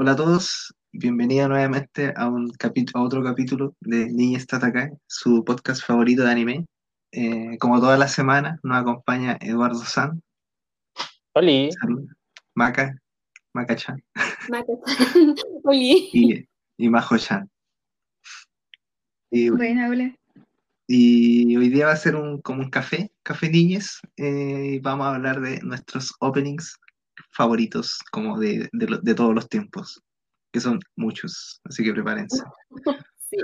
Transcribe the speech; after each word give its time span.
Hola 0.00 0.12
a 0.12 0.16
todos, 0.16 0.72
bienvenidos 0.92 1.48
nuevamente 1.48 2.12
a, 2.16 2.28
un 2.28 2.50
capi- 2.52 2.88
a 2.94 3.02
otro 3.02 3.20
capítulo 3.24 3.74
de 3.80 4.06
Niña 4.12 4.38
acá, 4.62 4.92
su 5.08 5.44
podcast 5.44 5.84
favorito 5.84 6.22
de 6.22 6.30
anime. 6.30 6.66
Eh, 7.10 7.58
como 7.58 7.80
todas 7.80 7.98
las 7.98 8.12
semanas, 8.12 8.60
nos 8.62 8.76
acompaña 8.80 9.36
Eduardo 9.40 9.80
San, 9.84 10.22
Oli, 11.34 11.70
Maca, 12.54 12.96
Maca-chan 13.52 14.00
Oli. 15.64 16.10
y, 16.12 16.46
y 16.76 16.88
Majo-chan. 16.88 17.50
Buena, 19.32 19.88
hola. 19.88 20.14
y 20.86 21.56
hoy 21.56 21.70
día 21.70 21.86
va 21.86 21.92
a 21.92 21.96
ser 21.96 22.14
un, 22.14 22.40
como 22.40 22.60
un 22.62 22.70
café, 22.70 23.10
café 23.24 23.50
niñes, 23.50 23.98
eh, 24.16 24.74
y 24.74 24.78
vamos 24.78 25.08
a 25.08 25.16
hablar 25.16 25.40
de 25.40 25.60
nuestros 25.62 26.14
openings 26.20 26.78
favoritos, 27.30 27.98
como 28.10 28.38
de, 28.38 28.68
de 28.72 28.98
de 29.02 29.14
todos 29.14 29.34
los 29.34 29.48
tiempos, 29.48 30.02
que 30.52 30.60
son 30.60 30.80
muchos, 30.96 31.60
así 31.64 31.84
que 31.84 31.92
prepárense. 31.92 32.42
Sí. 33.30 33.36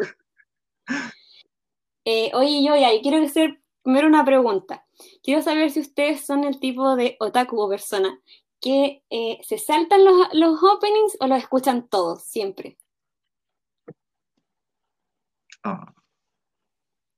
Eh, 2.07 2.31
oye, 2.33 2.65
yo 2.67 2.75
ya, 2.75 2.95
y 2.95 3.03
quiero 3.03 3.23
hacer 3.23 3.61
primero 3.83 4.09
una 4.09 4.25
pregunta. 4.25 4.87
Quiero 5.23 5.43
saber 5.43 5.71
si 5.71 5.81
ustedes 5.81 6.25
son 6.25 6.45
el 6.45 6.59
tipo 6.59 6.97
de 6.97 7.17
otaku 7.21 7.61
o 7.61 7.69
persona 7.69 8.19
que 8.61 9.03
eh, 9.11 9.39
se 9.43 9.59
saltan 9.59 10.05
los, 10.05 10.29
los 10.33 10.59
openings 10.63 11.19
o 11.21 11.27
los 11.27 11.39
escuchan 11.39 11.87
todos, 11.89 12.25
siempre. 12.25 12.79
Oh. 15.67 15.81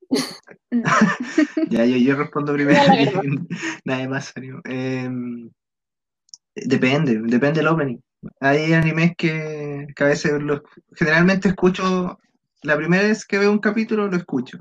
Ya, 1.69 1.85
yo, 1.85 1.97
yo 1.97 2.15
respondo 2.15 2.53
primero. 2.53 2.79
Nada 3.83 4.07
más. 4.07 4.33
Em, 4.63 5.51
depende, 6.65 7.19
depende 7.23 7.59
del 7.59 7.67
opening. 7.67 7.97
Hay 8.39 8.73
animes 8.73 9.13
que, 9.17 9.87
que 9.95 10.03
a 10.03 10.07
veces 10.07 10.41
los, 10.41 10.61
generalmente 10.95 11.49
escucho, 11.49 12.19
la 12.63 12.75
primera 12.75 13.03
vez 13.03 13.25
que 13.25 13.37
veo 13.37 13.51
un 13.51 13.59
capítulo 13.59 14.07
lo 14.07 14.17
escucho. 14.17 14.57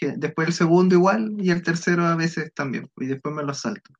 Después 0.00 0.48
el 0.48 0.54
segundo 0.54 0.94
igual 0.94 1.36
y 1.38 1.50
el 1.50 1.62
tercero 1.62 2.06
a 2.06 2.16
veces 2.16 2.52
también. 2.54 2.88
Y 2.96 3.06
después 3.06 3.34
me 3.34 3.42
los 3.42 3.60
salto. 3.60 3.92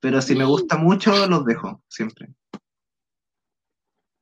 Pero 0.00 0.20
si 0.20 0.34
me 0.34 0.44
gusta 0.44 0.76
mucho, 0.76 1.28
los 1.28 1.44
dejo, 1.44 1.82
siempre. 1.88 2.28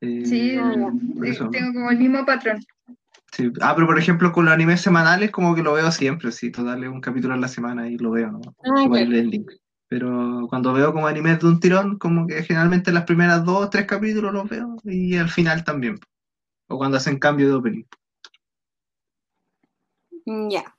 Eh, 0.03 0.27
Sí, 0.27 0.51
eh, 0.51 0.91
eso. 1.25 1.49
tengo 1.49 1.73
como 1.73 1.91
el 1.91 1.99
mismo 1.99 2.25
patrón. 2.27 2.63
Sí. 3.33 3.51
Ah, 3.63 3.75
pero 3.75 3.87
por 3.87 3.99
ejemplo 3.99 4.33
con 4.33 4.45
los 4.45 4.53
animes 4.53 4.81
semanales 4.81 5.31
como 5.31 5.55
que 5.55 5.63
lo 5.63 5.73
veo 5.73 5.91
siempre, 5.93 6.33
sí, 6.33 6.51
total, 6.51 6.87
un 6.89 7.01
capítulo 7.01 7.35
a 7.35 7.37
la 7.37 7.49
semana 7.49 7.89
y 7.89 7.97
lo 7.97 8.11
veo, 8.11 8.33
¿no? 8.33 8.41
Ah, 8.65 8.85
el 8.99 9.31
link. 9.31 9.51
Pero 9.91 10.47
cuando 10.49 10.73
veo 10.73 10.93
como 10.93 11.09
animes 11.09 11.41
de 11.41 11.49
un 11.49 11.59
tirón, 11.59 11.99
como 11.99 12.25
que 12.25 12.45
generalmente 12.45 12.93
las 12.93 13.03
primeras 13.05 13.45
dos 13.45 13.67
o 13.67 13.71
tres 13.71 13.87
capítulos 13.87 14.33
los 14.33 14.49
veo 14.49 14.77
y 14.85 15.17
al 15.17 15.29
final 15.29 15.65
también. 15.65 15.99
O 16.69 16.79
cuando 16.79 16.97
hacen 16.97 17.19
cambio 17.19 17.49
de 17.49 17.55
opening. 17.55 17.85
Mm, 20.27 20.49
Ya. 20.49 20.77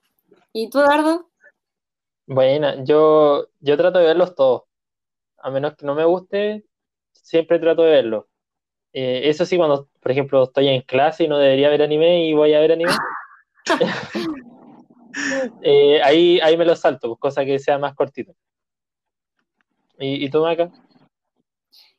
¿Y 0.54 0.70
tú, 0.70 0.80
Dardo? 0.80 1.30
buena, 2.26 2.86
yo, 2.86 3.50
yo 3.60 3.76
trato 3.76 4.00
de 4.00 4.06
verlos 4.06 4.34
todos. 4.34 4.64
A 5.40 5.52
menos 5.52 5.76
que 5.76 5.86
no 5.86 5.94
me 5.94 6.06
guste, 6.06 6.64
siempre 7.12 7.60
trato 7.60 7.82
de 7.82 7.92
verlos. 7.92 8.26
Eh, 8.94 9.24
eso 9.26 9.46
sí, 9.46 9.58
cuando, 9.58 9.90
por 10.00 10.12
ejemplo, 10.14 10.44
estoy 10.44 10.70
en 10.70 10.84
clase 10.84 11.26
y 11.26 11.28
no 11.28 11.38
debería 11.38 11.68
ver 11.70 11.82
anime 11.82 12.26
y 12.28 12.34
voy 12.34 12.54
a 12.54 12.62
ver 12.62 12.72
anime, 12.72 12.94
eh, 15.64 16.02
ahí, 16.02 16.40
ahí 16.40 16.56
me 16.56 16.64
los 16.64 16.80
salto, 16.80 17.18
cosa 17.18 17.44
que 17.44 17.60
sea 17.60 17.78
más 17.78 17.94
cortito. 17.94 18.34
¿Y, 20.02 20.26
y 20.26 20.30
tú, 20.30 20.42
Maca? 20.42 20.70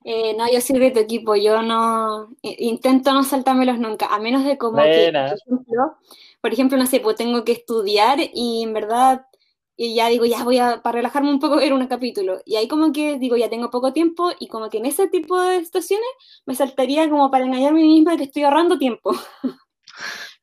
Eh, 0.05 0.35
no, 0.37 0.51
yo 0.53 0.61
soy 0.61 0.79
de 0.79 0.91
tu 0.91 0.99
equipo, 0.99 1.37
yo 1.37 1.63
no 1.63 2.37
intento 2.43 3.13
no 3.13 3.23
saltármelos 3.23 3.79
nunca, 3.79 4.07
a 4.07 4.19
menos 4.19 4.45
de 4.45 4.59
como 4.59 4.79
que, 4.83 5.11
Buena. 5.13 5.29
por 5.29 5.39
ejemplo, 5.39 5.97
por 6.41 6.53
ejemplo, 6.53 6.79
no 6.79 6.87
sé, 6.87 6.99
pues 7.01 7.17
tengo 7.17 7.45
que 7.45 7.53
estudiar 7.53 8.19
y 8.35 8.65
en 8.65 8.73
verdad 8.73 9.27
y 9.77 9.95
ya 9.95 10.09
digo, 10.09 10.25
ya 10.25 10.45
voy 10.45 10.59
a, 10.59 10.83
para 10.83 10.97
relajarme 10.97 11.31
un 11.31 11.39
poco, 11.41 11.57
ver 11.57 11.73
un 11.73 11.87
capítulo. 11.87 12.41
Y 12.45 12.57
ahí 12.57 12.69
como 12.69 12.93
que 12.93 13.19
digo, 13.19 13.37
ya 13.37 13.49
tengo 13.49 13.71
poco 13.71 13.93
tiempo 13.93 14.31
y 14.39 14.49
como 14.49 14.69
que 14.69 14.79
en 14.79 14.87
ese 14.87 15.09
tipo 15.09 15.41
de 15.41 15.65
situaciones 15.65 16.07
me 16.47 16.55
saltaría 16.55 17.09
como 17.09 17.31
para 17.31 17.45
engañarme 17.45 17.81
a 17.81 17.85
mí 17.85 17.95
misma 17.95 18.17
que 18.17 18.25
estoy 18.25 18.43
ahorrando 18.43 18.79
tiempo. 18.79 19.13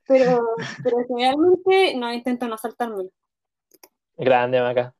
Pero, 0.08 0.42
pero 0.84 0.98
generalmente 1.08 1.94
no 1.94 2.12
intento 2.12 2.48
no 2.48 2.58
saltármelo. 2.58 3.12
Grande, 4.18 4.60
Maca. 4.60 4.96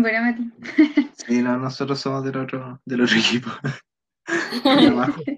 Buena, 0.00 0.20
Mati. 0.22 0.50
Sí, 1.26 1.42
no, 1.42 1.56
nosotros 1.58 1.98
somos 2.00 2.24
del 2.24 2.36
otro, 2.36 2.80
del 2.84 3.00
otro 3.02 3.16
equipo. 3.16 3.50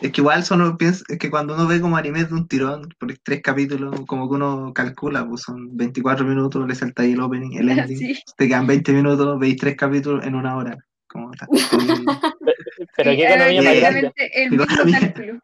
Es 0.00 0.12
que 0.12 0.20
igual 0.20 0.44
son, 0.44 0.76
es 0.80 1.04
que 1.18 1.28
cuando 1.30 1.54
uno 1.54 1.66
ve 1.66 1.80
como 1.80 1.96
animes 1.96 2.28
de 2.28 2.34
un 2.36 2.46
tirón, 2.48 2.88
por 2.98 3.12
tres 3.22 3.42
capítulos, 3.42 4.00
como 4.06 4.28
que 4.28 4.36
uno 4.36 4.72
calcula, 4.72 5.26
pues 5.28 5.42
son 5.42 5.76
24 5.76 6.24
minutos, 6.24 6.66
le 6.66 6.74
saltáis 6.74 7.14
el 7.14 7.20
opening, 7.20 7.56
el 7.58 7.68
ending, 7.78 7.96
Sí. 7.98 8.22
te 8.36 8.46
quedan 8.48 8.66
20 8.66 8.92
minutos, 8.92 9.38
veis 9.38 9.56
tres 9.56 9.76
capítulos 9.76 10.24
en 10.24 10.34
una 10.36 10.56
hora. 10.56 10.76
Como 11.08 11.30
tal. 11.32 11.48
Pero 12.96 13.10
Sí, 13.10 13.16
qué 13.16 13.26
economía 13.26 13.62
más 13.62 13.76
grande. 13.80 14.12
el 14.34 14.50
mismo 14.50 14.64
economía. 14.64 15.00
cálculo. 15.00 15.40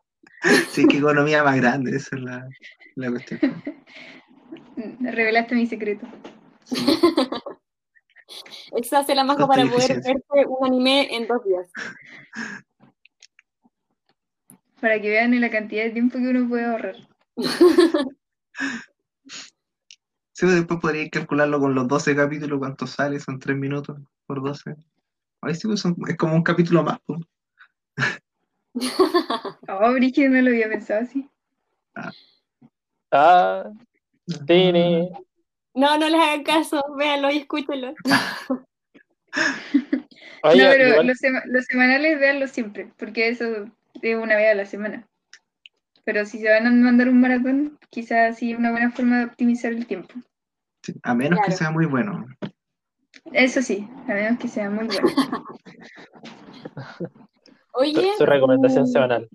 Sí, 0.71 0.87
qué 0.89 0.99
economía 0.99 1.43
más 1.45 1.57
grande, 1.57 1.97
esa 1.97 2.17
es 2.17 2.23
la, 2.23 2.49
la 2.97 3.11
cuestión. 3.11 3.63
Revelaste 5.01 5.55
mi 5.55 5.67
secreto. 5.67 6.07
Eso 8.77 8.97
hace 8.97 9.15
la 9.15 9.25
majo 9.25 9.47
para 9.47 9.65
de 9.65 9.71
poder 9.71 9.95
verse 9.95 10.47
un 10.49 10.67
anime 10.67 11.15
en 11.15 11.27
dos 11.27 11.45
días. 11.45 11.71
Para 14.81 15.01
que 15.01 15.09
vean 15.11 15.41
la 15.41 15.51
cantidad 15.51 15.85
de 15.85 15.91
tiempo 15.91 16.19
que 16.19 16.29
uno 16.29 16.49
puede 16.49 16.65
ahorrar. 16.65 16.97
Sí, 20.37 20.47
pues 20.47 20.57
después 20.57 20.81
podríais 20.81 21.11
calcularlo 21.13 21.61
con 21.61 21.77
los 21.77 21.87
12 21.87 22.17
capítulos, 22.17 22.59
cuánto 22.59 22.89
sale, 22.89 23.21
son 23.21 23.39
3 23.39 23.57
minutos 23.57 23.97
por 24.27 24.43
12. 24.43 24.75
Ahí 25.41 25.55
sí, 25.55 25.69
pues 25.69 25.79
son- 25.81 25.95
es 26.09 26.17
como 26.17 26.35
un 26.35 26.43
capítulo 26.43 26.83
más. 26.83 26.99
pues. 27.07 27.21
Oh, 29.69 29.93
Brígido, 29.93 30.31
no 30.31 30.43
lo 30.43 30.49
había 30.49 30.69
pensado 30.69 31.03
así. 31.03 31.31
Ah, 33.13 33.71
tiene. 34.45 35.13
No, 35.75 35.99
no 35.99 36.09
les 36.09 36.21
hagan 36.21 36.45
caso, 36.45 36.83
véanlo 36.97 37.31
y 37.31 37.39
escúchenlo. 37.39 37.95
Oye, 40.45 40.63
no, 40.65 40.71
pero 40.71 40.89
igual- 40.89 41.07
los, 41.09 41.19
sema- 41.19 41.43
los 41.47 41.65
semanales 41.65 42.21
véanlos 42.21 42.51
siempre, 42.51 42.93
porque 42.97 43.29
eso 43.29 43.45
es 44.01 44.17
una 44.17 44.37
vez 44.37 44.53
a 44.53 44.55
la 44.55 44.67
semana. 44.67 45.07
Pero 46.05 46.25
si 46.27 46.39
se 46.39 46.51
van 46.51 46.67
a 46.67 46.71
mandar 46.71 47.09
un 47.09 47.21
maratón, 47.21 47.79
quizás 47.91 48.39
sí 48.39 48.53
es 48.53 48.59
una 48.59 48.71
buena 48.71 48.93
forma 48.93 49.19
de 49.19 49.25
optimizar 49.25 49.73
el 49.73 49.87
tiempo. 49.87 50.15
Sí, 50.83 50.95
A 51.03 51.15
menos 51.15 51.41
que 51.45 51.53
sea 51.53 51.71
muy 51.71 51.87
bueno. 51.87 52.27
Eso 53.33 53.63
sí, 53.63 53.89
a 54.07 54.15
menos 54.15 54.39
que 54.39 54.49
sea 54.49 54.71
muy 54.71 54.87
bueno. 54.87 55.09
Oye, 57.73 58.13
su, 58.17 58.27
recomendación 58.27 58.87
semanal. 58.87 59.29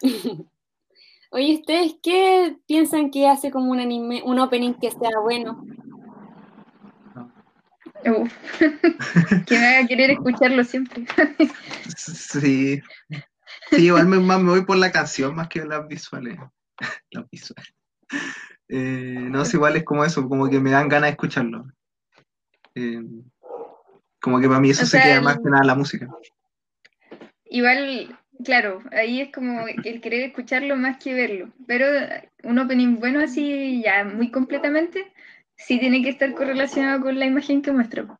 Oye, 1.30 1.56
¿ustedes 1.56 1.96
qué 2.02 2.56
piensan 2.66 3.10
que 3.10 3.28
hace 3.28 3.50
como 3.50 3.70
un 3.70 3.80
anime, 3.80 4.22
un 4.24 4.38
opening 4.38 4.74
que 4.74 4.90
sea 4.90 5.18
bueno? 5.22 5.64
Uf. 8.06 8.32
que 9.46 9.58
me 9.58 9.66
haga 9.66 9.86
querer 9.86 10.10
escucharlo 10.10 10.64
siempre. 10.64 11.04
Sí. 11.96 12.80
Sí, 13.70 13.86
igual 13.86 14.06
me, 14.06 14.18
más 14.18 14.40
me 14.40 14.50
voy 14.50 14.64
por 14.64 14.76
la 14.76 14.92
canción 14.92 15.34
más 15.34 15.48
que 15.48 15.64
las 15.64 15.86
visuales. 15.86 16.38
Las 17.10 17.28
visuales. 17.30 17.74
Eh, 18.68 19.26
no, 19.30 19.42
es 19.42 19.52
igual 19.52 19.76
es 19.76 19.84
como 19.84 20.04
eso, 20.04 20.28
como 20.28 20.48
que 20.48 20.60
me 20.60 20.70
dan 20.70 20.88
ganas 20.88 21.08
de 21.08 21.12
escucharlo. 21.12 21.66
Eh, 22.74 23.02
como 24.20 24.40
que 24.40 24.46
para 24.46 24.60
mí 24.60 24.70
eso 24.70 24.82
O 24.82 24.86
se 24.86 24.92
sea, 24.92 25.02
queda 25.02 25.20
más 25.20 25.38
que 25.38 25.50
nada 25.50 25.64
la 25.64 25.74
música. 25.74 26.08
Igual, 27.46 28.16
claro, 28.44 28.82
ahí 28.92 29.20
es 29.20 29.32
como 29.32 29.66
el 29.68 30.00
querer 30.00 30.22
escucharlo 30.22 30.76
más 30.76 30.98
que 30.98 31.14
verlo. 31.14 31.52
Pero 31.66 31.86
un 32.44 32.58
opening 32.58 32.98
bueno 33.00 33.20
así, 33.20 33.82
ya 33.82 34.04
muy 34.04 34.30
completamente, 34.30 35.12
sí 35.56 35.78
tiene 35.78 36.02
que 36.02 36.10
estar 36.10 36.32
correlacionado 36.34 37.02
con 37.02 37.18
la 37.18 37.26
imagen 37.26 37.62
que 37.62 37.72
muestra. 37.72 38.18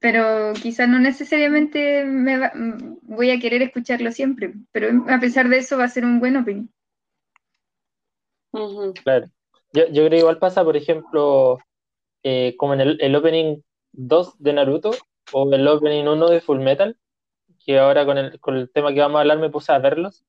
Pero 0.00 0.54
quizás 0.54 0.88
no 0.88 0.98
necesariamente 0.98 2.04
me 2.04 2.36
va- 2.38 2.52
voy 3.02 3.30
a 3.30 3.38
querer 3.38 3.62
escucharlo 3.62 4.10
siempre. 4.12 4.54
Pero 4.72 5.04
a 5.08 5.20
pesar 5.20 5.48
de 5.48 5.58
eso 5.58 5.78
va 5.78 5.84
a 5.84 5.88
ser 5.88 6.04
un 6.04 6.18
buen 6.20 6.36
opening. 6.36 6.66
Claro. 9.04 9.26
Yo, 9.72 9.86
yo 9.88 9.92
creo 10.06 10.10
que 10.10 10.18
igual 10.18 10.38
pasa, 10.38 10.64
por 10.64 10.76
ejemplo, 10.76 11.58
eh, 12.24 12.54
como 12.58 12.74
en 12.74 12.80
el, 12.82 12.98
el 13.02 13.16
opening 13.16 13.62
2 13.92 14.34
de 14.38 14.52
Naruto 14.54 14.90
o 15.32 15.52
el 15.52 15.68
opening 15.68 16.06
1 16.06 16.28
de 16.30 16.40
Full 16.40 16.60
Metal, 16.60 16.96
que 17.68 17.78
ahora 17.78 18.06
con 18.06 18.16
el, 18.16 18.40
con 18.40 18.56
el 18.56 18.70
tema 18.70 18.94
que 18.94 19.00
vamos 19.00 19.18
a 19.18 19.20
hablar 19.20 19.38
me 19.38 19.50
puse 19.50 19.70
a 19.72 19.78
verlos. 19.78 20.24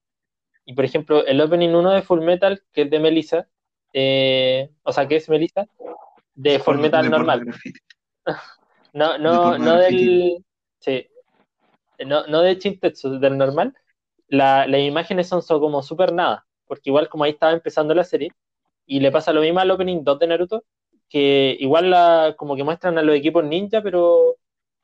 Y 0.65 0.73
por 0.73 0.83
ejemplo, 0.83 1.25
el 1.25 1.39
opening 1.39 1.69
1 1.69 1.91
de 1.91 2.01
Full 2.01 2.19
Metal, 2.19 2.61
que 2.73 2.81
es 2.81 2.89
de 2.89 2.99
Melissa, 2.99 3.47
eh, 3.93 4.69
o 4.83 4.91
sea, 4.91 5.07
que 5.07 5.15
es 5.15 5.29
Melissa, 5.29 5.65
de 6.35 6.59
Full 6.59 6.75
Por- 6.75 6.81
Metal 6.81 7.03
de 7.03 7.09
normal. 7.09 7.45
graffiti. 7.45 7.79
No, 8.91 9.13
de 9.13 9.19
no, 9.19 9.57
no 9.57 9.77
del. 9.77 10.43
Sí. 10.81 11.07
no, 12.05 12.27
no 12.27 12.41
de 12.41 12.57
Chintetsu, 12.57 13.19
del 13.19 13.37
normal, 13.37 13.73
la- 14.27 14.67
las 14.67 14.81
imágenes 14.81 15.27
son, 15.29 15.41
son 15.41 15.61
como 15.61 15.81
súper 15.81 16.11
nada, 16.11 16.45
porque 16.65 16.89
igual 16.89 17.07
como 17.07 17.23
ahí 17.23 17.31
estaba 17.31 17.53
empezando 17.53 17.93
la 17.93 18.03
serie, 18.03 18.31
y 18.85 18.99
le 18.99 19.11
pasa 19.11 19.31
lo 19.31 19.39
mismo 19.41 19.59
al 19.61 19.71
opening 19.71 20.03
2 20.03 20.19
de 20.19 20.27
Naruto, 20.27 20.63
que 21.07 21.55
igual 21.59 21.89
la, 21.89 22.33
como 22.37 22.57
que 22.57 22.63
muestran 22.65 22.97
a 22.97 23.01
los 23.01 23.15
equipos 23.15 23.45
ninja, 23.45 23.81
pero 23.81 24.35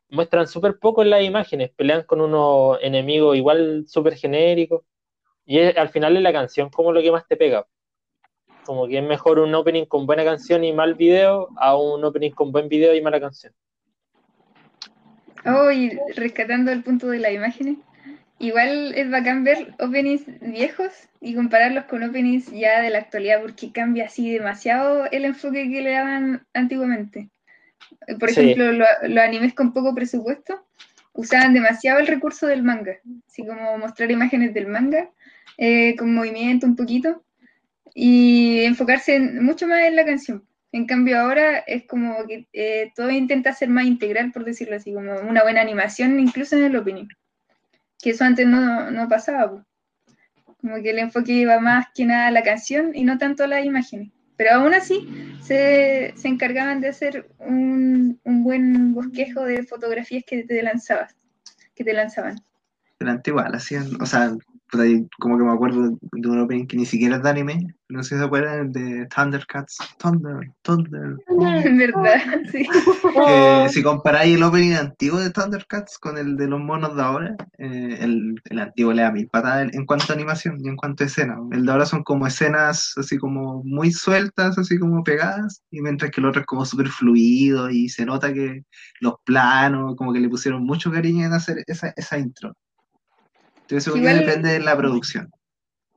muestran 0.09 0.47
súper 0.47 0.77
poco 0.79 1.01
en 1.01 1.09
las 1.11 1.23
imágenes, 1.23 1.71
pelean 1.75 2.03
con 2.03 2.21
unos 2.21 2.77
enemigos 2.81 3.37
igual 3.37 3.85
súper 3.87 4.15
genéricos, 4.15 4.83
y 5.45 5.59
es- 5.59 5.77
al 5.77 5.89
final 5.89 6.15
es 6.17 6.23
la 6.23 6.33
canción 6.33 6.69
como 6.69 6.91
lo 6.91 7.01
que 7.01 7.11
más 7.11 7.27
te 7.27 7.37
pega. 7.37 7.65
Como 8.65 8.87
que 8.87 8.97
es 8.97 9.03
mejor 9.03 9.39
un 9.39 9.55
opening 9.55 9.85
con 9.85 10.05
buena 10.05 10.23
canción 10.23 10.63
y 10.63 10.73
mal 10.73 10.95
video 10.95 11.49
a 11.57 11.77
un 11.77 12.03
opening 12.03 12.31
con 12.31 12.51
buen 12.51 12.67
video 12.67 12.93
y 12.95 13.01
mala 13.01 13.19
canción. 13.19 13.53
Oh, 15.45 15.71
y 15.71 15.91
rescatando 16.15 16.71
el 16.71 16.83
punto 16.83 17.07
de 17.07 17.19
las 17.19 17.31
imágenes, 17.31 17.77
igual 18.39 18.93
es 18.95 19.09
bacán 19.11 19.43
ver 19.43 19.75
openings 19.79 20.25
viejos 20.41 20.91
y 21.21 21.35
compararlos 21.35 21.85
con 21.85 22.03
openings 22.03 22.51
ya 22.51 22.81
de 22.81 22.89
la 22.89 22.99
actualidad, 22.99 23.41
porque 23.41 23.71
cambia 23.71 24.05
así 24.05 24.31
demasiado 24.31 25.05
el 25.11 25.25
enfoque 25.25 25.69
que 25.69 25.81
le 25.81 25.91
daban 25.91 26.45
antiguamente. 26.53 27.29
Por 28.19 28.29
Sí. 28.31 28.39
ejemplo, 28.41 28.71
lo- 28.71 28.85
los 29.07 29.23
animes 29.23 29.53
con 29.53 29.73
poco 29.73 29.93
presupuesto 29.95 30.65
usaban 31.13 31.53
demasiado 31.53 31.99
el 31.99 32.07
recurso 32.07 32.47
del 32.47 32.61
manga, 32.63 32.97
así 33.27 33.45
como 33.45 33.77
mostrar 33.77 34.11
imágenes 34.11 34.53
del 34.53 34.67
manga 34.67 35.09
eh, 35.57 35.95
con 35.95 36.13
movimiento 36.13 36.65
un 36.67 36.75
poquito 36.75 37.23
y 37.93 38.61
enfocarse 38.65 39.15
en- 39.15 39.43
mucho 39.43 39.67
más 39.67 39.81
en 39.85 39.95
la 39.95 40.05
canción. 40.05 40.43
En 40.73 40.85
cambio 40.85 41.17
ahora 41.19 41.59
es 41.59 41.85
como 41.87 42.25
que 42.27 42.47
eh, 42.51 42.91
todo 42.95 43.09
intenta 43.09 43.53
ser 43.53 43.69
más 43.69 43.85
integral, 43.85 44.31
por 44.33 44.43
decirlo 44.43 44.75
así, 44.75 44.93
como 44.93 45.13
una 45.21 45.43
buena 45.43 45.61
animación 45.61 46.19
incluso 46.19 46.57
en 46.57 46.65
el 46.65 46.75
opening. 46.75 47.07
Que 48.01 48.09
eso 48.09 48.25
antes 48.25 48.45
no, 48.45 48.91
no 48.91 49.07
pasaba. 49.07 49.65
Como 50.59 50.81
que 50.81 50.89
el 50.89 50.99
enfoque 50.99 51.31
iba 51.31 51.59
más 51.61 51.85
que 51.95 52.05
nada 52.05 52.27
a 52.27 52.31
la 52.31 52.43
canción 52.43 52.91
y 52.93 53.03
no 53.05 53.17
tanto 53.17 53.45
a 53.45 53.47
las 53.47 53.63
imágenes. 53.63 54.09
Pero 54.37 54.55
aún 54.55 54.73
así 54.73 55.37
se, 55.41 56.13
se 56.15 56.27
encargaban 56.27 56.81
de 56.81 56.89
hacer 56.89 57.29
un, 57.39 58.19
un 58.23 58.43
buen 58.43 58.93
bosquejo 58.93 59.43
de 59.43 59.63
fotografías 59.63 60.23
que 60.25 60.43
te 60.43 60.61
lanzabas, 60.61 61.15
que 61.73 61.83
te 61.83 61.93
lanzaban. 61.93 62.35
Igual, 63.25 63.55
o 63.99 64.05
sea, 64.05 64.35
como 65.19 65.37
que 65.37 65.43
me 65.43 65.51
acuerdo 65.51 65.97
de 66.11 66.29
un 66.29 66.39
opening 66.39 66.67
que 66.67 66.77
ni 66.77 66.85
siquiera 66.85 67.17
es 67.17 67.23
de 67.23 67.29
anime, 67.29 67.75
no 67.89 68.01
sé 68.01 68.15
si 68.15 68.19
se 68.19 68.25
acuerdan, 68.25 68.71
de 68.71 69.07
Thundercats, 69.07 69.77
Thunder, 69.99 70.51
Thunder. 70.63 71.17
En 71.27 71.77
verdad, 71.77 72.15
sí. 72.51 72.67
Que 73.13 73.69
si 73.69 73.83
comparáis 73.83 74.35
el 74.35 74.43
opening 74.43 74.73
antiguo 74.73 75.19
de 75.19 75.29
Thundercats 75.29 75.99
con 75.99 76.17
el 76.17 76.35
de 76.35 76.47
los 76.47 76.59
monos 76.59 76.95
de 76.95 77.01
ahora, 77.01 77.35
eh, 77.59 77.97
el, 78.01 78.35
el 78.45 78.59
antiguo 78.59 78.93
le 78.93 79.03
da 79.03 79.11
mil 79.11 79.27
patadas 79.27 79.63
en, 79.63 79.79
en 79.79 79.85
cuanto 79.85 80.11
a 80.11 80.15
animación 80.15 80.57
y 80.63 80.67
en 80.67 80.75
cuanto 80.75 81.03
a 81.03 81.07
escena. 81.07 81.37
El 81.51 81.65
de 81.65 81.71
ahora 81.71 81.85
son 81.85 82.03
como 82.03 82.25
escenas 82.25 82.93
así 82.97 83.17
como 83.17 83.63
muy 83.63 83.91
sueltas, 83.91 84.57
así 84.57 84.79
como 84.79 85.03
pegadas, 85.03 85.61
y 85.69 85.81
mientras 85.81 86.11
que 86.11 86.21
el 86.21 86.27
otro 86.27 86.41
es 86.41 86.47
como 86.47 86.65
súper 86.65 86.87
fluido 86.87 87.69
y 87.69 87.89
se 87.89 88.05
nota 88.05 88.33
que 88.33 88.63
los 88.99 89.15
planos, 89.25 89.95
como 89.95 90.13
que 90.13 90.19
le 90.19 90.29
pusieron 90.29 90.63
mucho 90.63 90.91
cariño 90.91 91.25
en 91.25 91.33
hacer 91.33 91.63
esa, 91.67 91.93
esa 91.95 92.17
intro. 92.17 92.55
Entonces, 93.65 93.83
según 93.83 94.03
yo, 94.03 94.09
Igual- 94.09 94.25
depende 94.25 94.51
de 94.53 94.59
la 94.59 94.77
producción. 94.77 95.31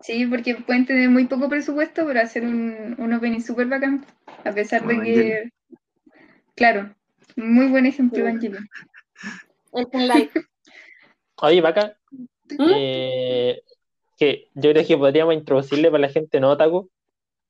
Sí, 0.00 0.24
porque 0.26 0.54
pueden 0.54 0.86
tener 0.86 1.10
muy 1.10 1.26
poco 1.26 1.48
presupuesto, 1.48 2.06
pero 2.06 2.20
hacer 2.20 2.44
un, 2.44 2.94
un 2.98 3.12
opening 3.12 3.40
súper 3.40 3.66
bacán. 3.66 4.06
A 4.44 4.52
pesar 4.52 4.86
de 4.86 5.02
que, 5.02 5.50
claro, 6.54 6.94
muy 7.36 7.66
buen 7.66 7.84
ejemplo, 7.84 8.20
Evangelion. 8.20 8.68
El 9.72 10.08
live. 10.08 10.30
Oye, 11.42 11.60
Vaca, 11.60 11.96
¿Mm? 12.10 12.70
eh, 12.74 13.60
que 14.16 14.48
yo 14.54 14.70
creo 14.70 14.86
que 14.86 14.96
podríamos 14.96 15.34
introducirle 15.34 15.90
para 15.90 16.02
la 16.02 16.08
gente 16.08 16.40
no 16.40 16.50
otaku, 16.50 16.88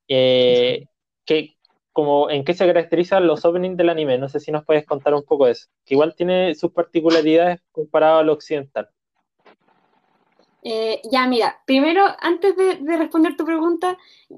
eh, 0.07 0.85
que, 1.25 1.55
como, 1.93 2.29
en 2.29 2.43
qué 2.43 2.53
se 2.53 2.65
caracterizan 2.65 3.25
los 3.27 3.45
openings 3.45 3.77
del 3.77 3.89
anime. 3.89 4.17
No 4.17 4.27
sé 4.27 4.39
si 4.39 4.51
nos 4.51 4.65
puedes 4.65 4.85
contar 4.85 5.13
un 5.13 5.23
poco 5.23 5.45
de 5.45 5.53
eso. 5.53 5.67
Que 5.85 5.93
igual 5.93 6.15
tiene 6.15 6.55
sus 6.55 6.71
particularidades 6.71 7.61
comparado 7.71 8.19
a 8.19 8.23
lo 8.23 8.33
occidental. 8.33 8.89
Eh, 10.63 11.01
ya, 11.09 11.25
mira, 11.27 11.61
primero, 11.65 12.03
antes 12.19 12.55
de, 12.57 12.75
de 12.75 12.97
responder 12.97 13.35
tu 13.37 13.45
pregunta, 13.45 13.97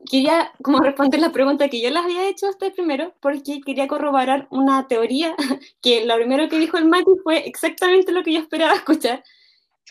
quería 0.10 0.52
como 0.62 0.80
responder 0.84 1.20
la 1.20 1.32
pregunta 1.32 1.68
que 1.70 1.82
yo 1.82 1.90
les 1.90 2.04
había 2.04 2.28
hecho 2.28 2.48
a 2.48 2.52
ustedes 2.52 2.74
primero, 2.74 3.14
porque 3.20 3.62
quería 3.62 3.88
corroborar 3.88 4.48
una 4.52 4.88
teoría 4.88 5.36
que 5.82 6.06
lo 6.06 6.16
primero 6.16 6.48
que 6.50 6.60
dijo 6.60 6.78
el 6.78 6.86
Mati 6.86 7.12
fue 7.24 7.48
exactamente 7.48 8.12
lo 8.12 8.24
que 8.24 8.34
yo 8.34 8.40
esperaba 8.40 8.74
escuchar, 8.76 9.24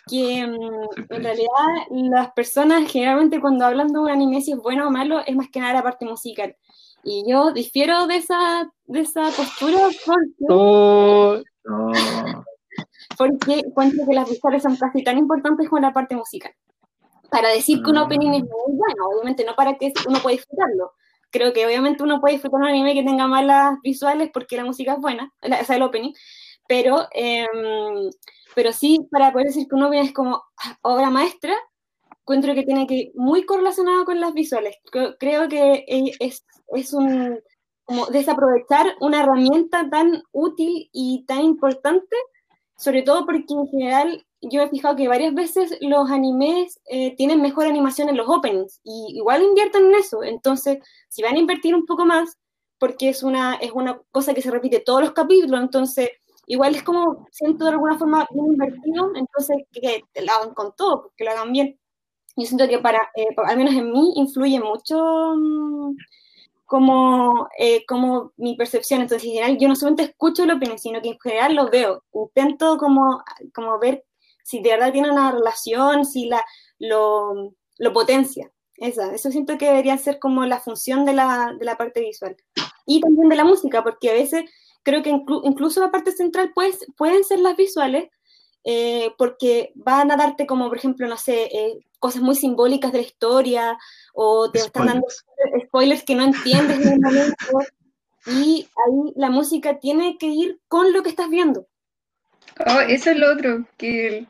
que 0.09 0.47
mm, 0.47 1.13
en 1.15 1.23
realidad 1.25 1.49
las 1.91 2.33
personas 2.33 2.91
generalmente 2.91 3.41
cuando 3.41 3.65
hablan 3.67 3.89
de 3.89 3.99
un 3.99 4.11
anime 4.11 4.41
si 4.41 4.53
es 4.53 4.59
bueno 4.59 4.89
o 4.89 4.91
malo 4.91 5.21
es 5.27 5.37
más 5.37 5.49
que 5.51 5.61
nada 5.61 5.75
la 5.75 5.83
parte 5.83 6.05
musical. 6.05 6.57
Y 7.03 7.25
yo 7.27 7.53
difiero 7.53 8.07
de 8.07 8.17
esa, 8.17 8.71
de 8.85 9.01
esa 9.01 9.23
postura 9.31 9.79
porque 10.05 10.27
Oh, 10.51 11.43
No, 11.65 11.93
porque 13.17 13.61
encuentro 13.67 14.07
que 14.07 14.15
las 14.15 14.29
visuales 14.29 14.63
son 14.63 14.77
casi 14.77 15.03
tan 15.05 15.19
importantes 15.19 15.69
como 15.69 15.81
la 15.83 15.93
parte 15.93 16.17
musical. 16.17 16.53
Para 17.31 17.49
decir 17.51 17.83
que 17.83 17.91
un 17.91 17.97
Mm. 17.99 18.03
opening 18.03 18.31
es 18.35 18.43
muy 18.43 18.77
bueno, 18.77 19.09
obviamente 19.13 19.45
no 19.45 19.55
para 19.55 19.77
que 19.79 19.93
uno 20.09 20.19
pueda 20.21 20.37
disfrutarlo. 20.37 20.93
Creo 21.31 21.53
que 21.53 21.65
obviamente 21.65 22.03
uno 22.03 22.21
puede 22.21 22.35
disfrutar 22.35 22.61
un 22.61 22.67
anime 22.67 22.93
que 22.95 23.05
tenga 23.05 23.29
malas 23.29 23.79
visuales 23.83 24.31
porque 24.33 24.57
la 24.57 24.65
música 24.65 24.95
es 24.95 24.99
buena, 25.01 25.33
la- 25.43 25.61
o 25.61 25.65
sea, 25.65 25.77
el 25.77 25.83
opening, 25.83 26.13
pero, 26.67 27.07
em, 27.13 28.11
pero 28.55 28.73
sí 28.73 29.07
para 29.11 29.33
poder 29.33 29.47
decir 29.49 29.67
que 29.69 29.77
un 29.77 29.85
opening 29.85 30.05
es 30.07 30.13
como 30.13 30.43
obra 30.83 31.09
maestra, 31.11 31.55
encuentro 32.23 32.55
que 32.55 32.65
tiene 32.65 32.87
que 32.87 32.95
ir 32.95 33.13
muy 33.15 33.45
correlacionado 33.45 34.05
con 34.05 34.19
las 34.21 34.35
visuales. 34.35 34.77
Creo, 34.91 35.17
creo 35.19 35.49
que 35.49 35.85
eh, 35.87 36.13
es, 36.19 36.45
es 36.75 36.93
un 36.93 37.39
como 37.85 38.07
desaprovechar 38.07 38.95
una 39.01 39.21
herramienta 39.23 39.89
tan 39.91 40.23
útil 40.33 40.89
y 40.93 41.25
tan 41.27 41.41
importante 41.43 42.17
sobre 42.81 43.03
todo 43.03 43.27
porque 43.27 43.45
en 43.51 43.69
general 43.69 44.27
yo 44.41 44.63
he 44.63 44.71
fijado 44.71 44.97
que 44.97 45.07
varias 45.07 45.35
veces 45.35 45.77
los 45.83 46.11
animes 46.11 46.81
eh, 46.87 47.15
tienen 47.15 47.43
mejor 47.43 47.67
animación 47.67 48.09
en 48.09 48.17
los 48.17 48.27
openings 48.29 48.81
y 48.83 49.19
igual 49.19 49.43
invierten 49.43 49.87
en 49.87 49.95
eso. 49.97 50.25
Entonces, 50.25 50.79
si 51.09 51.23
van 51.23 51.37
a 51.37 51.41
invertir 51.41 51.75
un 51.75 51.85
poco 51.85 52.07
más, 52.07 52.39
porque 52.79 53.11
es 53.11 53.23
una, 53.23 53.57
es 53.57 53.73
una 53.73 54.01
cosa 54.11 54.33
que 54.33 54.41
se 54.41 54.51
repite 54.51 54.81
todos 54.81 55.03
los 55.03 55.13
capítulos, 55.13 55.61
entonces 55.61 56.09
igual 56.47 56.75
es 56.75 56.83
como, 56.83 57.27
siento 57.31 57.67
de 57.67 57.73
alguna 57.73 57.99
forma 57.99 58.27
bien 58.33 58.47
invertido, 58.47 59.13
entonces 59.15 59.59
que, 59.73 60.03
que 60.15 60.23
lo 60.23 60.33
hagan 60.33 60.55
con 60.55 60.75
todo, 60.75 61.13
que 61.17 61.25
lo 61.25 61.33
hagan 61.33 61.53
bien. 61.53 61.79
Yo 62.37 62.47
siento 62.47 62.67
que 62.67 62.79
para, 62.79 62.99
eh, 63.15 63.27
al 63.45 63.59
menos 63.59 63.75
en 63.75 63.93
mí, 63.93 64.13
influye 64.17 64.59
mucho 64.59 64.97
mm, 65.37 65.97
como, 66.71 67.49
eh, 67.59 67.85
como 67.85 68.33
mi 68.37 68.55
percepción. 68.55 69.01
Entonces, 69.01 69.27
en 69.27 69.35
general, 69.35 69.59
yo 69.59 69.67
no 69.67 69.75
solamente 69.75 70.05
escucho 70.05 70.45
el 70.45 70.53
opening, 70.53 70.79
sino 70.79 71.03
que 71.03 71.09
en 71.09 71.19
general 71.19 71.57
lo 71.57 71.69
veo. 71.69 72.05
Intento 72.15 72.79
como, 72.79 73.25
como 73.53 73.77
ver 73.81 74.05
si 74.45 74.63
de 74.63 74.71
verdad 74.71 74.93
tiene 74.93 75.11
una 75.11 75.33
relación, 75.33 76.05
si 76.05 76.27
la, 76.27 76.45
lo, 76.79 77.57
lo 77.77 77.93
potencia. 77.93 78.53
Esa, 78.77 79.13
eso 79.13 79.33
siento 79.33 79.59
que 79.59 79.67
debería 79.67 79.99
ser 79.99 80.21
como 80.21 80.47
la 80.47 80.61
función 80.61 81.05
de 81.05 81.13
la, 81.13 81.57
de 81.59 81.65
la 81.65 81.77
parte 81.77 82.03
visual. 82.03 82.37
Y 82.87 83.01
también 83.01 83.29
de 83.29 83.37
la 83.37 83.45
música, 83.45 83.83
porque 83.83 84.11
a 84.11 84.15
veces 84.15 84.45
creo 84.85 85.03
que 85.03 85.11
inclu 85.11 85.43
incluso 85.43 85.81
la 85.81 85.91
parte 85.91 86.13
central 86.13 86.53
pues, 86.55 86.87
pueden 86.97 87.25
ser 87.25 87.41
las 87.41 87.57
visuales, 87.57 88.11
eh, 88.63 89.11
porque 89.19 89.73
van 89.75 90.13
a 90.13 90.17
darte 90.17 90.47
como, 90.47 90.69
por 90.69 90.79
ejemplo, 90.79 91.09
no 91.09 91.17
sé, 91.17 91.47
eh, 91.47 91.81
cosas 92.01 92.23
muy 92.23 92.35
simbólicas 92.35 92.91
de 92.91 92.99
la 92.99 93.05
historia, 93.05 93.79
o 94.13 94.51
te 94.51 94.59
están 94.59 94.87
dando 94.87 95.07
spoilers. 95.09 95.67
spoilers 95.67 96.03
que 96.03 96.17
no 96.17 96.25
entiendes 96.25 96.85
en 96.85 96.93
el 96.95 97.01
momento, 97.01 97.37
y 98.27 98.69
ahí 98.77 99.13
la 99.15 99.31
música 99.31 99.79
tiene 99.79 100.17
que 100.19 100.27
ir 100.27 100.59
con 100.67 100.93
lo 100.93 101.03
que 101.03 101.11
estás 101.11 101.31
viendo. 101.31 101.69
Oh, 102.67 102.81
eso 102.81 103.11
es 103.11 103.17
lo 103.17 103.33
otro, 103.33 103.67
que 103.77 104.27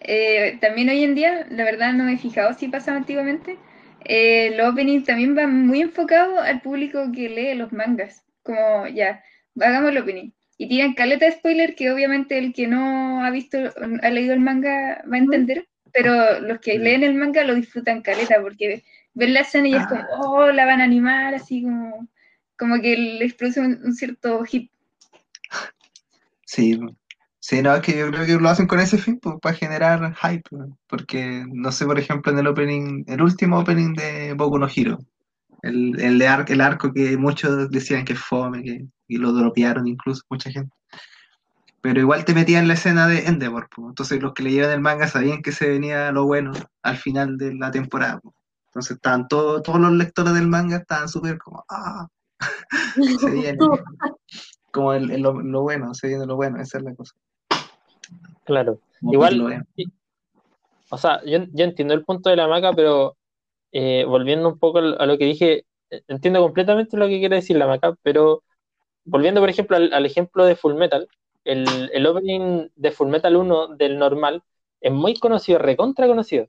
eh, 0.00 0.58
también 0.60 0.90
hoy 0.90 1.02
en 1.02 1.14
día, 1.14 1.46
la 1.50 1.64
verdad 1.64 1.92
no 1.94 2.04
me 2.04 2.14
he 2.14 2.18
fijado 2.18 2.52
si 2.54 2.68
pasaba 2.68 2.98
antiguamente, 2.98 3.58
eh, 4.04 4.54
los 4.56 4.72
openings 4.72 5.06
también 5.06 5.34
van 5.34 5.66
muy 5.66 5.80
enfocados 5.80 6.38
al 6.40 6.60
público 6.60 7.10
que 7.12 7.28
lee 7.28 7.54
los 7.54 7.72
mangas, 7.72 8.22
como 8.42 8.86
ya, 8.88 9.22
hagamos 9.58 9.90
el 9.90 9.98
opening. 9.98 10.30
Y 10.56 10.68
tiran 10.68 10.94
caleta 10.94 11.24
de 11.24 11.32
spoiler 11.32 11.74
que 11.74 11.90
obviamente 11.90 12.38
el 12.38 12.52
que 12.52 12.68
no 12.68 13.24
ha 13.24 13.30
visto, 13.30 13.58
ha 14.02 14.10
leído 14.10 14.34
el 14.34 14.40
manga 14.40 15.02
va 15.10 15.16
a 15.16 15.18
entender, 15.18 15.66
pero 15.94 16.40
los 16.40 16.60
que 16.60 16.78
leen 16.78 17.04
el 17.04 17.14
manga 17.14 17.44
lo 17.44 17.54
disfrutan 17.54 18.02
caleta 18.02 18.42
porque 18.42 18.84
ven 19.14 19.34
la 19.34 19.40
escena 19.40 19.68
y 19.68 19.74
es 19.76 19.86
como, 19.86 20.02
Ah. 20.02 20.08
oh, 20.20 20.52
la 20.52 20.66
van 20.66 20.80
a 20.82 20.84
animar, 20.84 21.34
así 21.34 21.62
como, 21.62 22.08
como 22.58 22.80
que 22.82 22.96
les 22.96 23.34
produce 23.34 23.60
un, 23.60 23.80
un 23.84 23.94
cierto 23.94 24.44
hit. 24.44 24.70
Sí, 26.46 26.78
sí, 27.40 27.62
no, 27.62 27.74
es 27.74 27.82
que 27.82 27.96
yo 27.98 28.10
creo 28.10 28.26
que 28.26 28.34
lo 28.34 28.48
hacen 28.48 28.66
con 28.66 28.80
ese 28.80 28.98
fin, 28.98 29.18
pues, 29.20 29.36
para 29.40 29.54
generar 29.54 30.14
hype, 30.16 30.50
porque 30.88 31.44
no 31.52 31.72
sé, 31.72 31.86
por 31.86 31.98
ejemplo, 31.98 32.32
en 32.32 32.38
el 32.38 32.46
opening, 32.46 33.04
el 33.08 33.22
último 33.22 33.58
opening 33.60 33.94
de 33.94 34.34
Boku 34.34 34.58
no 34.58 34.68
Hero, 34.74 34.98
el, 35.62 35.98
el, 36.00 36.18
de 36.18 36.28
ar- 36.28 36.46
el 36.48 36.60
arco 36.60 36.92
que 36.92 37.16
muchos 37.16 37.70
decían 37.70 38.04
que 38.04 38.14
es 38.14 38.20
fome, 38.20 38.62
que 38.62 38.86
y 39.08 39.18
lo 39.18 39.32
dropearon 39.32 39.86
incluso 39.86 40.22
mucha 40.30 40.50
gente. 40.50 40.74
Pero 41.84 42.00
igual 42.00 42.24
te 42.24 42.32
metía 42.32 42.60
en 42.60 42.66
la 42.66 42.72
escena 42.74 43.06
de 43.06 43.26
Endeavor, 43.26 43.68
entonces 43.76 44.22
los 44.22 44.32
que 44.32 44.42
leyeron 44.42 44.72
el 44.72 44.80
manga 44.80 45.06
sabían 45.06 45.42
que 45.42 45.52
se 45.52 45.68
venía 45.68 46.10
lo 46.12 46.24
bueno 46.24 46.52
al 46.82 46.96
final 46.96 47.36
de 47.36 47.52
la 47.54 47.70
temporada. 47.70 48.20
po. 48.20 48.32
Entonces 48.68 48.96
estaban 48.96 49.28
todos, 49.28 49.62
todos 49.62 49.78
los 49.78 49.92
lectores 49.92 50.32
del 50.32 50.46
manga 50.48 50.78
estaban 50.78 51.10
súper 51.10 51.36
como, 51.36 51.62
ah, 51.68 52.08
se 53.20 53.30
viene. 53.30 53.58
Como 54.72 54.94
el, 54.94 55.10
el- 55.10 55.20
lo, 55.20 55.38
lo 55.42 55.60
bueno, 55.60 55.92
se 55.92 56.08
viene 56.08 56.24
lo 56.24 56.36
bueno, 56.36 56.58
esa 56.58 56.78
es 56.78 56.84
la 56.84 56.94
cosa. 56.94 57.14
Claro. 58.44 58.80
Como 59.00 59.12
Igual-. 59.12 59.66
O 60.88 60.96
sea, 60.96 61.22
yo, 61.26 61.40
yo 61.52 61.64
entiendo 61.66 61.92
el 61.92 62.02
punto 62.02 62.30
de 62.30 62.36
la 62.36 62.48
maca, 62.48 62.72
pero 62.72 63.14
eh, 63.72 64.06
volviendo 64.08 64.48
un 64.48 64.58
poco 64.58 64.78
a 64.78 65.04
lo 65.06 65.18
que 65.18 65.26
dije, 65.26 65.66
eh, 65.90 66.02
entiendo 66.08 66.40
completamente 66.40 66.96
lo 66.96 67.06
que 67.08 67.18
quiere 67.20 67.36
decir 67.36 67.58
la 67.58 67.66
maca, 67.66 67.94
pero 68.02 68.42
volviendo, 69.04 69.40
por 69.42 69.50
ejemplo, 69.50 69.76
al, 69.76 69.92
al 69.92 70.06
ejemplo 70.06 70.46
de 70.46 70.56
Full 70.56 70.74
Metal, 70.74 71.06
el, 71.44 71.90
el 71.92 72.06
opening 72.06 72.68
de 72.76 72.90
Full 72.92 73.08
Metal 73.08 73.36
1 73.36 73.68
del 73.68 73.98
normal 73.98 74.42
es 74.80 74.92
muy 74.92 75.14
conocido, 75.14 75.58
recontra 75.58 76.06
conocido, 76.06 76.48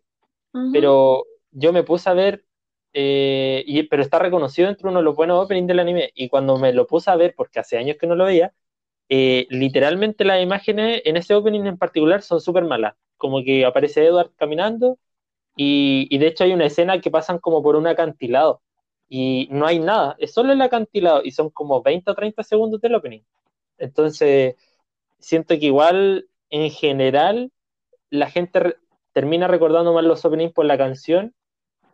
Ujú. 0.53 0.71
pero 0.71 1.25
yo 1.51 1.73
me 1.73 1.83
puse 1.83 2.09
a 2.09 2.13
ver, 2.13 2.45
eh, 2.93 3.63
y, 3.67 3.83
pero 3.83 4.01
está 4.03 4.19
reconocido 4.19 4.69
entre 4.69 4.87
uno 4.89 4.99
de 4.99 5.05
los 5.05 5.15
buenos 5.15 5.43
openings 5.43 5.67
del 5.67 5.79
anime, 5.79 6.11
y 6.15 6.29
cuando 6.29 6.57
me 6.57 6.73
lo 6.73 6.87
puse 6.87 7.11
a 7.11 7.15
ver, 7.15 7.33
porque 7.35 7.59
hace 7.59 7.77
años 7.77 7.97
que 7.99 8.07
no 8.07 8.15
lo 8.15 8.25
veía, 8.25 8.53
eh, 9.09 9.47
literalmente 9.49 10.25
las 10.25 10.41
imágenes 10.43 11.01
en 11.05 11.17
ese 11.17 11.35
opening 11.35 11.65
en 11.65 11.77
particular 11.77 12.21
son 12.23 12.41
súper 12.41 12.65
malas, 12.65 12.95
como 13.17 13.43
que 13.43 13.65
aparece 13.65 14.05
Edward 14.05 14.31
caminando, 14.37 14.97
y, 15.55 16.07
y 16.09 16.17
de 16.19 16.27
hecho 16.27 16.43
hay 16.45 16.53
una 16.53 16.65
escena 16.67 16.99
que 17.01 17.11
pasan 17.11 17.39
como 17.39 17.63
por 17.63 17.75
un 17.75 17.87
acantilado, 17.87 18.61
y 19.09 19.47
no 19.51 19.65
hay 19.67 19.79
nada, 19.79 20.15
es 20.19 20.33
solo 20.33 20.53
el 20.53 20.61
acantilado, 20.61 21.21
y 21.23 21.31
son 21.31 21.49
como 21.49 21.81
20 21.81 22.11
o 22.11 22.15
30 22.15 22.43
segundos 22.43 22.81
del 22.81 22.95
opening. 22.95 23.21
Entonces, 23.77 24.55
siento 25.25 25.57
que 25.57 25.65
igual, 25.65 26.29
en 26.51 26.69
general, 26.69 27.51
la 28.11 28.29
gente 28.29 28.59
re- 28.59 28.77
termina 29.11 29.47
recordando 29.47 29.91
más 29.91 30.03
los 30.03 30.23
openings 30.23 30.53
por 30.53 30.65
la 30.65 30.77
canción 30.77 31.33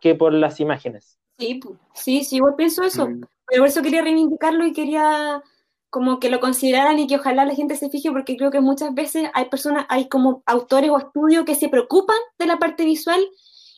que 0.00 0.14
por 0.14 0.34
las 0.34 0.60
imágenes. 0.60 1.18
Sí, 1.38 1.58
sí, 1.94 2.24
sí, 2.24 2.36
igual 2.36 2.56
pienso 2.56 2.82
eso. 2.82 3.08
Mm. 3.08 3.22
Pero 3.46 3.62
por 3.62 3.68
eso 3.68 3.80
quería 3.80 4.02
reivindicarlo 4.02 4.66
y 4.66 4.74
quería 4.74 5.42
como 5.88 6.20
que 6.20 6.28
lo 6.28 6.40
consideraran 6.40 6.98
y 6.98 7.06
que 7.06 7.16
ojalá 7.16 7.46
la 7.46 7.54
gente 7.54 7.76
se 7.76 7.88
fije, 7.88 8.10
porque 8.10 8.36
creo 8.36 8.50
que 8.50 8.60
muchas 8.60 8.92
veces 8.92 9.30
hay 9.32 9.46
personas, 9.46 9.86
hay 9.88 10.10
como 10.10 10.42
autores 10.44 10.90
o 10.90 10.98
estudios 10.98 11.46
que 11.46 11.54
se 11.54 11.70
preocupan 11.70 12.16
de 12.38 12.46
la 12.46 12.58
parte 12.58 12.84
visual 12.84 13.20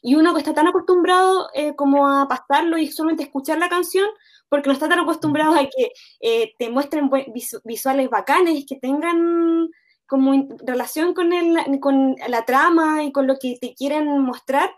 y 0.02 0.16
uno 0.16 0.34
que 0.34 0.40
está 0.40 0.52
tan 0.52 0.66
acostumbrado 0.66 1.48
eh, 1.54 1.76
como 1.76 2.08
a 2.08 2.26
pasarlo 2.26 2.76
y 2.76 2.88
solamente 2.88 3.22
escuchar 3.22 3.58
la 3.58 3.68
canción, 3.68 4.08
porque 4.54 4.68
no 4.68 4.74
está 4.74 4.88
tan 4.88 5.00
acostumbrado 5.00 5.54
a 5.54 5.64
que 5.64 5.90
eh, 6.20 6.54
te 6.60 6.70
muestren 6.70 7.10
visuales 7.64 8.08
bacanes, 8.08 8.64
que 8.68 8.76
tengan 8.76 9.68
como 10.06 10.46
relación 10.64 11.12
con, 11.12 11.32
el, 11.32 11.80
con 11.80 12.14
la 12.28 12.44
trama 12.44 13.02
y 13.02 13.10
con 13.10 13.26
lo 13.26 13.36
que 13.36 13.58
te 13.60 13.74
quieren 13.74 14.06
mostrar, 14.20 14.70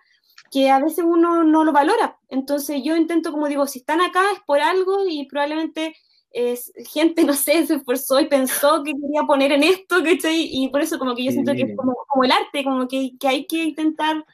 que 0.50 0.70
a 0.70 0.78
veces 0.78 1.04
uno 1.06 1.44
no 1.44 1.62
lo 1.62 1.72
valora. 1.72 2.18
Entonces 2.30 2.80
yo 2.82 2.96
intento, 2.96 3.32
como 3.32 3.48
digo, 3.48 3.66
si 3.66 3.80
están 3.80 4.00
acá 4.00 4.22
es 4.32 4.40
por 4.46 4.60
algo 4.60 5.06
y 5.06 5.26
probablemente 5.26 5.94
es, 6.30 6.72
gente, 6.90 7.24
no 7.24 7.34
sé, 7.34 7.66
se 7.66 7.74
esforzó 7.74 8.18
y 8.18 8.28
pensó 8.28 8.82
que 8.82 8.94
quería 8.94 9.24
poner 9.26 9.52
en 9.52 9.62
esto, 9.62 10.02
¿cachai? 10.02 10.48
Y 10.50 10.70
por 10.70 10.80
eso 10.80 10.98
como 10.98 11.14
que 11.14 11.24
yo 11.24 11.32
siento 11.32 11.52
que 11.52 11.64
es 11.64 11.76
como, 11.76 11.94
como 12.08 12.24
el 12.24 12.32
arte, 12.32 12.64
como 12.64 12.88
que, 12.88 13.10
que 13.20 13.28
hay 13.28 13.46
que 13.46 13.62
intentar, 13.64 14.24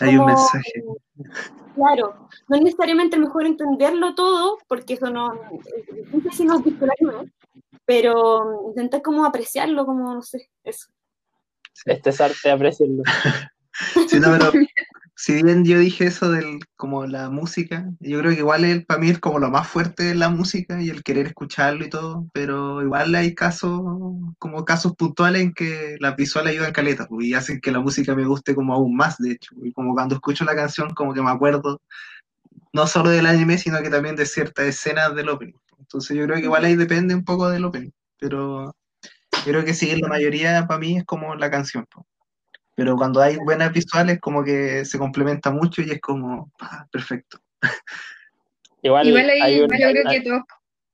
Hay 0.00 0.16
un 0.16 0.26
mensaje. 0.26 0.84
claro, 1.74 2.28
no 2.48 2.56
es 2.56 2.62
necesariamente 2.62 3.18
mejor 3.18 3.46
entenderlo 3.46 4.14
todo, 4.14 4.58
porque 4.68 4.94
eso 4.94 5.10
no, 5.10 5.34
es 5.88 5.96
difícil 5.96 6.32
si 6.32 6.44
no 6.44 6.60
visualizamos, 6.60 7.26
pero 7.84 8.68
intentar 8.68 9.02
como 9.02 9.24
apreciarlo, 9.24 9.86
como, 9.86 10.12
no 10.14 10.22
sé, 10.22 10.50
eso. 10.64 10.88
Este 11.84 12.10
es 12.10 12.20
arte, 12.20 12.50
apreciarlo. 12.50 13.02
Sí, 14.08 14.18
no, 14.18 14.28
pero 14.32 14.52
si 15.16 15.42
bien 15.42 15.64
yo 15.64 15.78
dije 15.78 16.06
eso 16.06 16.30
del 16.30 16.60
como 16.76 17.06
la 17.06 17.30
música, 17.30 17.90
yo 18.00 18.20
creo 18.20 18.32
que 18.32 18.38
igual 18.40 18.64
el, 18.66 18.84
para 18.84 19.00
mí 19.00 19.08
es 19.08 19.18
como 19.18 19.38
lo 19.38 19.50
más 19.50 19.66
fuerte 19.66 20.04
de 20.04 20.14
la 20.14 20.28
música 20.28 20.80
y 20.82 20.90
el 20.90 21.02
querer 21.02 21.28
escucharlo 21.28 21.86
y 21.86 21.90
todo, 21.90 22.28
pero 22.34 22.82
igual 22.82 23.14
hay 23.14 23.34
casos, 23.34 23.80
como 24.38 24.64
casos 24.66 24.94
puntuales 24.94 25.42
en 25.42 25.54
que 25.54 25.96
las 26.00 26.16
visuales 26.16 26.52
ayudan 26.52 26.72
caleta 26.72 27.06
pues, 27.08 27.26
y 27.26 27.34
hacen 27.34 27.60
que 27.60 27.72
la 27.72 27.80
música 27.80 28.14
me 28.14 28.26
guste 28.26 28.54
como 28.54 28.74
aún 28.74 28.94
más, 28.94 29.16
de 29.18 29.32
hecho, 29.32 29.54
y 29.62 29.72
como 29.72 29.94
cuando 29.94 30.16
escucho 30.16 30.44
la 30.44 30.54
canción 30.54 30.90
como 30.94 31.14
que 31.14 31.22
me 31.22 31.30
acuerdo 31.30 31.80
no 32.74 32.86
solo 32.86 33.08
del 33.10 33.26
anime, 33.26 33.56
sino 33.58 33.80
que 33.82 33.90
también 33.90 34.16
de 34.16 34.26
ciertas 34.26 34.66
escenas 34.66 35.14
del 35.14 35.30
opening. 35.30 35.54
Entonces 35.78 36.16
yo 36.16 36.24
creo 36.26 36.36
que 36.36 36.44
igual 36.44 36.64
ahí 36.64 36.76
depende 36.76 37.14
un 37.14 37.24
poco 37.24 37.48
del 37.48 37.64
opening, 37.64 37.90
pero 38.18 38.74
yo 39.32 39.44
creo 39.44 39.64
que 39.64 39.74
sí, 39.74 39.94
la 39.96 40.08
mayoría 40.08 40.66
para 40.66 40.80
mí 40.80 40.98
es 40.98 41.04
como 41.04 41.34
la 41.36 41.50
canción. 41.50 41.86
Pero 42.76 42.94
cuando 42.96 43.20
hay 43.20 43.36
buenas 43.38 43.72
visuales, 43.72 44.20
como 44.20 44.44
que 44.44 44.84
se 44.84 44.98
complementa 44.98 45.50
mucho 45.50 45.82
y 45.82 45.90
es 45.90 46.00
como, 46.00 46.50
ah, 46.60 46.86
perfecto. 46.92 47.40
Igual, 48.82 49.06
Igual 49.08 49.30
ahí 49.30 49.40
hay 49.42 49.54
un- 49.60 49.70
yo 49.70 49.90
creo 49.90 50.08
hay- 50.08 50.18
que 50.18 50.28
todos, 50.28 50.42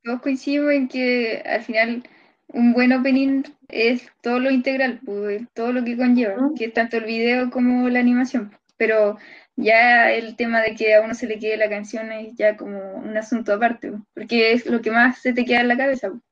todos 0.02 0.20
coincidimos 0.22 0.72
en 0.72 0.88
que 0.88 1.42
al 1.44 1.62
final 1.62 2.02
un 2.48 2.72
buen 2.72 2.92
opening 2.92 3.42
es 3.68 4.08
todo 4.22 4.38
lo 4.38 4.50
integral, 4.50 5.00
pues, 5.04 5.42
todo 5.54 5.72
lo 5.72 5.84
que 5.84 5.96
conlleva, 5.96 6.36
Mm. 6.40 6.54
que 6.54 6.66
es 6.66 6.72
tanto 6.72 6.96
el 6.98 7.04
video 7.04 7.50
como 7.50 7.88
la 7.88 8.00
animación. 8.00 8.56
Pero 8.76 9.18
ya 9.56 10.10
el 10.12 10.36
tema 10.36 10.60
de 10.60 10.74
que 10.74 10.94
a 10.94 11.02
uno 11.02 11.14
se 11.14 11.26
le 11.26 11.38
quede 11.38 11.56
la 11.56 11.68
canción 11.68 12.10
es 12.12 12.34
ya 12.36 12.56
como 12.56 12.78
un 12.96 13.16
asunto 13.16 13.52
aparte, 13.54 13.92
porque 14.14 14.52
es 14.52 14.66
lo 14.66 14.80
que 14.80 14.90
más 14.90 15.18
se 15.20 15.32
te 15.32 15.44
queda 15.44 15.60
en 15.62 15.68
la 15.68 15.76
cabeza. 15.76 16.08
pues. 16.10 16.22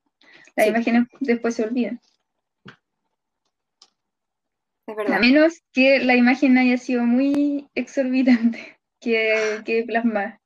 Las 0.55 0.65
Sí. 0.65 0.69
imágenes 0.71 1.03
después 1.19 1.55
se 1.55 1.63
olvidan. 1.63 1.99
Es 4.87 4.97
A 5.09 5.19
menos 5.19 5.61
que 5.73 5.99
la 5.99 6.15
imagen 6.15 6.57
haya 6.57 6.77
sido 6.77 7.03
muy 7.03 7.69
exorbitante 7.75 8.77
que, 8.99 9.61
que 9.65 9.83
plasmar. 9.83 10.39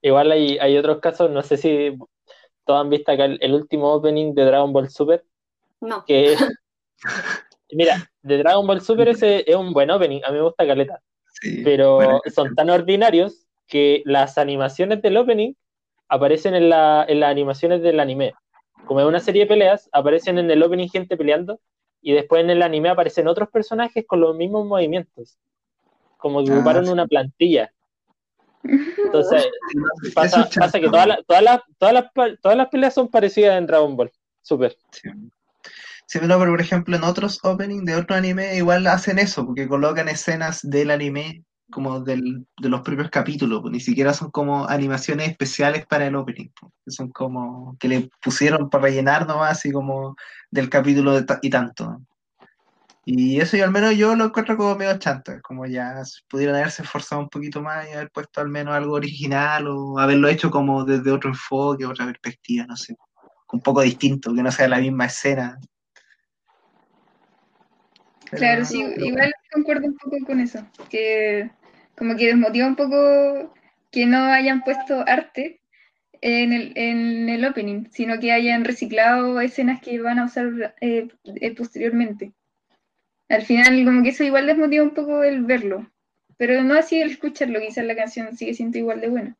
igual 0.00 0.32
hay, 0.32 0.58
hay 0.58 0.76
otros 0.76 1.00
casos, 1.00 1.30
no 1.30 1.42
sé 1.42 1.56
si 1.56 1.96
todos 2.64 2.80
han 2.80 2.90
visto 2.90 3.12
acá 3.12 3.24
el, 3.26 3.38
el 3.42 3.54
último 3.54 3.92
opening 3.92 4.34
de 4.34 4.44
Dragon 4.44 4.72
Ball 4.72 4.88
Super, 4.88 5.24
No. 5.80 6.04
que 6.04 6.36
mira, 7.72 8.10
de 8.22 8.38
Dragon 8.38 8.66
Ball 8.66 8.80
Super 8.80 9.08
ese 9.08 9.44
es 9.50 9.56
un 9.56 9.72
buen 9.72 9.90
opening, 9.90 10.20
a 10.24 10.30
mí 10.30 10.36
me 10.36 10.42
gusta 10.42 10.66
Caleta, 10.66 11.00
Sí, 11.40 11.62
pero 11.64 11.96
bueno, 11.96 12.20
son 12.32 12.54
tan 12.54 12.70
ordinarios 12.70 13.46
que 13.66 14.02
las 14.04 14.38
animaciones 14.38 15.00
del 15.02 15.16
opening 15.16 15.54
aparecen 16.08 16.54
en, 16.54 16.68
la, 16.68 17.04
en 17.08 17.20
las 17.20 17.30
animaciones 17.30 17.80
del 17.82 17.98
anime. 18.00 18.34
Como 18.84 19.00
es 19.00 19.06
una 19.06 19.18
serie 19.18 19.42
de 19.42 19.48
peleas, 19.48 19.88
aparecen 19.92 20.38
en 20.38 20.50
el 20.50 20.62
opening 20.62 20.88
gente 20.88 21.16
peleando 21.16 21.58
y 22.02 22.12
después 22.12 22.42
en 22.42 22.50
el 22.50 22.62
anime 22.62 22.90
aparecen 22.90 23.28
otros 23.28 23.48
personajes 23.48 24.04
con 24.06 24.20
los 24.20 24.36
mismos 24.36 24.66
movimientos. 24.66 25.38
Como 26.18 26.44
que 26.44 26.50
Ah, 26.52 26.56
ocuparon 26.56 26.84
sí. 26.86 26.92
una 26.92 27.06
plantilla. 27.06 27.72
Entonces, 28.64 29.46
pasa, 30.14 30.80
que 30.80 30.88
todas 30.88 31.06
las, 31.06 31.24
todas, 31.26 31.42
las, 31.42 31.60
todas, 31.78 31.94
las, 31.94 32.40
todas 32.40 32.56
las 32.56 32.68
peleas 32.68 32.94
son 32.94 33.08
parecidas 33.08 33.56
en 33.56 33.66
Dragon 33.66 33.96
Ball. 33.96 34.12
Super. 34.42 34.76
Sí. 34.90 35.08
Sí, 36.06 36.18
pero 36.20 36.38
por 36.38 36.60
ejemplo 36.60 36.94
en 36.94 37.04
otros 37.04 37.42
openings 37.42 37.86
de 37.86 37.96
otro 37.96 38.14
anime 38.14 38.56
igual 38.56 38.86
hacen 38.86 39.18
eso, 39.18 39.46
porque 39.46 39.66
colocan 39.66 40.08
escenas 40.10 40.60
del 40.62 40.90
anime 40.90 41.42
como 41.72 41.98
del, 42.00 42.46
de 42.60 42.68
los 42.68 42.82
propios 42.82 43.10
capítulos, 43.10 43.60
pues, 43.62 43.72
ni 43.72 43.80
siquiera 43.80 44.14
son 44.14 44.30
como 44.30 44.68
animaciones 44.68 45.28
especiales 45.30 45.84
para 45.86 46.06
el 46.06 46.14
opening, 46.14 46.50
pues, 46.60 46.72
que 46.84 46.90
son 46.92 47.10
como 47.10 47.76
que 47.80 47.88
le 47.88 48.10
pusieron 48.22 48.70
para 48.70 48.84
rellenar 48.84 49.26
nomás, 49.26 49.52
así 49.58 49.72
como 49.72 50.14
del 50.52 50.68
capítulo 50.70 51.14
de 51.14 51.24
ta- 51.24 51.40
y 51.42 51.50
tanto. 51.50 52.00
Y 53.04 53.40
eso 53.40 53.56
yo 53.56 53.64
al 53.64 53.72
menos 53.72 53.96
yo 53.96 54.14
lo 54.14 54.26
encuentro 54.26 54.56
como 54.56 54.76
medio 54.76 54.96
chanta, 54.98 55.40
como 55.40 55.66
ya 55.66 56.02
pudieron 56.28 56.54
haberse 56.54 56.82
esforzado 56.82 57.20
un 57.22 57.28
poquito 57.28 57.60
más 57.60 57.88
y 57.88 57.92
haber 57.94 58.12
puesto 58.12 58.40
al 58.40 58.48
menos 58.48 58.74
algo 58.76 58.94
original 58.94 59.66
o 59.66 59.98
haberlo 59.98 60.28
hecho 60.28 60.52
como 60.52 60.84
desde 60.84 61.10
otro 61.10 61.30
enfoque, 61.30 61.84
otra 61.84 62.06
perspectiva, 62.06 62.64
no 62.66 62.76
sé, 62.76 62.94
un 63.52 63.60
poco 63.60 63.80
distinto, 63.80 64.32
que 64.32 64.42
no 64.44 64.52
sea 64.52 64.68
la 64.68 64.78
misma 64.78 65.06
escena. 65.06 65.58
Pero- 68.30 68.38
Claro, 68.40 68.64
sí, 68.64 68.82
igual 68.98 69.32
concuerdo 69.52 69.86
un 69.88 69.96
poco 69.98 70.16
con 70.24 70.40
eso, 70.40 70.64
que 70.88 71.50
como 71.96 72.16
que 72.16 72.26
desmotiva 72.26 72.66
un 72.66 72.76
poco 72.76 73.54
que 73.90 74.06
no 74.06 74.24
hayan 74.24 74.62
puesto 74.64 75.04
arte 75.06 75.60
en 76.20 76.52
el, 76.52 76.72
en 76.76 77.28
el 77.28 77.44
opening, 77.44 77.86
sino 77.90 78.18
que 78.18 78.32
hayan 78.32 78.64
reciclado 78.64 79.40
escenas 79.40 79.80
que 79.80 80.00
van 80.00 80.18
a 80.18 80.24
usar 80.24 80.74
eh, 80.80 81.08
eh, 81.24 81.54
posteriormente. 81.54 82.32
Al 83.28 83.42
final, 83.42 83.84
como 83.84 84.02
que 84.02 84.10
eso 84.10 84.24
igual 84.24 84.46
desmotiva 84.46 84.84
un 84.84 84.94
poco 84.94 85.22
el 85.24 85.44
verlo, 85.44 85.90
pero 86.36 86.62
no 86.62 86.74
así 86.74 87.00
el 87.00 87.10
escucharlo, 87.10 87.60
quizás 87.60 87.84
la 87.84 87.96
canción 87.96 88.36
sigue 88.36 88.54
siendo 88.54 88.78
igual 88.78 89.00
de 89.00 89.08
buena. 89.08 89.36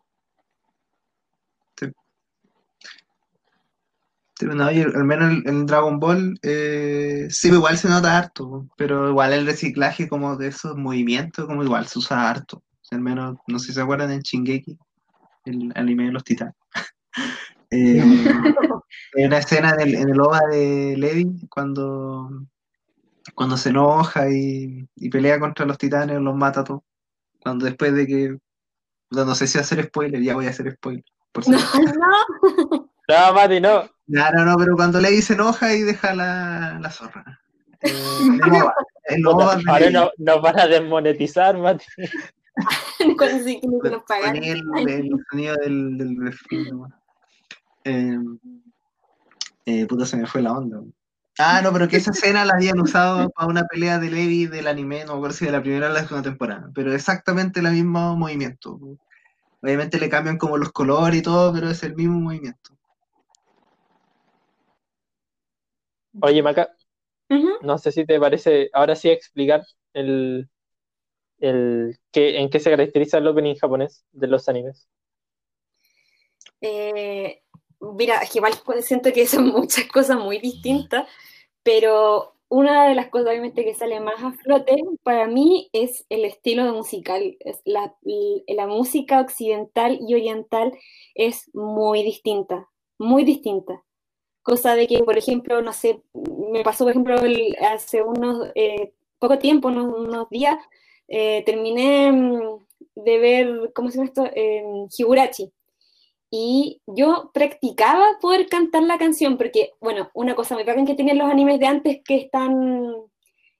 No, 4.40 4.72
y 4.72 4.80
al 4.80 5.04
menos 5.04 5.44
en, 5.44 5.66
Dragon 5.66 6.00
Ball, 6.00 6.38
eh, 6.42 7.26
sí, 7.30 7.48
igual 7.48 7.78
se 7.78 7.88
nota 7.88 8.18
harto, 8.18 8.66
pero 8.76 9.10
igual 9.10 9.32
el 9.32 9.46
reciclaje 9.46 10.08
como 10.08 10.36
de 10.36 10.48
esos 10.48 10.76
movimientos, 10.76 11.46
como 11.46 11.62
igual 11.62 11.86
se 11.86 11.98
usa 11.98 12.28
harto. 12.30 12.62
Al 12.90 13.00
menos, 13.00 13.36
no 13.46 13.58
sé 13.58 13.68
si 13.68 13.72
se 13.74 13.80
acuerdan 13.80 14.10
en 14.10 14.20
Shingeki, 14.20 14.78
el 15.46 15.72
anime 15.74 16.06
de 16.06 16.12
los 16.12 16.24
titanes. 16.24 16.54
Eh, 17.74 18.02
Hay 19.16 19.24
una 19.24 19.38
escena 19.38 19.70
en 19.70 19.80
el, 19.80 19.94
en 19.94 20.10
el 20.10 20.20
OVA 20.20 20.40
de 20.50 20.94
Levi 20.94 21.48
cuando, 21.48 22.28
cuando 23.34 23.56
se 23.56 23.70
enoja 23.70 24.28
y, 24.28 24.86
y 24.94 25.08
pelea 25.08 25.40
contra 25.40 25.64
los 25.64 25.78
titanes, 25.78 26.20
los 26.20 26.36
mata 26.36 26.60
a 26.60 26.64
todos. 26.64 26.82
Cuando 27.42 27.64
después 27.64 27.94
de 27.94 28.06
que. 28.06 28.38
No, 29.10 29.24
no 29.24 29.34
sé 29.34 29.46
si 29.46 29.58
hacer 29.58 29.84
spoiler, 29.84 30.22
ya 30.22 30.34
voy 30.34 30.46
a 30.46 30.50
hacer 30.50 30.72
spoiler. 30.72 31.04
Por 31.32 31.44
si 31.44 31.50
No, 31.50 31.58
no. 31.58 32.92
No, 33.08 33.34
Mati, 33.34 33.60
no. 33.60 33.90
No, 34.06 34.30
no, 34.32 34.44
no, 34.44 34.56
pero 34.56 34.76
cuando 34.76 35.00
Levi 35.00 35.22
se 35.22 35.34
enoja 35.34 35.74
y 35.74 35.82
deja 35.82 36.14
la, 36.14 36.78
la 36.80 36.90
zorra. 36.90 37.40
Eh, 37.80 37.90
OVA 39.26 39.56
de 39.56 39.62
Ahora 39.66 39.90
no, 39.90 40.10
nos 40.18 40.42
van 40.42 40.60
a 40.60 40.66
desmonetizar, 40.66 41.56
Mati. 41.58 41.84
Cuando 43.16 43.44
sí 43.44 43.60
que 43.60 43.66
no 43.66 43.78
nos 43.78 44.02
pagan. 44.04 44.34
Ponía 44.34 44.52
el, 44.52 44.88
el 44.88 45.10
sonido 45.30 45.56
del, 45.56 45.98
del. 45.98 46.34
Eh, 47.84 48.18
eh, 49.66 49.86
puta, 49.86 50.06
se 50.06 50.16
me 50.16 50.26
fue 50.26 50.42
la 50.42 50.52
onda. 50.52 50.82
Ah, 51.38 51.60
no, 51.62 51.72
pero 51.72 51.88
que 51.88 51.96
esa 51.96 52.10
escena 52.10 52.44
la 52.44 52.54
habían 52.54 52.78
usado 52.80 53.30
para 53.34 53.48
una 53.48 53.64
pelea 53.64 53.98
de 53.98 54.10
Levi 54.10 54.46
del 54.46 54.68
anime, 54.68 55.04
no 55.04 55.12
me 55.12 55.18
acuerdo 55.18 55.36
si 55.36 55.46
de 55.46 55.52
la 55.52 55.62
primera 55.62 55.88
o 55.88 55.92
la 55.92 56.00
segunda 56.00 56.22
temporada, 56.22 56.70
pero 56.74 56.92
exactamente 56.94 57.60
el 57.60 57.70
mismo 57.70 58.16
movimiento. 58.16 58.78
Obviamente 59.62 59.98
le 59.98 60.10
cambian 60.10 60.38
como 60.38 60.58
los 60.58 60.72
colores 60.72 61.20
y 61.20 61.22
todo, 61.22 61.52
pero 61.52 61.70
es 61.70 61.82
el 61.82 61.94
mismo 61.94 62.18
movimiento. 62.18 62.76
Oye, 66.20 66.42
Maca, 66.42 66.74
no 67.60 67.78
sé 67.78 67.92
si 67.92 68.06
te 68.06 68.20
parece 68.20 68.70
ahora 68.74 68.96
sí 68.96 69.10
explicar 69.10 69.64
el, 69.94 70.50
el 71.38 71.98
qué, 72.12 72.40
en 72.40 72.50
qué 72.50 72.60
se 72.60 72.70
caracteriza 72.70 73.18
el 73.18 73.28
opening 73.28 73.56
japonés 73.56 74.06
de 74.12 74.28
los 74.28 74.48
animes. 74.48 74.88
Eh, 76.60 77.42
mira, 77.80 78.18
es 78.22 78.30
que 78.30 78.38
igual 78.38 78.54
siento 78.82 79.12
que 79.12 79.26
son 79.26 79.48
muchas 79.48 79.86
cosas 79.86 80.18
muy 80.18 80.38
distintas, 80.38 81.08
pero 81.62 82.36
una 82.48 82.88
de 82.88 82.94
las 82.94 83.08
cosas 83.10 83.28
obviamente 83.30 83.64
que 83.64 83.74
sale 83.74 84.00
más 84.00 84.22
a 84.22 84.32
flote 84.32 84.76
para 85.02 85.26
mí 85.26 85.70
es 85.72 86.06
el 86.10 86.24
estilo 86.24 86.64
de 86.64 86.72
musical. 86.72 87.36
Es 87.40 87.62
la, 87.64 87.96
la 88.48 88.66
música 88.66 89.20
occidental 89.20 89.98
y 90.06 90.14
oriental 90.14 90.72
es 91.14 91.50
muy 91.54 92.02
distinta, 92.02 92.68
muy 92.98 93.24
distinta. 93.24 93.82
Cosa 94.42 94.74
de 94.74 94.88
que, 94.88 94.98
por 95.04 95.16
ejemplo, 95.18 95.62
no 95.62 95.72
sé, 95.72 96.02
me 96.52 96.62
pasó, 96.64 96.84
por 96.84 96.90
ejemplo, 96.92 97.16
el- 97.20 97.56
hace 97.60 98.02
unos 98.02 98.48
eh, 98.56 98.92
poco 99.18 99.38
tiempo, 99.38 99.68
unos, 99.68 99.86
unos 99.96 100.28
días, 100.30 100.56
eh, 101.08 101.42
terminé 101.46 102.10
mm, 102.12 102.40
de 102.96 103.18
ver, 103.18 103.72
¿cómo 103.74 103.90
se 103.90 103.98
llama 103.98 104.08
esto? 104.08 104.24
Eh, 104.34 104.64
Higurashi. 104.98 105.52
Y 106.30 106.82
yo 106.86 107.30
practicaba 107.34 108.04
poder 108.20 108.48
cantar 108.48 108.82
la 108.84 108.98
canción, 108.98 109.36
porque, 109.38 109.72
bueno, 109.80 110.10
una 110.14 110.34
cosa 110.36 110.54
muy 110.56 110.64
bacán 110.64 110.86
que 110.86 110.94
tienen 110.94 111.18
los 111.18 111.30
animes 111.30 111.60
de 111.60 111.66
antes 111.66 112.00
que 112.04 112.16
están, 112.16 112.92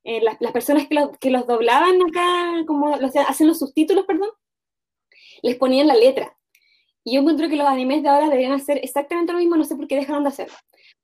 eh, 0.04 0.20
las, 0.22 0.36
las 0.40 0.52
personas 0.52 0.88
que 0.88 0.94
los, 0.96 1.18
que 1.18 1.30
los 1.30 1.46
doblaban 1.46 1.96
acá, 2.02 2.64
como 2.66 2.94
hacen 3.28 3.48
los 3.48 3.58
subtítulos, 3.60 4.06
perdón, 4.06 4.30
les 5.42 5.56
ponían 5.56 5.86
la 5.88 5.94
letra. 5.94 6.36
Y 7.04 7.14
yo 7.14 7.20
encuentro 7.20 7.48
que 7.48 7.56
los 7.56 7.68
animes 7.68 8.02
de 8.02 8.10
ahora 8.10 8.26
deberían 8.28 8.52
hacer 8.52 8.78
exactamente 8.82 9.32
lo 9.32 9.40
mismo, 9.40 9.56
no 9.56 9.64
sé 9.64 9.76
por 9.76 9.88
qué 9.88 9.96
dejaron 9.96 10.24
de 10.24 10.30
hacerlo. 10.30 10.54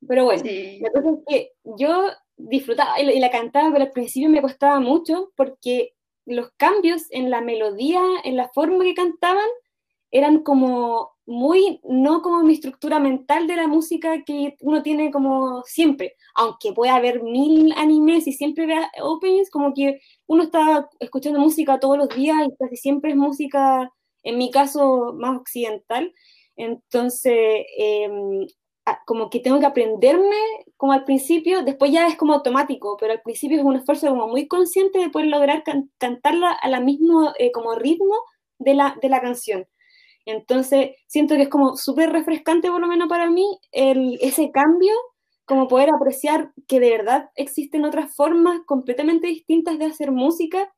Pero 0.06 0.24
bueno, 0.24 0.42
Sí. 0.44 0.78
la 0.80 0.90
cosa 0.92 1.10
es 1.10 1.18
que 1.26 1.52
yo 1.78 2.06
disfrutaba 2.36 3.00
y 3.00 3.18
la, 3.18 3.30
cantaba, 3.30 3.70
pero 3.72 3.84
al 3.84 3.90
principio 3.90 4.28
me 4.30 4.40
costaba 4.42 4.78
mucho 4.80 5.32
porque 5.36 5.94
los 6.24 6.50
cambios 6.56 7.06
en 7.10 7.30
la 7.30 7.40
melodía, 7.40 8.00
en 8.24 8.36
la 8.36 8.48
forma 8.54 8.84
que 8.84 8.94
cantaban, 8.94 9.48
eran 10.10 10.42
como 10.42 11.10
muy, 11.26 11.80
no 11.84 12.22
como 12.22 12.42
mi 12.42 12.54
estructura 12.54 12.98
mental 13.00 13.46
de 13.46 13.56
la 13.56 13.66
música 13.66 14.24
que 14.24 14.56
uno 14.60 14.82
tiene 14.82 15.10
como 15.10 15.62
siempre, 15.64 16.14
aunque 16.34 16.72
pueda 16.72 16.94
haber 16.96 17.22
mil 17.22 17.72
animes 17.76 18.26
y 18.26 18.32
siempre 18.32 18.66
vea 18.66 18.90
openings, 19.02 19.50
como 19.50 19.74
que 19.74 20.00
uno 20.26 20.44
está 20.44 20.88
escuchando 21.00 21.40
música 21.40 21.78
todos 21.80 21.98
los 21.98 22.08
días 22.10 22.36
y 22.46 22.56
casi 22.56 22.76
siempre 22.76 23.10
es 23.10 23.16
música, 23.16 23.90
en 24.22 24.38
mi 24.38 24.50
caso, 24.50 25.14
más 25.18 25.36
occidental. 25.38 26.12
Entonces, 26.56 27.66
a- 27.78 28.46
como 29.06 29.30
que 29.30 29.40
tengo 29.40 29.60
que 29.60 29.66
aprenderme 29.66 30.36
como 30.76 30.92
al 30.92 31.04
principio, 31.04 31.62
después 31.62 31.92
ya 31.92 32.06
es 32.08 32.16
como 32.16 32.34
automático, 32.34 32.96
pero 33.00 33.12
al 33.12 33.22
principio 33.22 33.58
es 33.58 33.64
un 33.64 33.76
esfuerzo 33.76 34.08
como 34.08 34.28
muy 34.28 34.46
consciente 34.48 34.98
de 34.98 35.10
poder 35.10 35.28
lograr 35.28 35.62
can- 35.64 35.90
cantarla 35.98 36.52
a 36.52 36.68
la 36.68 36.80
mismo 36.80 37.32
eh, 37.38 37.52
como 37.52 37.74
ritmo 37.74 38.14
de 38.58 38.74
la, 38.74 38.96
de 39.02 39.08
la 39.08 39.20
canción. 39.20 39.66
Entonces, 40.26 40.92
siento 41.08 41.36
que 41.36 41.42
es 41.42 41.48
como 41.48 41.76
súper 41.76 42.10
refrescante, 42.12 42.70
por 42.70 42.80
lo 42.80 42.86
menos 42.88 43.08
para 43.08 43.30
mí, 43.30 43.46
el, 43.72 44.18
ese 44.22 44.50
cambio, 44.52 44.92
como 45.46 45.68
poder 45.68 45.90
apreciar 45.90 46.52
que 46.68 46.80
de 46.80 46.90
verdad 46.90 47.30
existen 47.36 47.84
otras 47.84 48.14
formas 48.14 48.60
completamente 48.66 49.28
distintas 49.28 49.78
de 49.78 49.86
hacer 49.86 50.12
música 50.12 50.72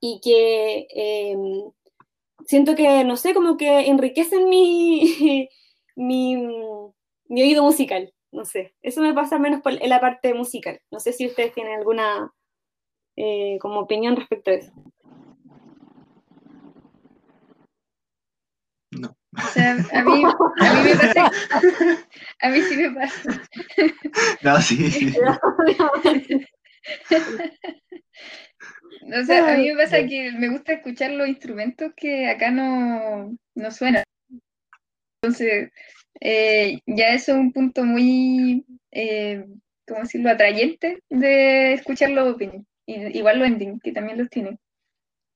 y 0.00 0.20
que 0.22 0.86
em, 0.94 1.70
siento 2.46 2.74
que, 2.76 3.04
no 3.04 3.16
sé, 3.16 3.34
como 3.34 3.56
que 3.56 3.88
enriquecen 3.88 4.48
mi, 4.48 5.48
mi, 5.98 6.36
mi 7.28 7.42
oído 7.42 7.62
musical. 7.62 8.12
No 8.30 8.44
sé, 8.44 8.74
eso 8.82 9.00
me 9.00 9.14
pasa 9.14 9.38
menos 9.38 9.62
por, 9.62 9.72
en 9.72 9.88
la 9.88 10.00
parte 10.00 10.34
musical. 10.34 10.80
No 10.90 11.00
sé 11.00 11.12
si 11.12 11.26
ustedes 11.26 11.54
tienen 11.54 11.78
alguna 11.78 12.30
eh, 13.16 13.58
como 13.60 13.80
opinión 13.80 14.16
respecto 14.16 14.50
a 14.50 14.54
eso. 14.54 14.72
No. 18.90 19.16
O 19.36 19.48
sea, 19.52 19.72
a 19.72 20.02
mí, 20.02 20.22
a 20.24 20.74
mí 20.74 20.80
me 20.82 20.96
pasa, 20.96 21.30
a 22.40 22.48
mí 22.48 22.60
sí 22.62 22.76
me 22.76 22.90
pasa. 22.90 23.42
No, 24.42 24.60
sí, 24.60 24.90
sí. 24.90 25.14
O 29.00 29.24
sea, 29.24 29.54
a 29.54 29.56
mí 29.56 29.68
me 29.68 29.76
pasa 29.76 30.06
que 30.06 30.32
me 30.32 30.48
gusta 30.48 30.72
escuchar 30.72 31.12
los 31.12 31.28
instrumentos 31.28 31.92
que 31.96 32.28
acá 32.28 32.50
no, 32.50 33.36
no 33.54 33.70
suenan. 33.70 34.04
Entonces, 35.22 35.70
eh, 36.20 36.78
ya 36.86 37.08
eso 37.08 37.32
es 37.32 37.38
un 37.38 37.52
punto 37.52 37.84
muy, 37.84 38.64
eh, 38.92 39.44
¿cómo 39.86 40.00
decirlo?, 40.00 40.30
atrayente 40.30 41.02
de 41.10 41.74
escuchar 41.74 42.10
los 42.10 42.34
openings. 42.34 42.66
Igual 42.86 43.38
los 43.40 43.48
endings, 43.48 43.82
que 43.82 43.92
también 43.92 44.18
los 44.18 44.30
tienen. 44.30 44.58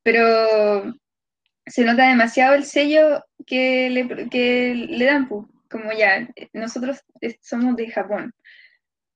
Pero 0.03 0.95
se 1.67 1.85
nota 1.85 2.09
demasiado 2.09 2.55
el 2.55 2.65
sello 2.65 3.25
que 3.47 3.91
le, 3.91 4.29
que 4.31 4.75
le 4.75 5.05
dan, 5.05 5.29
pu. 5.29 5.49
como 5.71 5.93
ya, 5.93 6.29
nosotros 6.53 7.03
somos 7.41 7.77
de 7.77 7.91
Japón. 7.91 8.33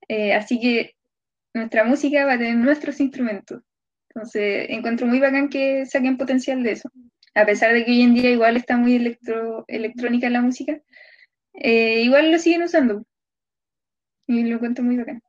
Eh, 0.08 0.34
así 0.34 0.60
que 0.60 0.94
nuestra 1.54 1.84
música 1.84 2.26
va 2.26 2.34
a 2.34 2.38
tener 2.38 2.56
nuestros 2.56 3.00
instrumentos. 3.00 3.62
Entonces, 4.10 4.66
encuentro 4.70 5.06
muy 5.06 5.20
bacán 5.20 5.48
que 5.48 5.86
saquen 5.86 6.16
potencial 6.16 6.62
de 6.62 6.72
eso. 6.72 6.90
A 7.36 7.44
pesar 7.44 7.74
de 7.74 7.84
que 7.84 7.90
hoy 7.90 8.00
en 8.00 8.14
día 8.14 8.30
igual 8.30 8.56
está 8.56 8.78
muy 8.78 8.96
electro, 8.96 9.66
electrónica 9.68 10.30
la 10.30 10.40
música, 10.40 10.80
eh, 11.52 12.00
igual 12.00 12.32
lo 12.32 12.38
siguen 12.38 12.62
usando. 12.62 13.04
Y 14.26 14.42
lo 14.44 14.56
encuentro 14.56 14.82
muy 14.82 14.96
bacán. 14.96 15.22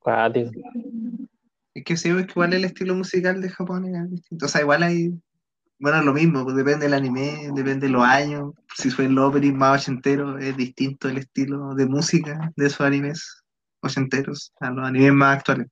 Cuático. 0.00 0.50
Es 1.72 1.84
que 1.84 1.96
sí, 1.96 2.08
es 2.08 2.26
que 2.26 2.32
igual 2.32 2.52
el 2.52 2.64
estilo 2.64 2.96
musical 2.96 3.40
de 3.40 3.48
Japón 3.48 3.94
es 3.94 4.10
distinto. 4.10 4.46
O 4.46 4.48
sea, 4.48 4.62
igual 4.62 4.82
hay. 4.82 5.12
Bueno, 5.78 6.02
lo 6.02 6.12
mismo, 6.12 6.42
pues 6.42 6.56
depende 6.56 6.86
del 6.86 6.94
anime, 6.94 7.50
depende 7.54 7.86
de 7.86 7.92
los 7.92 8.02
años. 8.02 8.54
Si 8.74 8.90
fue 8.90 9.04
el 9.04 9.16
opening 9.16 9.54
más 9.54 9.82
ochentero, 9.82 10.36
es 10.36 10.56
distinto 10.56 11.08
el 11.08 11.18
estilo 11.18 11.76
de 11.76 11.86
música 11.86 12.52
de 12.56 12.66
esos 12.66 12.80
animes 12.80 13.44
ochenteros 13.80 14.52
a 14.58 14.70
los 14.70 14.84
animes 14.84 15.12
más 15.12 15.36
actuales. 15.36 15.68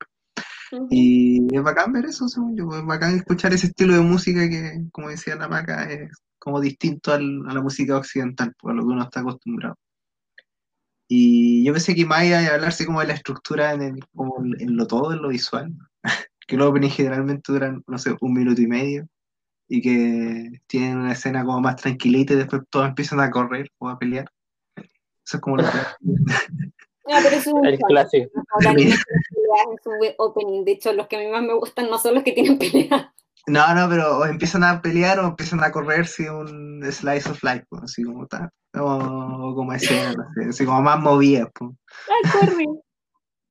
Y 0.90 1.54
es 1.54 1.62
bacán 1.62 1.92
ver 1.92 2.06
eso, 2.06 2.28
según 2.28 2.56
yo. 2.56 2.68
Es 2.76 2.84
bacán 2.84 3.14
escuchar 3.16 3.52
ese 3.52 3.68
estilo 3.68 3.94
de 3.94 4.00
música 4.00 4.48
que, 4.48 4.84
como 4.92 5.08
decía 5.08 5.36
la 5.36 5.48
Maca, 5.48 5.84
es 5.90 6.10
como 6.38 6.60
distinto 6.60 7.12
al- 7.12 7.42
a 7.48 7.54
la 7.54 7.62
música 7.62 7.96
occidental, 7.96 8.52
por 8.58 8.74
lo 8.74 8.82
que 8.82 8.92
uno 8.92 9.02
está 9.02 9.20
acostumbrado. 9.20 9.76
Y 11.08 11.64
yo 11.64 11.72
pensé 11.72 11.94
que 11.94 12.04
más 12.04 12.24
iba 12.24 12.38
a 12.38 12.54
hablarse 12.54 12.84
como 12.84 13.00
de 13.00 13.06
la 13.06 13.14
estructura 13.14 13.72
en, 13.72 13.82
el- 13.82 14.04
como 14.14 14.42
en 14.58 14.76
lo 14.76 14.86
todo, 14.86 15.12
en 15.12 15.22
lo 15.22 15.28
visual. 15.28 15.72
Que 16.48 16.56
los 16.56 16.68
openings 16.68 16.94
generalmente 16.94 17.52
duran, 17.52 17.82
no 17.88 17.98
sé, 17.98 18.14
un 18.20 18.32
minuto 18.32 18.62
y 18.62 18.68
medio. 18.68 19.08
Y 19.68 19.82
que 19.82 20.60
tienen 20.68 20.98
una 20.98 21.10
escena 21.12 21.44
como 21.44 21.60
más 21.60 21.74
tranquilita 21.74 22.34
y 22.34 22.36
después 22.36 22.62
todos 22.70 22.86
empiezan 22.88 23.18
a 23.18 23.30
correr 23.32 23.68
o 23.78 23.88
a 23.88 23.98
pelear. 23.98 24.30
Eso 24.76 25.38
es 25.38 25.40
como 25.40 25.56
lo 25.56 25.64
que... 25.64 25.78
Ah, 27.08 27.20
pero 27.22 27.36
es 27.36 27.46
un 27.46 27.64
El 27.64 27.78
clásico. 27.78 28.30
En 28.60 29.78
su 29.82 29.90
opening. 30.18 30.64
De 30.64 30.72
hecho, 30.72 30.92
los 30.92 31.06
que 31.06 31.16
a 31.16 31.20
mí 31.20 31.28
más 31.28 31.42
me 31.42 31.54
gustan 31.54 31.88
no 31.88 31.98
son 31.98 32.14
los 32.14 32.24
que 32.24 32.32
tienen 32.32 32.58
peleas. 32.58 33.06
No, 33.46 33.74
no, 33.74 33.88
pero 33.88 34.18
o 34.18 34.26
empiezan 34.26 34.64
a 34.64 34.82
pelear 34.82 35.20
o 35.20 35.28
empiezan 35.28 35.62
a 35.62 35.70
correr 35.70 36.06
si 36.06 36.26
un 36.26 36.82
slice 36.90 37.30
of 37.30 37.42
life, 37.44 37.64
pues, 37.68 37.84
así 37.84 38.02
como 38.02 38.26
tal. 38.26 38.50
O, 38.74 38.82
o 38.82 39.54
como 39.54 39.72
escena, 39.72 40.12
no 40.14 40.24
sé, 40.34 40.48
así 40.48 40.64
como 40.64 40.82
más 40.82 40.98
movidas, 40.98 41.48
pues. 41.54 41.70
¡Ay, 42.08 42.30
corre! 42.32 42.64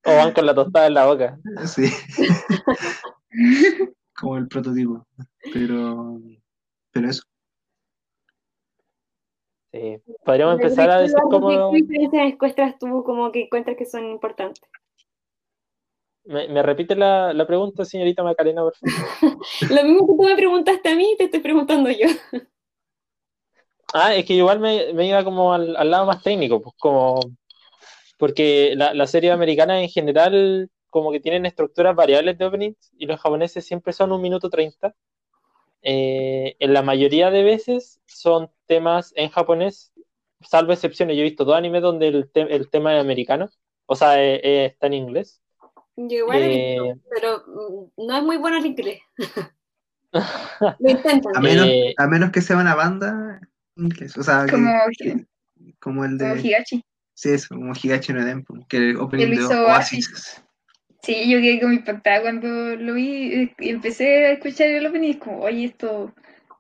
O 0.08 0.16
van 0.16 0.34
con 0.34 0.46
la 0.46 0.54
tostada 0.54 0.88
en 0.88 0.94
la 0.94 1.06
boca. 1.06 1.40
Sí. 1.66 1.90
como 4.20 4.38
el 4.38 4.48
prototipo. 4.48 5.08
Pero, 5.54 6.20
pero 6.92 7.10
eso. 7.10 7.24
Podríamos 10.24 10.56
empezar 10.56 10.90
a 10.90 11.02
decir 11.02 11.18
cómo... 11.30 11.72
¿Qué 11.72 11.82
diferencias 11.82 12.34
encuentras 12.34 12.80
tú 12.80 13.04
como 13.04 13.32
que 13.32 13.44
encuentras 13.44 13.78
que 13.78 13.86
son 13.86 14.06
importantes? 14.06 14.64
¿Me, 16.24 16.48
me 16.48 16.64
repite 16.64 16.96
la, 16.96 17.34
la, 17.34 17.46
pregunta, 17.46 17.86
señorita 17.86 18.24
Macarena, 18.24 18.64
por 18.64 18.76
favor? 18.76 19.38
Lo 19.70 19.84
mismo 19.84 20.08
que 20.08 20.14
tú 20.14 20.24
me 20.24 20.36
preguntaste 20.36 20.90
a 20.90 20.96
mí, 20.96 21.16
te 21.18 21.26
estoy 21.26 21.40
preguntando 21.40 21.90
yo. 21.90 22.08
Ah, 23.98 24.14
es 24.14 24.26
que 24.26 24.34
igual 24.34 24.60
me, 24.60 24.92
me 24.94 25.08
iba 25.08 25.24
como 25.24 25.54
al, 25.54 25.74
al, 25.78 25.90
lado 25.90 26.06
más 26.06 26.22
técnico, 26.22 26.62
pues 26.62 26.76
como... 26.78 27.18
Porque 28.18 28.74
la, 28.76 28.94
la 28.94 29.08
serie 29.08 29.32
americana 29.32 29.82
en 29.82 29.88
general 29.88 30.70
como 30.90 31.12
que 31.12 31.22
tienen 31.22 31.46
estructuras 31.46 31.96
variables 31.96 32.38
de 32.38 32.46
openings 32.46 32.92
y 32.98 33.06
los 33.06 33.22
japoneses 33.22 33.66
siempre 33.66 33.94
son 33.94 34.12
un 34.12 34.22
minuto 34.22 34.50
treinta. 34.50 34.94
Eh, 35.88 36.56
en 36.58 36.74
la 36.74 36.82
mayoría 36.82 37.30
de 37.30 37.44
veces 37.44 38.02
son 38.08 38.50
temas 38.66 39.14
en 39.16 39.30
japonés, 39.30 39.94
salvo 40.42 40.74
excepciones. 40.74 41.16
Yo 41.16 41.22
he 41.22 41.26
visto 41.26 41.46
dos 41.46 41.56
animes 41.56 41.84
donde 41.84 42.08
el, 42.08 42.32
te 42.32 42.42
el 42.42 42.72
tema 42.72 42.96
es 42.96 43.02
americano, 43.02 43.52
o 43.86 43.96
sea, 43.96 44.20
eh, 44.20 44.42
eh, 44.44 44.66
está 44.66 44.88
en 44.88 44.96
inglés. 44.96 45.44
Yo 45.96 46.18
igual 46.18 46.42
he 46.42 46.48
visto, 46.48 47.00
pero 47.14 47.44
mm, 47.46 48.08
no 48.08 48.18
es 48.18 48.24
muy 48.24 48.38
bueno 48.38 48.58
el 48.58 48.66
inglés. 48.66 49.00
Lo 50.80 50.90
intentan. 50.90 51.38
A 51.38 51.40
menos, 51.40 51.68
a 51.98 52.08
menos 52.08 52.32
que 52.32 52.42
sea 52.42 52.58
una 52.58 52.74
banda 52.74 53.40
inglés, 53.76 54.18
o 54.18 54.24
sea, 54.24 54.48
Como, 54.50 54.72
que, 54.98 55.24
como 55.80 56.04
el 56.04 56.18
de... 56.18 56.30
como 56.30 56.42
Higachi. 56.42 56.84
Sí, 57.14 57.30
eso, 57.30 57.54
como 57.54 57.74
Higachi 57.74 58.12
no 58.12 58.26
Denpo, 58.26 58.56
que 58.68 58.78
el 58.78 58.98
opening 58.98 59.38
de 59.38 59.56
Oasis. 59.56 60.44
Sí, 61.06 61.30
yo 61.30 61.40
quedé 61.40 61.62
como 61.62 61.74
impactada 61.74 62.22
cuando 62.22 62.48
lo 62.48 62.96
vi 62.96 63.32
eh, 63.32 63.56
y 63.60 63.70
empecé 63.70 64.26
a 64.26 64.32
escuchar 64.32 64.70
el 64.70 64.88
opening 64.88 65.10
y 65.10 65.12
es 65.12 65.18
como, 65.18 65.40
oye, 65.42 65.66
esto 65.66 66.12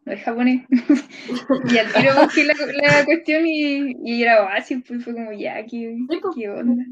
no 0.06 0.14
es 0.14 0.22
japonés. 0.22 0.62
y 1.72 1.78
al 1.80 1.92
tiro 1.92 2.14
busqué 2.22 2.44
la, 2.44 2.54
la 2.54 3.06
cuestión 3.06 3.44
y, 3.48 3.96
y 4.04 4.22
era 4.22 4.44
Oasis, 4.44 4.84
pues 4.88 5.04
fue 5.04 5.14
como, 5.14 5.34
ya, 5.34 5.66
¿qué, 5.66 5.98
qué 6.36 6.50
onda? 6.50 6.84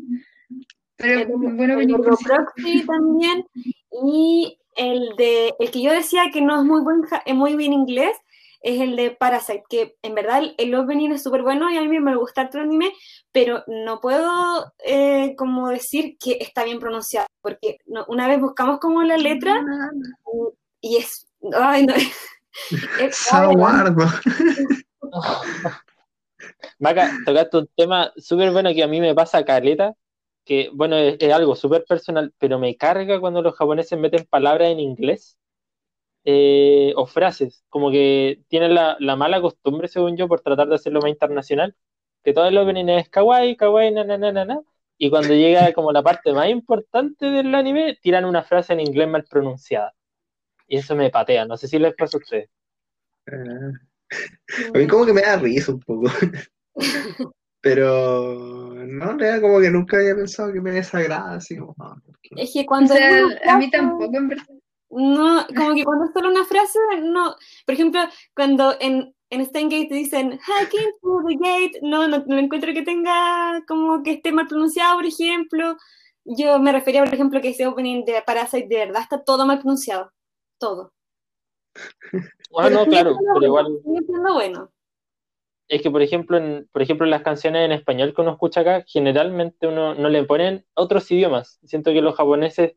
Pero 0.98 1.20
el, 1.20 1.28
bueno, 1.28 1.80
el 1.80 1.88
Proxy 1.88 2.86
también 2.88 3.46
y 4.04 4.58
el 4.76 5.16
de 5.16 5.54
el 5.60 5.70
que 5.70 5.84
yo 5.84 5.92
decía 5.94 6.24
que 6.34 6.42
no 6.42 6.60
es 6.60 6.66
muy 6.66 6.82
buen 6.82 7.02
es 7.26 7.36
muy 7.36 7.56
bien 7.56 7.74
inglés 7.74 8.18
es 8.64 8.82
el 8.82 8.96
de 8.96 9.12
Parasite 9.12 9.64
que 9.70 9.98
en 10.02 10.16
verdad 10.16 10.40
el, 10.40 10.56
el 10.58 10.74
opening 10.74 11.12
es 11.12 11.22
súper 11.22 11.44
bueno 11.44 11.70
y 11.70 11.78
a 11.78 11.82
mí 11.82 12.00
me 12.00 12.16
gusta 12.16 12.50
el 12.52 12.60
anime 12.60 12.92
pero 13.32 13.64
no 13.68 14.00
puedo 14.00 14.74
eh, 14.86 15.36
como 15.38 15.70
decir 15.70 16.18
que 16.18 16.38
está 16.40 16.64
bien 16.64 16.80
pronunciado 16.80 17.28
porque 17.42 17.78
no, 17.86 18.06
una 18.08 18.28
vez 18.28 18.40
buscamos 18.40 18.80
como 18.80 19.04
la 19.04 19.18
letra 19.18 19.62
y 20.82 20.98
es 20.98 21.28
ay 21.54 21.86
no. 21.86 21.94
Es. 23.02 23.30
Maca, 26.80 27.12
tocaste 27.26 27.58
un 27.58 27.68
tema 27.76 28.14
súper 28.16 28.52
bueno 28.52 28.72
que 28.74 28.84
a 28.84 28.88
mí 28.88 29.02
me 29.02 29.16
pasa 29.16 29.44
caleta 29.44 29.96
que, 30.46 30.70
bueno, 30.74 30.96
es, 30.98 31.18
es 31.20 31.34
algo 31.34 31.56
súper 31.56 31.84
personal, 31.86 32.32
pero 32.38 32.60
me 32.60 32.76
carga 32.76 33.20
cuando 33.20 33.42
los 33.42 33.56
japoneses 33.56 33.98
meten 33.98 34.28
palabras 34.30 34.70
en 34.70 34.80
inglés 34.80 35.36
eh, 36.26 36.94
o 36.96 37.06
frases, 37.06 37.64
como 37.70 37.92
que 37.92 38.42
tienen 38.48 38.74
la, 38.76 38.96
la, 39.00 39.16
mala 39.16 39.42
costumbre, 39.42 39.88
según 39.88 40.16
yo, 40.16 40.28
por 40.28 40.42
tratar 40.42 40.68
de 40.70 40.76
hacerlo 40.76 41.02
más 41.02 41.10
internacional, 41.10 41.76
que 42.24 42.34
todo 42.34 42.48
el 42.48 42.58
opening 42.58 42.90
es 42.90 43.10
kawaii, 43.10 43.58
kawaii, 43.58 43.92
na, 43.92 44.04
na, 44.04 44.18
na, 44.18 44.32
na, 44.32 44.46
na, 44.46 44.62
y 44.98 45.10
cuando 45.10 45.34
llega 45.34 45.74
como 45.74 45.92
la 45.92 46.02
parte 46.02 46.32
más 46.34 46.48
importante 46.50 47.26
del 47.26 47.54
anime, 47.54 47.98
tiran 48.02 48.26
una 48.26 48.44
frase 48.44 48.74
en 48.74 48.80
inglés 48.80 49.10
mal 49.10 49.26
pronunciada. 49.30 49.94
Y 50.68 50.78
eso 50.78 50.96
me 50.96 51.10
patea, 51.10 51.46
no 51.46 51.58
sé 51.58 51.68
si 51.68 51.78
les 51.78 51.94
pasa 51.96 52.18
a 52.18 52.22
ustedes. 52.22 52.50
Uh, 53.28 53.74
a 54.74 54.78
mí 54.78 54.88
como 54.88 55.06
que 55.06 55.14
me 55.14 55.22
da 55.22 55.36
risa 55.38 55.74
un 55.74 55.80
poco. 55.82 56.10
Pero 57.62 58.74
no, 58.86 59.12
en 59.12 59.20
realidad 59.20 59.42
como 59.42 59.60
que 59.60 59.70
nunca 59.70 59.98
había 59.98 60.16
pensado 60.16 60.54
que 60.54 60.62
me 60.62 60.72
desagrada, 60.72 61.36
así 61.36 61.58
como... 61.58 61.76
No, 61.78 62.02
es 62.38 62.52
que 62.54 62.66
cuando... 62.66 62.94
O 62.94 62.98
sea, 62.98 63.26
a 63.48 63.58
mí 63.58 63.70
tampoco, 63.70 64.16
en 64.16 64.28
verdad. 64.30 64.46
No, 64.96 65.46
como 65.56 65.76
que 65.76 65.84
cuando 65.84 66.06
es 66.06 66.12
solo 66.14 66.30
una 66.30 66.46
frase, 66.46 66.80
no. 67.02 67.36
Por 67.66 67.74
ejemplo, 67.74 68.02
cuando 68.36 68.76
en, 68.80 69.14
en 69.30 69.46
Steingate 69.46 69.94
dicen 69.94 70.38
hacking 70.38 70.92
through 71.02 71.28
the 71.28 71.36
gate, 71.36 71.80
no, 71.82 72.08
no, 72.08 72.24
no 72.26 72.38
encuentro 72.38 72.74
que 72.74 72.84
tenga 72.84 73.64
como 73.68 74.04
que 74.04 74.14
esté 74.14 74.32
mal 74.32 74.48
pronunciado, 74.48 74.98
por 74.98 75.06
ejemplo. 75.06 75.78
Yo 76.26 76.60
me 76.60 76.72
refería, 76.72 77.04
por 77.04 77.14
ejemplo, 77.14 77.42
que 77.42 77.50
ese 77.50 77.68
opening 77.68 78.06
de 78.06 78.22
Parasite 78.22 78.68
de 78.68 78.78
verdad 78.78 79.02
está 79.02 79.24
todo 79.24 79.46
mal 79.46 79.60
pronunciado. 79.60 80.12
Todo. 80.60 80.94
Bueno, 82.52 82.82
no, 82.82 82.86
claro, 82.86 83.18
pero 83.18 83.52
bueno, 83.52 83.70
igual. 83.70 84.06
siendo 84.06 84.34
bueno. 84.36 84.70
Es 85.68 85.82
que, 85.82 85.90
por 85.90 86.04
ejemplo, 86.04 86.38
en, 86.38 86.70
por 86.72 86.84
ejemplo, 86.84 87.06
en 87.08 87.10
las 87.10 87.24
canciones 87.24 87.66
en 87.66 87.72
español 87.72 88.14
que 88.14 88.22
uno 88.22 88.34
escucha 88.34 88.62
acá, 88.62 88.84
generalmente 88.86 89.66
uno 89.66 89.96
no 89.96 90.10
le 90.10 90.24
ponen 90.24 90.66
otros 90.76 91.10
idiomas. 91.10 91.60
Siento 91.64 91.92
que 91.92 92.02
los 92.02 92.14
japoneses, 92.14 92.76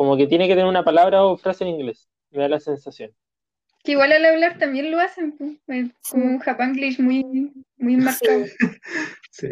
como 0.00 0.16
que 0.16 0.26
tiene 0.26 0.48
que 0.48 0.54
tener 0.54 0.64
una 0.64 0.82
palabra 0.82 1.22
o 1.24 1.36
frase 1.36 1.62
en 1.62 1.78
inglés. 1.78 2.08
Me 2.30 2.40
da 2.40 2.48
la 2.48 2.58
sensación. 2.58 3.14
Que 3.84 3.92
igual 3.92 4.10
al 4.12 4.24
hablar 4.24 4.56
también 4.56 4.90
lo 4.90 4.98
hacen, 4.98 5.60
pues, 5.66 5.90
como 6.08 6.24
un 6.24 6.38
japanglish 6.38 6.98
muy, 6.98 7.52
muy 7.76 7.96
marcado. 7.98 8.46
Sí, 9.30 9.48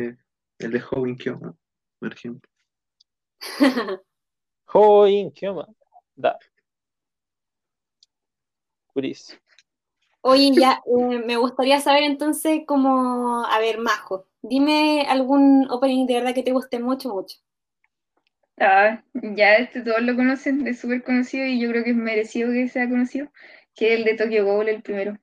el 0.58 0.70
de 0.70 0.82
Hogan 0.90 1.16
Kyoma, 1.16 1.54
por 1.98 2.14
ejemplo. 2.14 2.50
Hoin, 4.72 5.30
Kyoma. 5.32 5.68
Da. 6.16 6.38
Curis. 8.94 9.38
Oye, 10.22 10.50
ya, 10.58 10.82
eh, 10.86 11.22
me 11.26 11.36
gustaría 11.36 11.78
saber 11.80 12.04
entonces 12.04 12.62
cómo, 12.66 13.44
a 13.44 13.58
ver, 13.58 13.80
Majo, 13.80 14.24
dime 14.40 15.04
algún 15.10 15.70
opening 15.70 16.06
de 16.06 16.14
verdad 16.14 16.34
que 16.34 16.42
te 16.42 16.52
guste 16.52 16.80
mucho, 16.80 17.10
mucho. 17.10 17.36
Ah, 18.60 19.02
ya 19.12 19.56
este 19.56 19.82
todos 19.82 20.02
lo 20.02 20.16
conocen, 20.16 20.66
es 20.66 20.80
súper 20.80 21.02
conocido 21.02 21.46
y 21.46 21.60
yo 21.60 21.68
creo 21.70 21.84
que 21.84 21.90
es 21.90 21.96
merecido 21.96 22.50
que 22.52 22.68
sea 22.68 22.88
conocido, 22.88 23.30
que 23.74 23.92
es 23.94 23.98
el 24.00 24.04
de 24.04 24.14
Tokyo 24.14 24.44
Ghoul, 24.44 24.68
el 24.68 24.82
primero. 24.82 25.16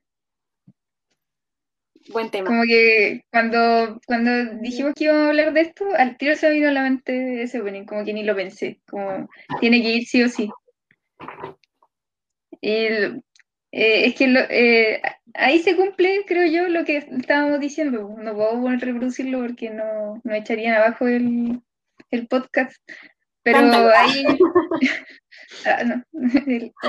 Buen 2.12 2.30
tema. 2.30 2.46
Como 2.48 2.62
que 2.62 3.22
cuando, 3.32 4.00
cuando 4.06 4.30
dijimos 4.60 4.94
que 4.94 5.04
íbamos 5.04 5.24
a 5.24 5.28
hablar 5.28 5.52
de 5.52 5.60
esto, 5.62 5.84
al 5.96 6.16
tiro 6.16 6.36
se 6.36 6.48
me 6.48 6.54
vino 6.54 6.68
a 6.68 6.72
la 6.72 6.82
mente 6.82 7.42
ese 7.42 7.60
opening, 7.60 7.84
como 7.84 8.04
que 8.04 8.14
ni 8.14 8.22
lo 8.22 8.36
pensé, 8.36 8.80
como 8.88 9.28
tiene 9.60 9.82
que 9.82 9.90
ir 9.90 10.06
sí 10.06 10.22
o 10.22 10.28
sí. 10.28 10.48
Y 12.60 12.70
el- 12.70 13.22
eh, 13.72 14.06
es 14.06 14.14
que 14.14 14.28
lo- 14.28 14.40
eh, 14.48 15.02
ahí 15.34 15.58
se 15.58 15.76
cumple, 15.76 16.24
creo 16.26 16.46
yo, 16.50 16.68
lo 16.68 16.84
que 16.84 16.98
estábamos 16.98 17.60
diciendo. 17.60 18.14
No 18.18 18.34
puedo 18.34 18.68
reproducirlo 18.78 19.40
porque 19.40 19.70
no, 19.70 20.20
no 20.24 20.34
echarían 20.34 20.74
abajo 20.76 21.06
el, 21.08 21.60
el 22.10 22.26
podcast. 22.28 22.76
Pero 23.46 23.58
Cántalo. 23.60 23.90
ahí. 23.96 24.24
Ah, 25.64 25.84
no. 25.84 26.02
El 26.46 26.72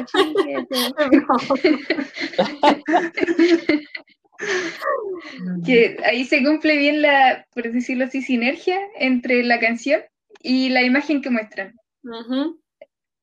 que 5.66 5.98
ahí 6.06 6.26
se 6.26 6.44
cumple 6.44 6.78
bien 6.78 7.02
la, 7.02 7.46
por 7.54 7.72
decirlo 7.72 8.06
así, 8.06 8.22
sinergia 8.22 8.80
entre 8.98 9.44
la 9.44 9.60
canción 9.60 10.02
y 10.42 10.70
la 10.70 10.82
imagen 10.84 11.22
que 11.22 11.30
muestran. 11.30 11.76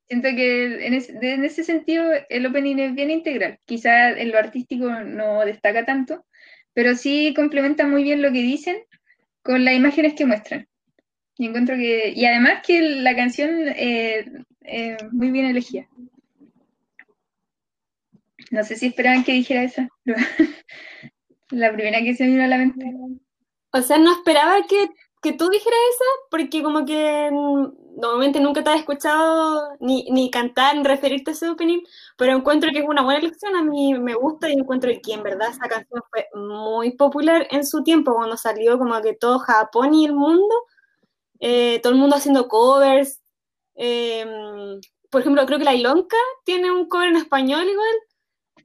Siento 0.06 0.28
que 0.36 0.86
en, 0.86 0.94
es- 0.94 1.18
de- 1.20 1.32
en 1.34 1.44
ese 1.44 1.64
sentido 1.64 2.04
el 2.28 2.46
opening 2.46 2.76
es 2.78 2.94
bien 2.94 3.10
integral. 3.10 3.58
Quizá 3.64 4.10
en 4.10 4.30
lo 4.30 4.38
artístico 4.38 4.88
no 4.90 5.44
destaca 5.44 5.84
tanto, 5.84 6.24
pero 6.74 6.94
sí 6.94 7.32
complementa 7.34 7.86
muy 7.86 8.02
bien 8.04 8.22
lo 8.22 8.28
que 8.32 8.42
dicen 8.42 8.76
con 9.42 9.64
las 9.64 9.74
imágenes 9.74 10.14
que 10.14 10.26
muestran. 10.26 10.68
Y 11.36 11.46
encuentro 11.46 11.76
que, 11.76 12.12
y 12.14 12.24
además 12.26 12.62
que 12.64 12.80
la 12.80 13.16
canción 13.16 13.68
eh, 13.68 14.24
eh, 14.62 14.96
muy 15.12 15.30
bien 15.30 15.46
elegida. 15.46 15.88
No 18.50 18.62
sé 18.62 18.76
si 18.76 18.86
esperaban 18.86 19.24
que 19.24 19.32
dijera 19.32 19.64
esa. 19.64 19.88
la 21.50 21.72
primera 21.72 22.00
que 22.00 22.14
se 22.14 22.24
me 22.24 22.30
vino 22.30 22.44
a 22.44 22.48
la 22.48 22.58
mente. 22.58 22.84
O 23.72 23.82
sea, 23.82 23.98
no 23.98 24.12
esperaba 24.12 24.56
que, 24.68 24.90
que 25.22 25.32
tú 25.32 25.48
dijeras 25.48 25.78
esa, 25.94 26.04
porque 26.30 26.62
como 26.62 26.84
que 26.84 27.30
mm, 27.32 28.00
normalmente 28.00 28.40
nunca 28.40 28.62
te 28.62 28.70
has 28.70 28.80
escuchado 28.80 29.76
ni, 29.80 30.04
ni 30.10 30.30
cantar 30.30 30.76
ni 30.76 30.84
referirte 30.84 31.30
a 31.30 31.34
ese 31.34 31.48
opening, 31.48 31.80
pero 32.16 32.36
encuentro 32.36 32.70
que 32.70 32.78
es 32.78 32.84
una 32.86 33.02
buena 33.02 33.20
elección, 33.20 33.56
a 33.56 33.62
mí 33.62 33.94
me 33.94 34.14
gusta 34.14 34.48
y 34.48 34.52
encuentro 34.52 34.90
que 35.02 35.12
en 35.12 35.22
verdad 35.22 35.50
esa 35.50 35.68
canción 35.68 36.02
fue 36.10 36.28
muy 36.34 36.92
popular 36.92 37.46
en 37.50 37.66
su 37.66 37.82
tiempo, 37.82 38.14
cuando 38.14 38.36
salió 38.36 38.78
como 38.78 39.00
que 39.00 39.14
todo 39.14 39.38
Japón 39.40 39.94
y 39.94 40.06
el 40.06 40.14
mundo, 40.14 40.54
eh, 41.44 41.80
todo 41.82 41.92
el 41.94 41.98
mundo 42.00 42.16
haciendo 42.16 42.48
covers. 42.48 43.20
eh, 43.76 44.26
por 45.10 45.20
ejemplo, 45.20 45.46
creo 45.46 45.58
que 45.58 45.64
la 45.64 45.74
Ilonka 45.74 46.16
tiene 46.44 46.72
un 46.72 46.88
cover 46.88 47.08
en 47.10 47.16
español 47.16 47.68
igual. 47.68 47.94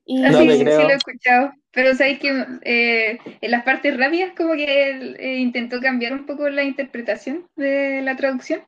Y 0.05 0.23
Ah, 0.23 0.29
No 0.29 0.39
sí, 0.39 0.47
te 0.47 0.57
sí, 0.57 0.71
sí 0.71 0.83
lo 0.83 0.89
he 0.93 0.95
escuchado. 0.95 1.53
Pero 1.71 1.95
sabéis 1.95 2.19
que 2.19 2.45
eh, 2.63 3.19
en 3.41 3.51
las 3.51 3.63
partes 3.63 3.97
rápidas 3.97 4.33
como 4.35 4.53
que 4.55 4.91
él 4.91 5.17
eh, 5.19 5.37
intentó 5.39 5.79
cambiar 5.81 6.13
un 6.13 6.25
poco 6.25 6.49
la 6.49 6.63
interpretación 6.63 7.47
de 7.55 8.01
la 8.03 8.15
traducción. 8.15 8.63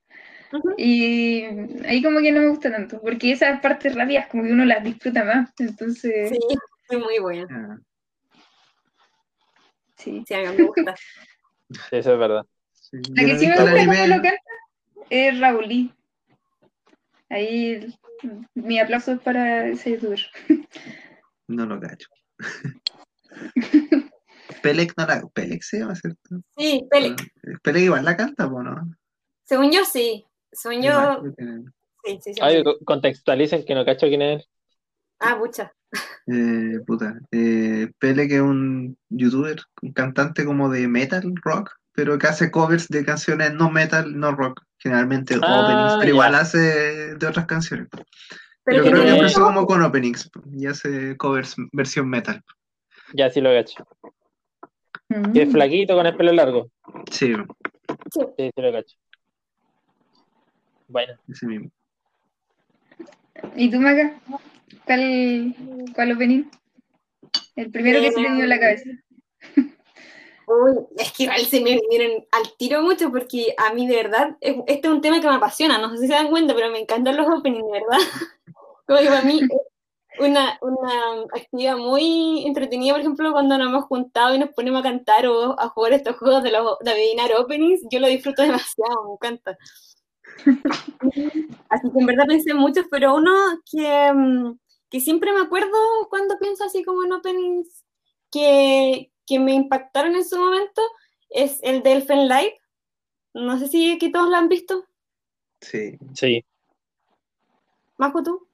Ujú. 0.52 0.76
Y 0.78 1.44
ahí 1.88 2.04
como 2.04 2.22
que 2.22 2.32
no 2.34 2.42
me 2.42 2.50
gusta 2.50 2.72
tanto, 2.72 3.02
porque 3.02 3.32
esas 3.34 3.62
partes 3.62 3.96
rápidas 3.96 4.28
como 4.28 4.44
que 4.44 4.54
uno 4.54 4.66
las 4.66 4.84
disfruta 4.84 5.24
más. 5.26 5.52
Entonces, 5.60 6.32
Sí, 6.32 6.38
fue 6.88 6.98
muy 6.98 7.20
buena. 7.20 7.48
Ah, 7.50 7.78
Sí. 9.98 10.24
Sí, 10.28 10.34
a 10.34 10.40
mí 10.52 10.58
me 10.58 10.66
gusta. 10.66 10.96
Sí, 11.90 11.98
eso 11.98 12.14
es 12.14 12.20
verdad. 12.20 12.46
Sí, 12.92 13.00
La 13.16 13.26
que 13.26 13.38
sí 13.38 13.48
me 13.48 13.56
gusta 13.56 13.72
cómo 13.72 14.08
lo 14.08 14.22
canta 14.22 14.42
es 15.10 15.40
Raulí. 15.40 15.94
Ahí 17.30 17.96
mi 18.56 18.80
aplauso 18.80 19.14
es 19.14 19.20
para 19.20 19.68
ese 19.68 19.92
youtuber. 19.92 20.20
No 21.48 21.66
lo 21.66 21.80
cacho. 21.80 22.08
Pelec 24.62 24.94
no 24.98 25.06
la. 25.06 25.22
Pelec 25.34 25.62
se 25.64 25.80
llama, 25.80 25.96
¿cierto? 25.96 26.42
Sí, 26.58 26.86
Pele. 26.90 27.16
Pelec 27.64 27.84
igual 27.84 28.06
la 28.06 28.18
canta, 28.18 28.50
po, 28.50 28.62
¿no? 28.62 28.76
Según 29.44 29.72
yo, 29.72 29.84
sí. 29.86 30.26
Según 30.52 30.84
yo, 30.84 31.24
sí, 32.04 32.20
sí, 32.22 32.34
sí. 32.34 32.42
Ay, 32.42 32.64
contextualicen 32.86 33.66
que 33.66 33.76
no 33.76 33.86
cacho 33.86 34.08
quién 34.08 34.22
es. 34.22 34.50
Ah, 35.20 35.38
pucha. 35.38 35.74
Eh, 36.28 36.80
puta. 36.86 37.20
Eh, 37.32 37.92
Pele, 38.00 38.28
que 38.28 38.36
es 38.36 38.42
un 38.42 38.98
youtuber, 39.10 39.60
un 39.82 39.92
cantante 39.92 40.46
como 40.46 40.70
de 40.70 40.88
metal 40.88 41.34
rock, 41.44 41.72
pero 41.94 42.18
que 42.18 42.28
hace 42.28 42.52
covers 42.52 42.88
de 42.88 43.04
canciones 43.06 43.54
no 43.54 43.70
metal, 43.70 44.18
no 44.18 44.32
rock. 44.34 44.62
Generalmente 44.78 45.36
Ah, 45.42 45.62
openings, 45.62 45.94
pero 45.94 46.04
ya. 46.04 46.10
igual 46.10 46.36
hace 46.36 47.16
de 47.16 47.28
otras 47.28 47.46
canciones. 47.46 47.88
Pero 48.64 48.78
Yo 48.78 48.84
que 48.84 48.92
creo 48.92 49.04
que 49.04 49.10
empezó 49.12 49.44
como 49.44 49.66
con 49.66 49.82
openings 49.84 50.30
y 50.58 50.66
hace 50.68 51.16
covers 51.18 51.56
versión 51.72 52.10
metal. 52.10 52.42
Ya 53.14 53.30
sí 53.30 53.42
lo 53.42 53.52
cacho. 53.52 53.86
Mm. 55.10 55.34
Que 55.34 55.42
es 55.44 55.52
flaquito 55.52 55.96
con 55.96 56.06
el 56.08 56.16
pelo 56.16 56.32
largo. 56.32 56.72
Sí, 57.12 57.34
Sí, 58.14 58.52
sí 58.56 58.62
lo 58.62 58.72
cacho. 58.72 58.98
Bueno, 60.88 61.14
ese 61.30 61.46
mismo. 61.46 61.70
¿Y 63.56 63.70
tú, 63.70 63.80
Maca? 63.80 64.14
¿Cuál, 64.86 65.56
cuál 65.94 66.12
opening? 66.14 66.44
El 67.56 67.72
primero 67.72 68.00
que 68.02 68.10
se 68.10 68.16
te 68.16 68.22
vino 68.22 68.42
en 68.44 68.50
la 68.50 68.60
cabeza. 68.60 68.90
Uy, 70.52 70.74
es 70.98 71.12
que 71.14 71.24
igual 71.24 71.40
se 71.46 71.62
me 71.62 71.80
vienen 71.90 72.28
al 72.32 72.52
tiro 72.58 72.82
mucho 72.82 73.10
porque 73.12 73.54
a 73.58 73.74
mí 73.74 73.88
de 73.88 73.96
verdad, 73.96 74.38
es- 74.42 74.56
este 74.68 74.88
es 74.88 74.94
un 74.94 75.02
tema 75.02 75.22
que 75.22 75.28
me 75.28 75.36
apasiona, 75.36 75.78
no 75.78 75.90
sé 75.92 76.00
si 76.00 76.08
se 76.08 76.14
dan 76.14 76.30
cuenta, 76.30 76.54
pero 76.56 76.70
me 76.72 76.80
encantan 76.80 77.16
los 77.18 77.28
openings, 77.28 77.70
verdad. 77.72 77.98
Como 78.88 79.00
que 79.00 79.08
para 79.08 79.24
mí 79.24 79.42
es 79.42 80.22
una, 80.30 80.60
una 80.62 81.24
actividad 81.36 81.78
muy 81.78 82.46
entretenida, 82.48 82.94
por 82.94 83.02
ejemplo, 83.02 83.32
cuando 83.34 83.58
nos 83.58 83.68
hemos 83.70 83.86
juntado 83.86 84.36
y 84.36 84.40
nos 84.40 84.52
ponemos 84.52 84.82
a 84.82 84.84
cantar 84.84 85.28
o 85.28 85.60
a 85.60 85.70
jugar 85.70 85.94
estos 85.94 86.18
juegos 86.18 86.44
de, 86.44 86.52
los, 86.52 86.80
de 86.82 86.92
adivinar 86.92 87.32
openings, 87.36 87.82
yo 87.92 88.00
lo 88.00 88.08
disfruto 88.08 88.42
demasiado, 88.44 89.06
me 89.08 89.14
encanta. 89.16 89.58
Así 91.70 91.90
que 91.92 92.00
en 92.00 92.06
verdad 92.06 92.26
pensé 92.28 92.52
en 92.52 92.58
muchos, 92.58 92.86
pero 92.90 93.16
uno 93.16 93.32
que, 93.72 94.12
mm, 94.14 94.58
que 94.90 95.00
siempre 95.00 95.32
me 95.34 95.42
acuerdo 95.42 95.78
cuando 96.10 96.38
pienso 96.40 96.64
así 96.64 96.84
como 96.84 97.04
en 97.04 97.14
openings 97.14 97.86
que, 98.32 99.12
que 99.32 99.40
me 99.40 99.54
impactaron 99.54 100.14
en 100.16 100.26
su 100.26 100.38
momento 100.38 100.82
es 101.30 101.60
el 101.64 101.84
de 101.84 101.94
Elfen 101.94 102.28
Live. 102.28 102.60
No 103.34 103.58
sé 103.58 103.68
si 103.70 103.98
que 103.98 104.10
todos 104.10 104.30
lo 104.30 104.36
han 104.36 104.50
visto. 104.50 104.86
Sí. 105.62 105.98
sí. 106.14 106.44
Majo, 107.98 108.22
tú. 108.24 108.48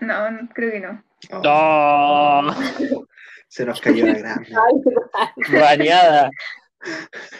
No, 0.00 0.30
no, 0.30 0.48
creo 0.54 0.70
que 0.70 0.80
no. 0.80 1.02
Oh, 1.32 2.42
¡No! 2.42 2.54
Se 3.48 3.66
nos 3.66 3.80
cayó 3.80 4.06
la 4.06 4.14
grande. 4.14 4.48
Bañada. 5.52 6.30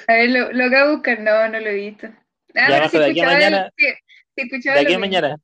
A 0.09 0.13
ver, 0.13 0.31
lo, 0.31 0.53
lo 0.53 0.65
acabo 0.65 0.89
de 0.91 0.95
buscar. 0.97 1.21
No, 1.21 1.49
no 1.49 1.61
lo 1.61 1.69
he 1.69 1.75
visto. 1.75 2.09
Ah, 2.57 2.67
Ya, 2.69 2.77
pero 2.79 2.89
sí 2.89 2.99
de 2.99 3.05
aquí 3.11 3.21
a 3.21 3.23
el- 3.25 3.31
mañana- 3.31 3.71
sí 3.77 3.87
escuchaba 4.35 4.75
De 4.75 4.81
el 4.81 4.87
aquí 4.89 4.95
a 4.95 4.99
mañana. 4.99 5.37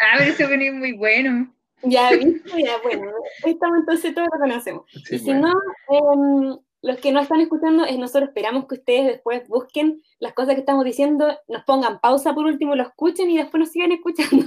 Ah, 0.00 0.14
pero 0.16 0.30
ese 0.30 0.44
opening 0.46 0.68
es 0.68 0.74
muy 0.74 0.92
bueno. 0.92 1.53
Ya. 1.84 2.10
Ya, 2.56 2.78
bueno, 2.82 3.12
estamos 3.44 3.78
entonces 3.80 4.14
todos 4.14 4.28
lo 4.32 4.38
conocemos. 4.38 4.84
Sí, 5.04 5.16
y 5.16 5.18
si 5.18 5.24
bueno. 5.26 5.52
no, 5.88 6.52
em, 6.52 6.58
los 6.82 6.98
que 6.98 7.12
no 7.12 7.20
están 7.20 7.40
escuchando, 7.40 7.84
es 7.84 7.98
nosotros 7.98 8.28
esperamos 8.28 8.66
que 8.66 8.76
ustedes 8.76 9.06
después 9.06 9.48
busquen 9.48 10.02
las 10.18 10.34
cosas 10.34 10.54
que 10.54 10.60
estamos 10.60 10.84
diciendo, 10.84 11.38
nos 11.48 11.64
pongan 11.64 12.00
pausa 12.00 12.34
por 12.34 12.44
último, 12.44 12.76
lo 12.76 12.82
escuchen 12.82 13.30
y 13.30 13.38
después 13.38 13.58
nos 13.58 13.70
sigan 13.70 13.92
escuchando. 13.92 14.46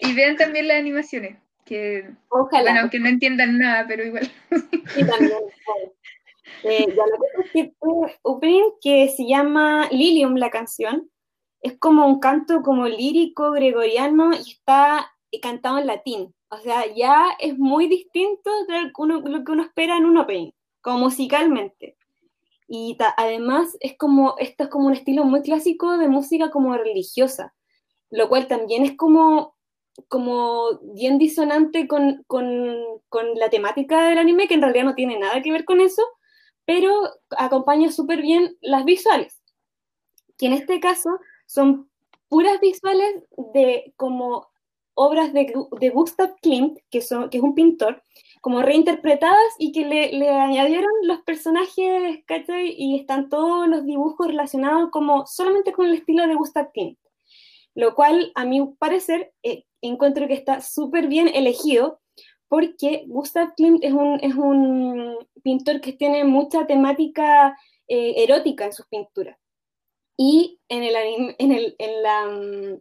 Y 0.00 0.12
vean 0.14 0.36
también 0.36 0.68
las 0.68 0.78
animaciones. 0.78 1.38
Que, 1.64 2.10
Ojalá. 2.28 2.62
bueno, 2.62 2.80
aunque 2.80 2.98
no 2.98 3.08
entiendan 3.08 3.58
nada, 3.58 3.86
pero 3.86 4.04
igual. 4.04 4.30
Sí, 4.94 5.06
también. 5.06 5.38
Eh, 6.62 6.86
ya 6.88 6.94
lo 6.94 7.18
que 7.52 7.60
es 7.60 7.66
que 7.68 7.72
opening 8.22 8.70
que 8.80 9.08
se 9.08 9.26
llama 9.26 9.88
Lilium, 9.90 10.36
la 10.36 10.50
canción, 10.50 11.10
es 11.60 11.78
como 11.78 12.06
un 12.06 12.20
canto 12.20 12.62
como 12.62 12.86
lírico, 12.86 13.50
gregoriano, 13.52 14.32
y 14.32 14.52
está 14.52 15.13
eh, 15.34 15.40
cantado 15.40 15.78
en 15.78 15.86
latín. 15.86 16.34
O 16.50 16.58
sea, 16.58 16.86
ya 16.94 17.30
es 17.38 17.58
muy 17.58 17.88
distinto 17.88 18.50
de 18.68 18.92
uno, 18.98 19.20
lo 19.20 19.44
que 19.44 19.52
uno 19.52 19.62
espera 19.62 19.96
en 19.96 20.06
un 20.06 20.18
opening, 20.18 20.52
como 20.80 20.98
musicalmente. 20.98 21.96
Y 22.68 22.96
ta- 22.96 23.14
además 23.16 23.76
es 23.80 23.96
como, 23.98 24.36
esto 24.38 24.64
es 24.64 24.70
como 24.70 24.86
un 24.86 24.94
estilo 24.94 25.24
muy 25.24 25.42
clásico 25.42 25.98
de 25.98 26.08
música 26.08 26.50
como 26.50 26.76
religiosa, 26.76 27.54
lo 28.10 28.28
cual 28.28 28.46
también 28.48 28.84
es 28.84 28.96
como, 28.96 29.54
como 30.08 30.80
bien 30.94 31.18
disonante 31.18 31.86
con, 31.86 32.24
con, 32.26 32.46
con 33.08 33.34
la 33.34 33.50
temática 33.50 34.08
del 34.08 34.18
anime, 34.18 34.48
que 34.48 34.54
en 34.54 34.62
realidad 34.62 34.84
no 34.84 34.94
tiene 34.94 35.18
nada 35.18 35.42
que 35.42 35.52
ver 35.52 35.64
con 35.64 35.80
eso, 35.80 36.02
pero 36.64 36.90
acompaña 37.36 37.90
súper 37.92 38.22
bien 38.22 38.56
las 38.62 38.84
visuales, 38.84 39.42
que 40.38 40.46
en 40.46 40.54
este 40.54 40.80
caso 40.80 41.10
son 41.46 41.90
puras 42.28 42.58
visuales 42.60 43.22
de 43.52 43.92
como 43.96 44.48
obras 44.94 45.32
de, 45.32 45.52
de 45.80 45.90
Gustav 45.90 46.34
Klimt, 46.40 46.78
que, 46.90 47.00
son, 47.00 47.30
que 47.30 47.38
es 47.38 47.42
un 47.42 47.54
pintor, 47.54 48.02
como 48.40 48.62
reinterpretadas 48.62 49.54
y 49.58 49.72
que 49.72 49.86
le, 49.86 50.12
le 50.12 50.28
añadieron 50.28 50.90
los 51.04 51.20
personajes, 51.22 52.22
¿cachai? 52.26 52.74
Y 52.76 52.96
están 52.98 53.28
todos 53.28 53.68
los 53.68 53.84
dibujos 53.84 54.26
relacionados 54.26 54.90
como 54.90 55.26
solamente 55.26 55.72
con 55.72 55.86
el 55.86 55.94
estilo 55.94 56.26
de 56.26 56.34
Gustav 56.34 56.70
Klimt. 56.72 56.98
Lo 57.74 57.94
cual, 57.94 58.32
a 58.34 58.44
mi 58.44 58.64
parecer, 58.78 59.32
eh, 59.42 59.64
encuentro 59.80 60.28
que 60.28 60.34
está 60.34 60.60
súper 60.60 61.08
bien 61.08 61.28
elegido 61.28 62.00
porque 62.48 63.04
Gustav 63.08 63.54
Klimt 63.56 63.82
es 63.82 63.92
un, 63.92 64.20
es 64.20 64.34
un 64.34 65.16
pintor 65.42 65.80
que 65.80 65.92
tiene 65.92 66.24
mucha 66.24 66.66
temática 66.66 67.58
eh, 67.88 68.22
erótica 68.22 68.66
en 68.66 68.72
sus 68.72 68.86
pinturas. 68.86 69.36
Y 70.16 70.60
en, 70.68 70.84
el, 70.84 70.94
en, 71.38 71.52
el, 71.52 71.74
en, 71.78 72.02
la, 72.02 72.26
mm, 72.26 72.80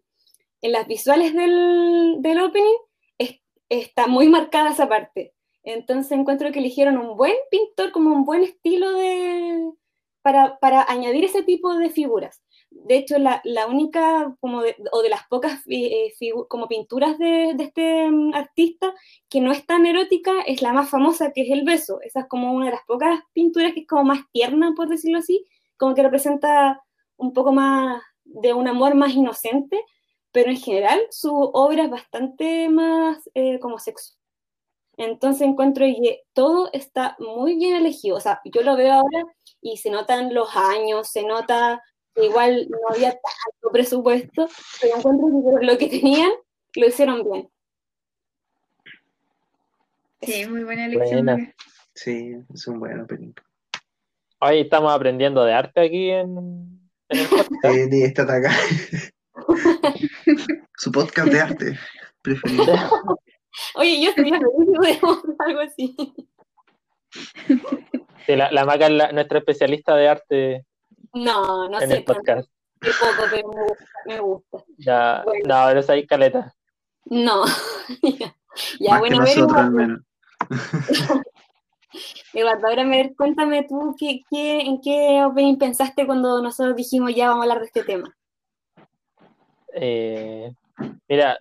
en 0.64 0.72
las 0.74 0.88
visuales 0.88 1.36
del, 1.36 2.18
opening 2.42 2.78
es- 3.20 3.42
está 3.70 4.08
muy 4.08 4.30
marcada 4.30 4.72
esa 4.72 4.90
parte. 4.90 5.34
Entonces 5.64 6.12
encuentro 6.14 6.52
que 6.52 6.60
eligieron 6.60 6.98
un 6.98 7.16
buen 7.18 7.36
pintor, 7.52 7.92
como 7.92 8.12
un 8.16 8.26
buen 8.26 8.44
estilo 8.44 8.94
de, 8.94 9.72
para, 10.22 10.58
para 10.60 10.84
añadir 10.90 11.26
ese 11.26 11.44
tipo 11.44 11.74
de 11.76 11.90
figuras. 11.90 12.42
De 12.72 12.96
hecho, 12.98 13.18
la, 13.20 13.42
única, 13.68 14.36
como 14.40 14.62
o 14.92 15.02
de 15.02 15.10
las 15.10 15.28
pocas 15.30 15.62
eh, 15.68 16.14
figu- 16.20 16.48
como 16.48 16.68
pinturas 16.68 17.18
de, 17.20 17.54
de 17.56 17.64
este 17.66 18.10
mm, 18.10 18.34
artista 18.34 18.94
que 19.30 19.42
no 19.42 19.52
es 19.52 19.66
tan 19.66 19.86
erótica 19.86 20.32
es 20.48 20.62
la 20.62 20.74
más 20.74 20.90
famosa, 20.90 21.32
que 21.34 21.42
es 21.44 21.52
el 21.52 21.64
beso. 21.66 22.00
Esa 22.02 22.22
es 22.22 22.28
como 22.28 22.54
una 22.54 22.66
de 22.68 22.72
las 22.74 22.86
pocas 22.88 23.20
pinturas 23.34 23.74
que 23.74 23.82
es 23.82 23.88
como 23.88 24.04
más 24.06 24.22
tierna, 24.32 24.74
por 24.76 24.88
decirlo 24.90 25.20
así, 25.20 25.46
como 25.78 25.94
que 25.96 26.04
representa 26.04 26.82
un 27.18 27.34
poco 27.34 27.52
más 27.52 28.02
de 28.26 28.54
un 28.54 28.68
amor 28.68 28.96
más 28.96 29.14
inocente, 29.14 29.84
pero 30.34 30.50
en 30.50 30.58
general 30.58 31.00
su 31.12 31.32
obra 31.34 31.84
es 31.84 31.90
bastante 31.90 32.68
más 32.68 33.30
eh, 33.36 33.60
como 33.60 33.80
sexo. 33.80 34.16
Entonces 34.98 35.48
encuentro 35.48 35.86
que 35.86 36.24
todo 36.34 36.70
está 36.74 37.16
muy 37.20 37.56
bien 37.56 37.76
elegido. 37.76 38.18
O 38.18 38.20
sea, 38.20 38.42
yo 38.44 38.62
lo 38.64 38.76
veo 38.76 38.94
ahora 38.94 39.24
y 39.62 39.78
se 39.78 39.90
notan 39.90 40.34
los 40.34 40.50
años, 40.56 41.10
se 41.10 41.24
nota 41.24 41.82
que 42.14 42.26
igual 42.26 42.68
no 42.70 42.78
había 42.90 43.12
tanto 43.12 43.72
presupuesto, 43.72 44.50
pero 44.82 44.98
encuentro 44.98 45.28
que 45.60 45.66
lo 45.66 45.78
que 45.78 45.88
tenían 45.88 46.32
lo 46.76 46.88
hicieron 46.88 47.24
bien. 47.24 47.50
Sí, 50.22 50.48
muy 50.48 50.64
buena 50.64 50.86
elección. 50.86 51.26
Buena. 51.26 51.54
Sí, 51.94 52.36
es 52.54 52.68
un 52.68 52.80
buen 52.80 53.00
opening. 53.02 53.34
Hoy 54.40 54.62
estamos 54.62 54.92
aprendiendo 54.92 55.44
de 55.44 55.54
arte 55.54 55.82
aquí 55.82 56.10
en, 56.10 56.80
en 57.10 57.20
el 57.20 57.28
podcast. 57.28 57.76
Ni 57.90 58.02
está 58.02 58.24
acá. 58.24 58.52
Su 60.78 60.92
podcast 60.92 61.28
de 61.30 61.42
arte 61.42 61.80
preferido. 62.22 62.66
Oye, 63.76 64.02
yo 64.04 64.12
sería 64.14 64.40
feliz 64.40 65.00
de 65.00 65.00
algo 65.46 65.60
así. 65.62 65.96
Sí, 68.26 68.36
la, 68.36 68.52
la 68.52 68.66
Maca 68.66 68.86
es 68.88 68.92
la- 68.92 69.12
nuestra 69.12 69.40
especialista 69.40 69.96
de 69.96 70.08
arte 70.08 70.66
No, 71.14 71.70
no 71.70 71.80
en 71.82 71.90
sé 71.90 71.98
el 71.98 72.04
podcast. 72.04 72.50
qué 72.82 72.90
poco, 73.00 73.24
pero 73.30 73.48
me 73.50 73.62
gusta. 73.64 73.86
Me 74.06 74.20
gusta. 74.20 74.58
Ya, 74.78 75.22
Bueno. 75.26 75.42
no, 75.46 75.68
pero 75.68 75.80
esa 75.80 75.94
ahí 75.94 76.08
caleta. 76.08 76.54
No. 77.06 77.44
ya, 78.80 78.98
bueno, 79.00 79.18
que 79.18 79.22
a 79.22 79.26
ver, 79.26 79.38
Eduardo, 79.38 79.72
menos. 79.72 80.00
Eduardo, 82.34 82.68
ahora 82.68 82.84
me, 82.84 83.14
cuéntame 83.16 83.64
tú 83.68 83.96
qué, 84.00 84.22
qué, 84.30 84.62
en 84.62 84.82
qué 84.82 85.24
opening 85.24 85.58
pensaste 85.58 86.06
cuando 86.08 86.42
nosotros 86.42 86.76
dijimos 86.76 87.14
ya 87.14 87.28
vamos 87.30 87.42
a 87.42 87.44
hablar 87.44 87.60
de 87.60 87.66
este 87.68 87.84
tema. 87.84 88.16
Eh, 89.74 90.52
mira, 91.08 91.38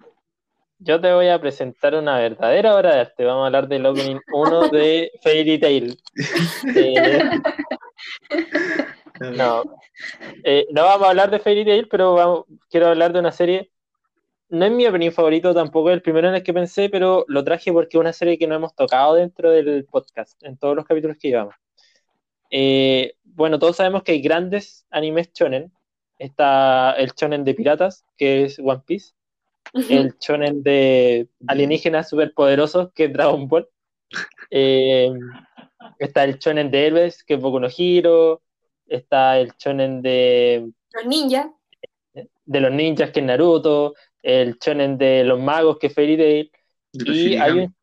Yo 0.78 1.00
te 1.00 1.12
voy 1.12 1.28
a 1.28 1.40
presentar 1.40 1.94
una 1.94 2.18
verdadera 2.18 2.74
obra 2.76 2.94
de 2.94 3.00
arte. 3.02 3.24
Vamos 3.24 3.44
a 3.44 3.46
hablar 3.46 3.68
del 3.68 3.86
opening 3.86 4.18
1 4.32 4.68
de 4.68 5.12
Fairy 5.22 5.58
Tail. 5.60 5.98
Eh, 6.76 7.22
no. 9.36 9.62
Eh, 10.44 10.66
no 10.72 10.82
vamos 10.84 11.06
a 11.06 11.10
hablar 11.10 11.30
de 11.30 11.38
Fairy 11.38 11.64
Tail, 11.64 11.88
pero 11.88 12.46
quiero 12.68 12.88
hablar 12.88 13.12
de 13.12 13.20
una 13.20 13.32
serie. 13.32 13.70
No 14.48 14.66
es 14.66 14.72
mi 14.72 14.86
opening 14.86 15.12
favorito 15.12 15.54
tampoco, 15.54 15.90
es 15.90 15.94
el 15.94 16.02
primero 16.02 16.28
en 16.28 16.34
el 16.34 16.42
que 16.42 16.52
pensé, 16.52 16.88
pero 16.90 17.24
lo 17.28 17.44
traje 17.44 17.72
porque 17.72 17.96
es 17.96 18.00
una 18.00 18.12
serie 18.12 18.38
que 18.38 18.46
no 18.46 18.54
hemos 18.56 18.74
tocado 18.74 19.14
dentro 19.14 19.50
del 19.50 19.86
podcast, 19.86 20.42
en 20.44 20.58
todos 20.58 20.76
los 20.76 20.84
capítulos 20.84 21.16
que 21.18 21.28
llevamos. 21.28 21.54
Bueno, 23.24 23.58
todos 23.58 23.76
sabemos 23.76 24.02
que 24.02 24.12
hay 24.12 24.20
grandes 24.20 24.86
animes 24.90 25.32
shonen. 25.32 25.72
Está 26.22 26.92
el 26.92 27.10
shonen 27.16 27.42
de 27.42 27.52
piratas, 27.52 28.04
que 28.16 28.44
es 28.44 28.60
One 28.60 28.82
Piece. 28.86 29.12
El 29.74 30.14
shonen 30.20 30.62
de 30.62 31.28
alienígenas 31.48 32.08
superpoderosos, 32.08 32.92
que 32.92 33.06
es 33.06 33.12
Dragon 33.12 33.48
Ball. 33.48 33.68
Eh, 34.48 35.10
está 35.98 36.22
el 36.22 36.38
shonen 36.38 36.70
de 36.70 36.86
héroes, 36.86 37.24
que 37.24 37.34
es 37.34 37.40
Boku 37.40 37.58
no 37.58 37.66
Hero. 37.76 38.40
Está 38.86 39.40
el 39.40 39.52
shonen 39.58 40.00
de, 40.00 40.70
Los 40.92 41.06
ninjas. 41.06 41.46
de 42.12 42.60
los 42.60 42.70
ninjas, 42.70 43.10
que 43.10 43.18
es 43.18 43.26
Naruto. 43.26 43.94
El 44.22 44.58
shonen 44.58 44.98
de 44.98 45.24
los 45.24 45.40
magos, 45.40 45.78
que 45.80 45.88
es 45.88 45.94
Fairy 45.94 46.16
Tail. 46.16 46.52
Y 46.92 47.34
hay 47.34 47.52
un... 47.52 47.76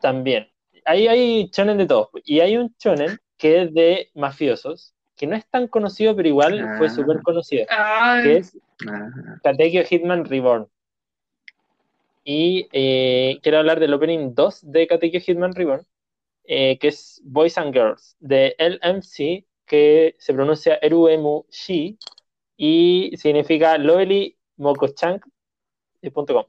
También. 0.00 0.50
Ahí 0.84 1.06
hay 1.06 1.48
shonen 1.52 1.78
de 1.78 1.86
todos. 1.86 2.08
Y 2.24 2.40
hay 2.40 2.56
un 2.56 2.74
shonen 2.80 3.16
que 3.36 3.62
es 3.62 3.74
de 3.74 4.10
mafiosos, 4.14 4.92
que 5.22 5.28
no 5.28 5.36
es 5.36 5.46
tan 5.46 5.68
conocido, 5.68 6.16
pero 6.16 6.26
igual 6.26 6.58
fue 6.78 6.88
Ah. 6.88 6.90
súper 6.90 7.22
conocido, 7.22 7.64
que 8.24 8.38
es 8.38 8.58
Ah, 8.88 9.08
Katekyo 9.44 9.84
Hitman 9.84 10.24
Reborn. 10.24 10.66
Y 12.24 12.66
eh, 12.72 13.38
quiero 13.40 13.58
hablar 13.58 13.78
del 13.78 13.94
opening 13.94 14.34
2 14.34 14.72
de 14.72 14.88
Katekyo 14.88 15.20
Hitman 15.20 15.54
Reborn, 15.54 15.86
eh, 16.42 16.76
que 16.80 16.88
es 16.88 17.20
Boys 17.24 17.56
and 17.56 17.72
Girls, 17.72 18.16
de 18.18 18.56
LMC, 18.58 19.44
que 19.64 20.16
se 20.18 20.34
pronuncia 20.34 20.80
Eruemu 20.82 21.44
Shi, 21.50 21.96
y 22.56 23.12
significa 23.16 23.78
Lovely 23.78 24.36
Mokochank.com. 24.56 26.44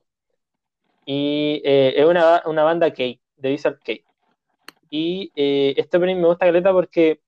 Y 1.06 1.62
eh, 1.64 1.94
es 1.96 2.06
una, 2.08 2.42
una 2.48 2.64
banda 2.64 2.92
K, 2.92 3.04
de 3.38 3.50
Visual 3.52 3.78
K. 3.86 3.94
Y 4.90 5.32
eh, 5.36 5.76
este 5.78 5.98
opening 5.98 6.16
me 6.16 6.26
gusta 6.28 6.48
caleta 6.48 6.72
porque 6.74 7.20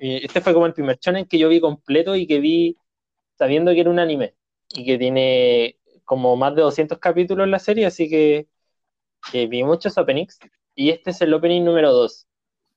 eh, 0.00 0.20
este 0.24 0.40
fue 0.40 0.54
como 0.54 0.66
el 0.66 0.74
primer 0.74 0.98
shonen 0.98 1.26
que 1.26 1.38
yo 1.38 1.48
vi 1.48 1.60
completo 1.60 2.16
y 2.16 2.26
que 2.26 2.40
vi 2.40 2.76
sabiendo 3.38 3.72
que 3.72 3.80
era 3.80 3.90
un 3.90 3.98
anime 3.98 4.34
y 4.74 4.84
que 4.84 4.98
tiene 4.98 5.76
como 6.04 6.36
más 6.36 6.54
de 6.56 6.62
200 6.62 6.98
capítulos 6.98 7.44
en 7.44 7.50
la 7.52 7.58
serie, 7.58 7.86
así 7.86 8.08
que 8.08 8.48
vi 9.48 9.62
muchos 9.64 9.96
openings 9.98 10.38
y 10.74 10.90
este 10.90 11.10
es 11.10 11.20
el 11.20 11.34
opening 11.34 11.64
número 11.64 11.92
2. 11.92 12.26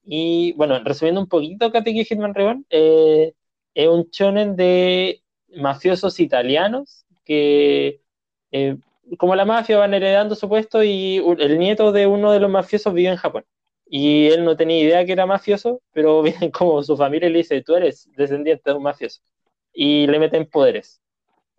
Y 0.06 0.54
bueno, 0.54 0.80
resumiendo 0.84 1.22
un 1.22 1.28
poquito 1.28 1.72
Katekyo 1.72 2.04
Hitman 2.04 2.34
Reborn, 2.34 2.66
eh, 2.70 3.34
es 3.74 3.88
un 3.88 4.10
shonen 4.12 4.56
de 4.56 5.24
mafiosos 5.56 6.20
italianos 6.20 7.06
que 7.24 8.02
eh, 8.52 8.78
como 9.18 9.36
la 9.36 9.46
mafia 9.46 9.78
van 9.78 9.94
heredando 9.94 10.36
su 10.36 10.50
puesto 10.50 10.84
y 10.84 11.18
el 11.40 11.60
nieto 11.60 11.92
de 11.92 12.08
uno 12.08 12.32
de 12.32 12.40
los 12.40 12.50
mafiosos 12.50 12.94
vive 12.94 13.10
en 13.10 13.18
Japón. 13.18 13.46
Y 13.96 14.26
él 14.30 14.44
no 14.44 14.58
tenía 14.58 14.80
idea 14.82 15.06
que 15.06 15.12
era 15.12 15.28
mafioso, 15.28 15.80
pero 15.92 16.24
viene 16.24 16.52
como 16.52 16.82
su 16.82 16.98
familia 16.98 17.30
y 17.30 17.32
le 17.32 17.38
dice, 17.40 17.62
tú 17.62 17.76
eres 17.76 18.10
descendiente 18.18 18.72
de 18.72 18.76
un 18.76 18.82
mafioso. 18.82 19.22
Y 19.72 20.08
le 20.08 20.18
meten 20.18 20.48
poderes. 20.50 21.00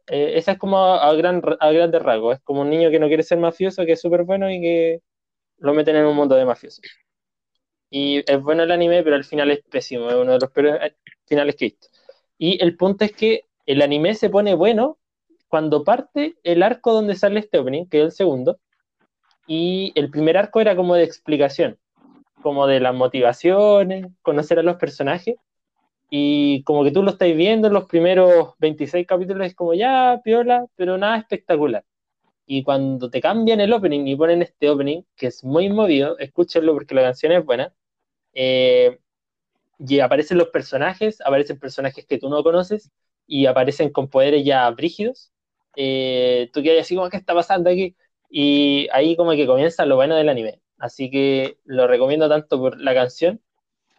Eh, 0.09 0.33
esa 0.37 0.53
es 0.53 0.59
como 0.59 0.79
a, 0.79 1.09
a 1.09 1.15
gran, 1.15 1.41
a 1.61 1.71
grandes 1.71 2.03
rasgos. 2.03 2.37
Es 2.37 2.43
como 2.43 2.63
un 2.63 2.71
niño 2.71 2.91
que 2.91 2.99
no 2.99 3.07
quiere 3.07 3.23
ser 3.23 3.39
mafioso, 3.39 3.87
que 3.87 3.93
es 3.93 4.01
súper 4.01 4.25
bueno 4.25 4.51
y 4.51 4.61
que 4.61 5.01
lo 5.59 5.75
meten 5.75 5.95
en 5.95 6.07
un 6.07 6.17
mundo 6.17 6.35
de 6.35 6.45
mafiosos. 6.45 6.85
Y 7.89 8.25
es 8.29 8.43
bueno 8.43 8.65
el 8.65 8.73
anime, 8.73 9.05
pero 9.05 9.15
el 9.15 9.25
final 9.25 9.53
es 9.53 9.63
pésimo. 9.63 10.09
Es 10.11 10.17
uno 10.17 10.33
de 10.33 10.41
los 10.41 10.51
peores 10.51 10.75
eh, 10.83 10.97
finales 11.27 11.55
que 11.55 11.67
he 11.67 11.69
visto. 11.69 11.87
Y 12.37 12.61
el 12.61 12.77
punto 12.77 13.05
es 13.05 13.13
que 13.13 13.45
el 13.67 13.81
anime 13.81 14.15
se 14.17 14.29
pone 14.29 14.55
bueno 14.57 14.99
cuando 15.49 15.85
parte 15.85 16.35
el 16.43 16.65
arco 16.65 16.93
donde 16.93 17.15
sale 17.15 17.39
este 17.39 17.59
opening, 17.59 17.87
que 17.87 17.99
es 18.01 18.05
el 18.07 18.13
segundo. 18.13 18.59
Y 19.47 19.93
el 19.95 20.11
primer 20.11 20.37
arco 20.37 20.61
era 20.61 20.75
como 20.75 20.97
de 20.97 21.05
explicación, 21.05 21.79
como 22.45 22.67
de 22.67 22.79
las 22.79 22.95
motivaciones, 22.95 24.09
conocer 24.23 24.59
a 24.59 24.63
los 24.63 24.77
personajes. 24.77 25.37
Y 26.11 26.63
como 26.65 26.85
que 26.85 26.93
tú 26.93 27.03
lo 27.03 27.13
estáis 27.13 27.37
viendo 27.37 27.69
en 27.69 27.75
los 27.75 27.87
primeros 27.87 28.55
26 28.59 29.07
capítulos, 29.07 29.47
es 29.47 29.55
como 29.55 29.75
ya, 29.75 30.21
piola, 30.25 30.67
pero 30.77 30.99
nada 30.99 31.19
espectacular. 31.19 31.85
Y 32.47 32.63
cuando 32.65 33.11
te 33.11 33.21
cambian 33.23 33.61
el 33.61 33.73
opening 33.73 34.07
y 34.07 34.17
ponen 34.17 34.43
este 34.43 34.71
opening, 34.71 35.03
que 35.17 35.29
es 35.29 35.45
muy 35.45 35.71
movido, 35.71 36.19
escúchenlo 36.19 36.75
porque 36.75 36.95
la 36.95 37.03
canción 37.03 37.33
es 37.33 37.45
buena, 37.45 37.75
eh, 38.35 39.01
y 39.79 40.01
aparecen 40.01 40.39
los 40.39 40.49
personajes, 40.49 41.21
aparecen 41.23 41.59
personajes 41.59 42.07
que 42.07 42.19
tú 42.19 42.29
no 42.31 42.43
conoces, 42.45 42.91
y 43.27 43.47
aparecen 43.47 43.91
con 43.91 44.09
poderes 44.09 44.45
ya 44.45 44.69
brígidos. 44.71 45.33
Eh, 45.77 46.51
tú 46.53 46.63
quedas 46.63 46.83
así 46.83 46.97
como, 46.97 47.09
¿qué 47.11 47.17
está 47.19 47.35
pasando 47.35 47.71
aquí? 47.71 47.97
Y 48.31 48.89
ahí 48.93 49.17
como 49.17 49.33
que 49.33 49.47
comienza 49.47 49.87
lo 49.87 49.97
bueno 49.97 50.17
del 50.17 50.29
anime. 50.29 50.61
Así 50.85 51.11
que 51.11 51.57
lo 51.65 51.87
recomiendo 51.87 52.29
tanto 52.29 52.59
por 52.59 52.79
la 52.79 52.93
canción, 52.93 53.41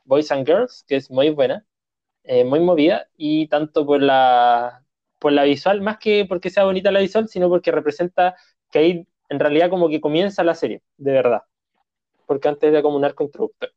Boys 0.03 0.31
and 0.31 0.45
Girls, 0.45 0.85
que 0.87 0.97
es 0.97 1.09
muy 1.09 1.31
buena, 1.31 1.65
eh, 2.23 2.43
muy 2.43 2.59
movida, 2.59 3.07
y 3.17 3.47
tanto 3.47 3.87
por 3.87 4.03
la, 4.03 4.85
por 5.17 5.31
la 5.31 5.45
visual, 5.45 5.81
más 5.81 5.97
que 5.97 6.25
porque 6.29 6.51
sea 6.51 6.63
bonita 6.63 6.91
la 6.91 6.99
visual, 6.99 7.27
sino 7.27 7.49
porque 7.49 7.71
representa 7.71 8.35
que 8.69 8.77
ahí 8.77 9.07
en 9.29 9.39
realidad 9.39 9.71
como 9.71 9.89
que 9.89 9.99
comienza 9.99 10.43
la 10.43 10.53
serie, 10.53 10.83
de 10.97 11.11
verdad. 11.11 11.41
Porque 12.27 12.49
antes 12.49 12.69
era 12.69 12.83
como 12.83 12.97
un 12.97 13.05
arco 13.05 13.23
introductorio. 13.23 13.73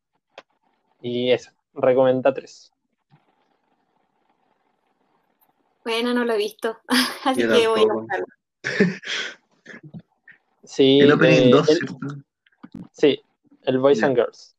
Y 1.01 1.31
eso, 1.31 1.51
recomenda 1.73 2.35
tres. 2.35 2.75
Bueno, 5.83 6.12
no 6.12 6.27
lo 6.27 6.35
he 6.35 6.37
visto. 6.37 6.77
Así 7.25 7.40
Yo 7.40 7.49
que 7.49 7.68
voy 7.68 7.81
a. 7.81 8.25
Sí, 10.62 10.99
el 11.01 11.12
opening 11.12 11.47
eh, 11.47 11.51
2, 11.53 11.71
el- 11.71 11.77
¿cierto? 11.79 12.28
Sí, 12.93 13.21
el 13.62 13.79
Boys 13.79 14.03
and 14.03 14.17
Girls. 14.17 14.57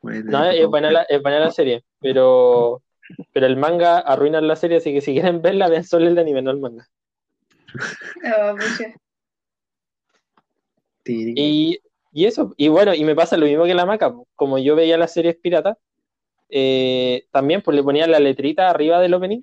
Bueno, 0.00 0.30
No, 0.30 0.44
es 0.50 0.66
buena 0.66 0.90
la, 0.90 1.02
es 1.02 1.22
buena 1.22 1.40
la 1.40 1.50
serie, 1.50 1.84
pero, 2.00 2.82
pero 3.32 3.46
el 3.46 3.56
manga 3.56 3.98
arruina 3.98 4.40
la 4.40 4.56
serie, 4.56 4.78
así 4.78 4.92
que 4.92 5.00
si 5.00 5.12
quieren 5.12 5.42
verla, 5.42 5.68
vean 5.68 5.84
solo 5.84 6.06
el 6.06 6.18
anime, 6.18 6.42
no 6.42 6.50
el 6.50 6.60
manga. 6.60 6.86
oh. 8.38 8.56
Y, 11.04 11.78
y 12.12 12.24
eso, 12.26 12.52
y 12.56 12.68
bueno, 12.68 12.94
y 12.94 13.04
me 13.04 13.14
pasa 13.14 13.36
lo 13.36 13.46
mismo 13.46 13.64
que 13.64 13.74
la 13.74 13.86
maca, 13.86 14.14
como 14.34 14.58
yo 14.58 14.76
veía 14.76 14.98
las 14.98 15.12
series 15.12 15.36
piratas, 15.36 15.76
eh, 16.50 17.26
también 17.30 17.62
pues 17.62 17.76
le 17.76 17.82
ponía 17.82 18.06
la 18.06 18.20
letrita 18.20 18.68
arriba 18.68 19.00
del 19.00 19.14
opening, 19.14 19.42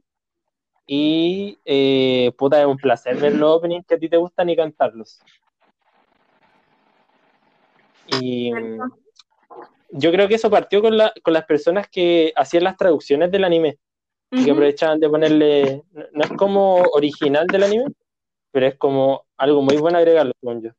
y 0.87 1.57
eh, 1.65 2.31
puta, 2.37 2.61
es 2.61 2.67
un 2.67 2.77
placer 2.77 3.17
ver 3.17 3.35
los 3.35 3.57
openings 3.57 3.85
que 3.87 3.95
a 3.95 3.99
ti 3.99 4.09
te 4.09 4.17
gustan 4.17 4.49
y 4.49 4.55
cantarlos. 4.55 5.19
Y 8.07 8.51
yo 9.91 10.11
creo 10.11 10.27
que 10.27 10.35
eso 10.35 10.49
partió 10.49 10.81
con, 10.81 10.97
la, 10.97 11.13
con 11.23 11.33
las 11.33 11.45
personas 11.45 11.87
que 11.89 12.33
hacían 12.35 12.63
las 12.63 12.77
traducciones 12.77 13.31
del 13.31 13.43
anime. 13.43 13.77
y 14.31 14.43
que 14.43 14.51
aprovechaban 14.51 14.99
de 14.99 15.09
ponerle, 15.09 15.83
no, 15.91 16.03
no 16.11 16.23
es 16.23 16.31
como 16.31 16.81
original 16.93 17.47
del 17.47 17.63
anime, 17.63 17.85
pero 18.51 18.67
es 18.67 18.75
como 18.75 19.25
algo 19.37 19.61
muy 19.61 19.77
bueno 19.77 19.97
agregarlo, 19.97 20.33
según 20.41 20.61
yo. 20.61 20.71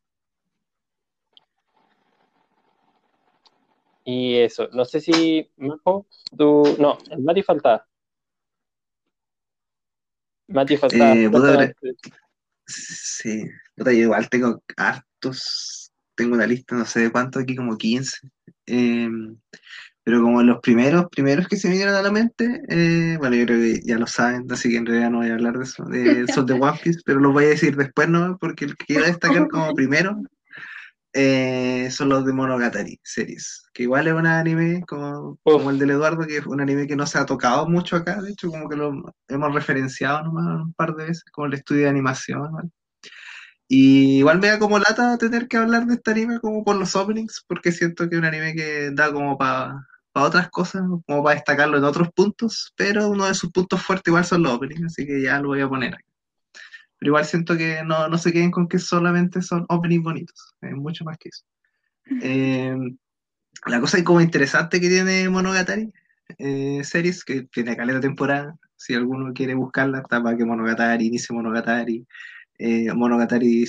Y 4.05 4.37
eso, 4.37 4.69
no 4.73 4.85
sé 4.85 5.01
si, 5.01 5.51
Majo, 5.57 6.07
tú, 6.37 6.77
no, 6.79 6.97
el 7.11 7.23
Mati 7.23 7.43
faltaba. 7.43 7.85
Mati 10.47 10.77
faltaba. 10.77 11.15
Eh. 11.15 11.75
Sí, 12.67 13.45
puta, 13.77 13.93
yo 13.93 13.99
igual 13.99 14.29
tengo 14.29 14.63
hartos, 14.77 15.86
tengo 16.17 16.35
una 16.35 16.47
lista, 16.47 16.77
no 16.77 16.85
sé 16.85 17.01
de 17.01 17.13
cuánto, 17.13 17.39
aquí 17.39 17.57
como 17.57 17.77
15. 17.77 18.29
Eh, 18.67 19.09
pero 20.07 20.23
como 20.23 20.41
los 20.41 20.61
primeros, 20.61 21.07
primeros 21.11 21.49
que 21.49 21.57
se 21.57 21.69
vinieron 21.69 21.97
a 21.97 22.01
la 22.01 22.13
mente, 22.13 22.63
eh, 22.69 23.17
bueno, 23.19 23.35
yo 23.35 23.45
creo 23.45 23.59
que 23.59 23.81
ya 23.85 23.99
lo 23.99 24.07
saben, 24.07 24.47
así 24.53 24.71
que 24.71 24.77
en 24.77 24.87
realidad 24.87 25.11
no 25.11 25.19
voy 25.19 25.31
a 25.31 25.35
hablar 25.35 25.59
de 25.59 25.65
eso, 25.65 25.85
de, 25.85 26.27
son 26.33 26.47
de 26.47 26.55
One 26.55 26.79
Piece, 26.81 27.01
pero 27.05 27.19
los 27.19 27.33
voy 27.33 27.47
a 27.47 27.49
decir 27.49 27.75
después, 27.75 28.09
¿no? 28.09 28.39
Porque 28.39 28.67
el 28.67 28.77
que 28.77 28.87
quiero 28.87 29.05
destacar 29.05 29.49
como 29.49 29.75
primero 29.75 30.17
eh, 31.13 31.89
son 31.91 32.11
los 32.11 32.25
de 32.25 32.33
Monogatari 32.33 33.01
series, 33.03 33.65
que 33.75 33.83
igual 33.83 34.07
es 34.07 34.15
un 34.15 34.29
anime 34.29 34.85
como, 34.87 35.41
como 35.43 35.71
el 35.71 35.79
del 35.81 35.91
Eduardo, 35.91 36.25
que 36.25 36.37
es 36.37 36.47
un 36.47 36.61
anime 36.61 36.87
que 36.87 36.95
no 36.95 37.05
se 37.09 37.19
ha 37.19 37.27
tocado 37.27 37.69
mucho 37.69 37.97
acá, 37.97 38.23
de 38.23 38.31
hecho 38.31 38.49
como 38.49 38.69
que 38.69 38.77
lo 38.77 39.13
hemos 39.27 39.55
referenciado 39.55 40.23
nomás 40.23 40.63
un 40.63 40.73
par 40.75 40.95
de 40.95 41.07
veces, 41.07 41.25
como 41.33 41.49
el 41.49 41.55
estudio 41.55 41.83
de 41.83 41.89
animación, 41.89 42.53
¿vale? 42.53 42.69
Y 43.69 44.19
igual 44.19 44.39
me 44.41 44.49
da 44.49 44.59
como 44.59 44.79
lata 44.79 45.19
tener 45.19 45.49
que 45.49 45.57
hablar 45.57 45.87
de 45.87 45.95
este 45.95 46.13
anime 46.13 46.39
como 46.41 46.65
por 46.65 46.77
los 46.77 46.95
openings, 46.95 47.45
porque 47.49 47.73
siento 47.73 48.09
que 48.09 48.15
es 48.15 48.19
un 48.21 48.27
anime 48.27 48.55
que 48.55 48.91
da 48.93 49.13
como 49.13 49.37
para 49.37 49.87
otras 50.13 50.49
cosas, 50.51 50.83
como 51.07 51.25
para 51.25 51.35
destacarlo 51.35 51.77
en 51.79 51.85
otros 51.85 52.11
puntos, 52.13 52.73
pero 52.77 53.09
uno 53.09 53.27
de 53.27 53.35
sus 53.35 53.51
puntos 53.51 53.83
fuertes 53.83 54.09
igual 54.11 54.25
son 54.25 54.45
los 54.45 54.53
openings, 54.53 54.85
así 54.85 55.07
que 55.07 55.23
ya 55.23 55.41
lo 55.41 55.49
voy 55.49 55.61
a 55.61 55.69
poner 55.69 55.95
aquí. 55.95 56.05
Pero 56.99 57.11
igual 57.11 57.25
siento 57.27 57.57
que 57.57 57.83
no, 57.85 58.09
no 58.09 58.19
se 58.19 58.33
queden 58.33 58.51
con 58.51 58.69
que 58.69 58.79
solamente 58.79 59.43
son 59.43 59.67
openings 59.69 60.05
bonitos, 60.05 60.55
es 60.61 60.73
mucho 60.73 61.05
más 61.05 61.19
que 61.19 61.29
eso. 61.31 61.45
Eh, 62.23 62.73
la 63.67 63.81
cosa 63.81 64.03
como 64.05 64.21
interesante 64.21 64.81
que 64.81 64.89
tiene 64.89 65.29
Monogatari 65.29 65.93
eh, 66.39 66.83
series, 66.85 67.25
que 67.25 67.43
tiene 67.43 67.77
caleta 67.77 68.01
temporada, 68.01 68.57
si 68.77 68.95
alguno 68.95 69.33
quiere 69.33 69.55
buscarla, 69.55 69.99
está 69.99 70.23
para 70.23 70.37
que 70.37 70.45
Monogatari, 70.45 71.07
inicie 71.07 71.35
Monogatari, 71.35 72.07
eh, 72.59 72.93
Monogatari 72.95 73.65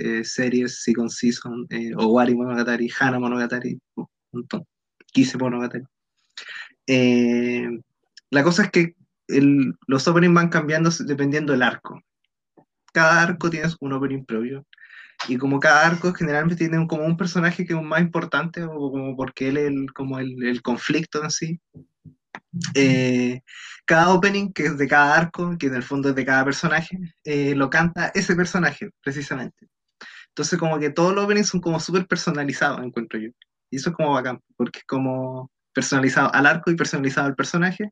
eh, 0.00 0.24
series, 0.24 0.82
Second 0.82 1.10
Season, 1.10 1.66
eh, 1.70 1.92
Owari 1.96 2.34
Monogatari, 2.34 2.90
Hana 2.98 3.18
Monogatari, 3.18 3.78
un 3.96 4.06
montón, 4.32 4.64
Kise 5.12 5.38
Monogatari. 5.38 5.84
Eh, 6.86 7.68
la 8.30 8.42
cosa 8.42 8.64
es 8.64 8.70
que 8.70 8.94
el- 9.28 9.74
los 9.86 10.06
openings 10.08 10.34
van 10.34 10.48
cambiando 10.48 10.90
dependiendo 11.06 11.52
del 11.52 11.62
arco. 11.62 12.00
Cada 12.92 13.22
arco 13.22 13.50
tiene 13.50 13.68
un 13.80 13.92
opening 13.92 14.24
propio. 14.24 14.66
Y 15.28 15.36
como 15.38 15.60
cada 15.60 15.86
arco 15.86 16.12
generalmente 16.12 16.56
tiene 16.68 16.86
como 16.88 17.04
un 17.04 17.16
personaje 17.16 17.64
que 17.64 17.74
es 17.74 17.82
más 17.82 18.00
importante, 18.00 18.64
o 18.64 18.90
como 18.90 19.16
porque 19.16 19.48
él 19.48 19.56
es 19.56 19.68
el, 19.68 19.92
como 19.92 20.18
el, 20.18 20.42
el 20.44 20.62
conflicto 20.62 21.22
en 21.22 21.30
sí. 21.30 21.60
Eh, 22.74 23.40
cada 23.84 24.12
opening, 24.12 24.52
que 24.52 24.66
es 24.66 24.78
de 24.78 24.88
cada 24.88 25.16
arco, 25.16 25.56
que 25.58 25.66
en 25.66 25.74
el 25.74 25.82
fondo 25.82 26.10
es 26.10 26.14
de 26.14 26.24
cada 26.24 26.44
personaje, 26.44 26.98
eh, 27.24 27.54
lo 27.54 27.70
canta 27.70 28.12
ese 28.14 28.34
personaje, 28.36 28.90
precisamente. 29.02 29.68
Entonces 30.28 30.58
como 30.58 30.78
que 30.78 30.90
todos 30.90 31.14
los 31.14 31.24
openings 31.24 31.48
son 31.48 31.60
como 31.60 31.80
súper 31.80 32.06
personalizados, 32.06 32.82
encuentro 32.82 33.18
yo. 33.20 33.30
Y 33.70 33.76
eso 33.76 33.90
es 33.90 33.96
como 33.96 34.12
bacán, 34.12 34.40
porque 34.56 34.80
es 34.80 34.84
como 34.86 35.50
personalizado 35.74 36.32
al 36.34 36.46
arco 36.46 36.70
y 36.70 36.76
personalizado 36.76 37.26
al 37.26 37.34
personaje 37.34 37.90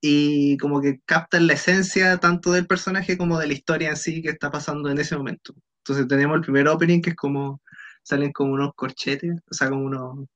y 0.00 0.58
como 0.58 0.80
que 0.82 1.00
captan 1.06 1.46
la 1.46 1.54
esencia 1.54 2.18
tanto 2.18 2.52
del 2.52 2.66
personaje 2.66 3.16
como 3.16 3.38
de 3.38 3.46
la 3.46 3.52
historia 3.54 3.90
en 3.90 3.96
sí 3.96 4.20
que 4.22 4.30
está 4.30 4.50
pasando 4.50 4.90
en 4.90 4.98
ese 4.98 5.16
momento. 5.16 5.54
Entonces 5.78 6.08
tenemos 6.08 6.36
el 6.36 6.42
primer 6.42 6.68
opening 6.68 7.00
que 7.00 7.10
es 7.10 7.16
como, 7.16 7.60
salen 8.02 8.32
como 8.32 8.52
unos 8.54 8.72
corchetes, 8.74 9.32
o 9.50 9.54
sea, 9.54 9.70
como 9.70 9.84
unos, 9.84 10.28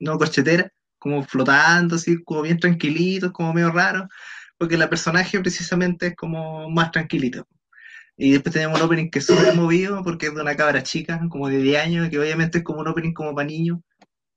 no, 0.00 0.18
corcheteras, 0.18 0.70
como 1.00 1.24
flotando, 1.24 1.96
así, 1.96 2.22
como 2.22 2.42
bien 2.42 2.60
tranquilitos, 2.60 3.32
como 3.32 3.52
medio 3.54 3.72
raros, 3.72 4.08
porque 4.58 4.76
la 4.78 4.88
personaje 4.90 5.40
precisamente 5.40 6.08
es 6.08 6.16
como 6.16 6.70
más 6.70 6.92
tranquilita. 6.92 7.44
Y 8.16 8.32
después 8.32 8.52
tenemos 8.54 8.78
un 8.78 8.86
opening 8.86 9.10
que 9.10 9.20
es 9.20 9.26
súper 9.26 9.54
movido 9.56 10.04
porque 10.04 10.26
es 10.26 10.34
de 10.34 10.42
una 10.42 10.54
cabra 10.56 10.82
chica, 10.82 11.20
como 11.30 11.48
de 11.48 11.58
10 11.58 11.82
años, 11.82 12.10
que 12.10 12.18
obviamente 12.20 12.58
es 12.58 12.64
como 12.64 12.80
un 12.80 12.88
opening 12.88 13.14
como 13.14 13.34
para 13.34 13.48
niños. 13.48 13.78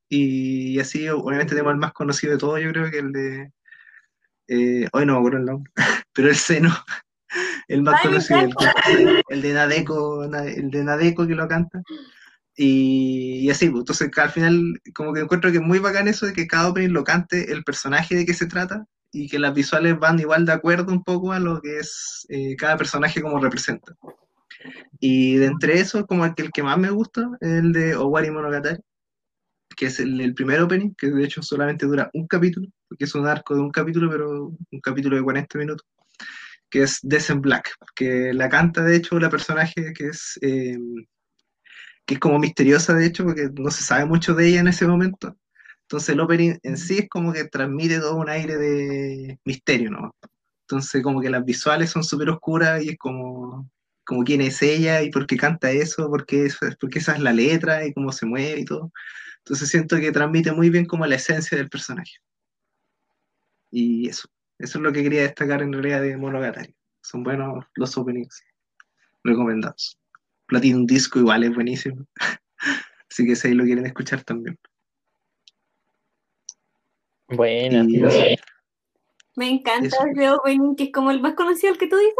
Y 0.09 0.79
así, 0.79 1.09
obviamente 1.09 1.53
tenemos 1.53 1.73
el 1.73 1.79
más 1.79 1.93
conocido 1.93 2.33
de 2.33 2.39
todos, 2.39 2.61
yo 2.61 2.71
creo 2.71 2.89
que 2.91 2.99
el 2.99 3.11
de 3.11 3.51
eh, 4.47 4.87
hoy 4.93 5.05
no 5.05 5.13
me 5.13 5.19
acuerdo 5.19 5.39
el 5.39 5.45
nombre, 5.45 5.71
pero 6.13 6.29
el 6.29 6.35
seno, 6.35 6.69
el 7.67 7.81
más 7.81 8.01
conocido, 8.01 8.39
el, 8.99 9.23
el 9.29 9.41
de 9.41 9.53
Nadeko, 9.53 10.27
Na- 10.29 10.45
el 10.45 10.69
de 10.71 10.83
Nadeko 10.83 11.27
que 11.27 11.35
lo 11.35 11.47
canta. 11.47 11.81
Y, 12.55 13.39
y 13.41 13.49
así, 13.49 13.69
pues, 13.69 13.81
entonces 13.81 14.11
que 14.11 14.21
al 14.21 14.29
final 14.29 14.79
como 14.93 15.13
que 15.13 15.21
encuentro 15.21 15.51
que 15.51 15.57
es 15.57 15.63
muy 15.63 15.79
bacán 15.79 16.07
eso 16.07 16.25
de 16.25 16.33
que 16.33 16.47
cada 16.47 16.69
opening 16.69 16.89
lo 16.89 17.03
cante 17.03 17.51
el 17.51 17.63
personaje 17.63 18.15
de 18.15 18.25
qué 18.25 18.33
se 18.33 18.45
trata 18.45 18.85
y 19.11 19.27
que 19.27 19.39
las 19.39 19.53
visuales 19.53 19.97
van 19.99 20.19
igual 20.19 20.45
de 20.45 20.53
acuerdo 20.53 20.91
un 20.91 21.03
poco 21.03 21.31
a 21.31 21.39
lo 21.39 21.61
que 21.61 21.79
es 21.79 22.25
eh, 22.29 22.55
cada 22.55 22.77
personaje 22.77 23.21
como 23.21 23.39
representa. 23.39 23.95
Y 24.99 25.35
de 25.35 25.47
entre 25.47 25.79
esos, 25.79 26.05
como 26.05 26.25
el 26.25 26.35
que, 26.35 26.43
el 26.43 26.51
que 26.51 26.63
más 26.63 26.77
me 26.77 26.89
gusta 26.89 27.29
el 27.41 27.73
de 27.73 27.95
Owari 27.95 28.31
Monogatari, 28.31 28.79
que 29.75 29.87
es 29.87 29.99
el, 29.99 30.19
el 30.21 30.33
primer 30.33 30.61
opening, 30.61 30.93
que 30.95 31.09
de 31.09 31.23
hecho 31.23 31.41
solamente 31.41 31.85
dura 31.85 32.09
un 32.13 32.27
capítulo, 32.27 32.67
porque 32.87 33.05
es 33.05 33.15
un 33.15 33.27
arco 33.27 33.55
de 33.55 33.61
un 33.61 33.71
capítulo, 33.71 34.09
pero 34.09 34.55
un 34.71 34.79
capítulo 34.81 35.17
de 35.17 35.23
40 35.23 35.57
minutos, 35.57 35.85
que 36.69 36.83
es 36.83 36.99
Descent 37.03 37.41
Black, 37.41 37.75
que 37.95 38.33
la 38.33 38.49
canta 38.49 38.83
de 38.83 38.95
hecho 38.95 39.19
la 39.19 39.29
personaje 39.29 39.93
que 39.93 40.07
es, 40.07 40.39
eh, 40.41 40.77
que 42.05 42.15
es 42.15 42.19
como 42.19 42.39
misteriosa 42.39 42.93
de 42.93 43.05
hecho, 43.05 43.23
porque 43.23 43.49
no 43.53 43.71
se 43.71 43.83
sabe 43.83 44.05
mucho 44.05 44.33
de 44.33 44.47
ella 44.47 44.59
en 44.61 44.67
ese 44.67 44.87
momento. 44.87 45.37
Entonces 45.83 46.09
el 46.09 46.19
opening 46.21 46.55
en 46.63 46.77
sí 46.77 46.99
es 46.99 47.09
como 47.09 47.33
que 47.33 47.45
transmite 47.45 47.99
todo 47.99 48.15
un 48.15 48.29
aire 48.29 48.57
de 48.57 49.39
misterio, 49.45 49.91
¿no? 49.91 50.15
Entonces 50.61 51.03
como 51.03 51.21
que 51.21 51.29
las 51.29 51.45
visuales 51.45 51.91
son 51.91 52.03
súper 52.03 52.29
oscuras 52.29 52.83
y 52.83 52.89
es 52.89 52.97
como, 52.97 53.69
como 54.03 54.23
quién 54.23 54.41
es 54.41 54.61
ella 54.61 55.01
y 55.01 55.11
por 55.11 55.27
qué 55.27 55.37
canta 55.37 55.71
eso, 55.71 56.09
por 56.09 56.25
qué, 56.25 56.49
por 56.79 56.89
qué 56.89 56.99
esa 56.99 57.13
es 57.13 57.19
la 57.19 57.33
letra 57.33 57.85
y 57.85 57.93
cómo 57.93 58.11
se 58.11 58.25
mueve 58.25 58.61
y 58.61 58.65
todo. 58.65 58.91
Entonces 59.39 59.69
siento 59.69 59.97
que 59.97 60.11
transmite 60.11 60.51
muy 60.51 60.69
bien 60.69 60.85
como 60.85 61.05
la 61.05 61.15
esencia 61.15 61.57
del 61.57 61.69
personaje. 61.69 62.13
Y 63.71 64.07
eso, 64.07 64.29
eso 64.57 64.77
es 64.77 64.83
lo 64.83 64.93
que 64.93 65.03
quería 65.03 65.23
destacar 65.23 65.61
en 65.61 65.73
realidad 65.73 66.01
de 66.01 66.17
Monogatari. 66.17 66.75
Son 67.01 67.23
buenos 67.23 67.65
los 67.75 67.97
openings 67.97 68.41
recomendados. 69.23 69.99
Platinum 70.53 70.85
Disco 70.85 71.17
igual 71.19 71.43
es 71.43 71.55
buenísimo. 71.55 72.05
Así 73.09 73.25
que 73.25 73.35
si 73.35 73.47
ahí 73.47 73.53
lo 73.55 73.63
quieren 73.63 73.85
escuchar 73.87 74.23
también. 74.23 74.57
Buena. 77.27 77.83
Y- 77.87 78.37
Me 79.35 79.49
encanta 79.49 79.87
Eso. 79.87 79.97
ese 80.11 80.29
opening, 80.29 80.75
que 80.75 80.83
es 80.85 80.91
como 80.91 81.09
el 81.09 81.21
más 81.21 81.33
conocido, 81.33 81.73
el 81.73 81.79
que 81.79 81.87
tú 81.87 81.97
dices. 81.97 82.13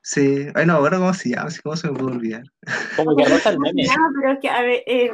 Sí, 0.00 0.46
ay 0.54 0.64
no, 0.64 0.74
ahora 0.74 0.96
cómo 0.96 1.12
se 1.12 1.28
llama, 1.28 1.50
cómo 1.62 1.76
se 1.76 1.90
me 1.90 1.98
pudo 1.98 2.12
olvidar. 2.12 2.42
Como 2.96 3.14
que 3.14 3.26
rosa 3.26 3.50
el 3.50 3.58
meme. 3.58 3.82
No, 3.84 3.92
pero 4.18 4.32
es 4.32 4.38
que, 4.40 4.48
a 4.48 4.62
ver, 4.62 4.82
el- 4.86 5.12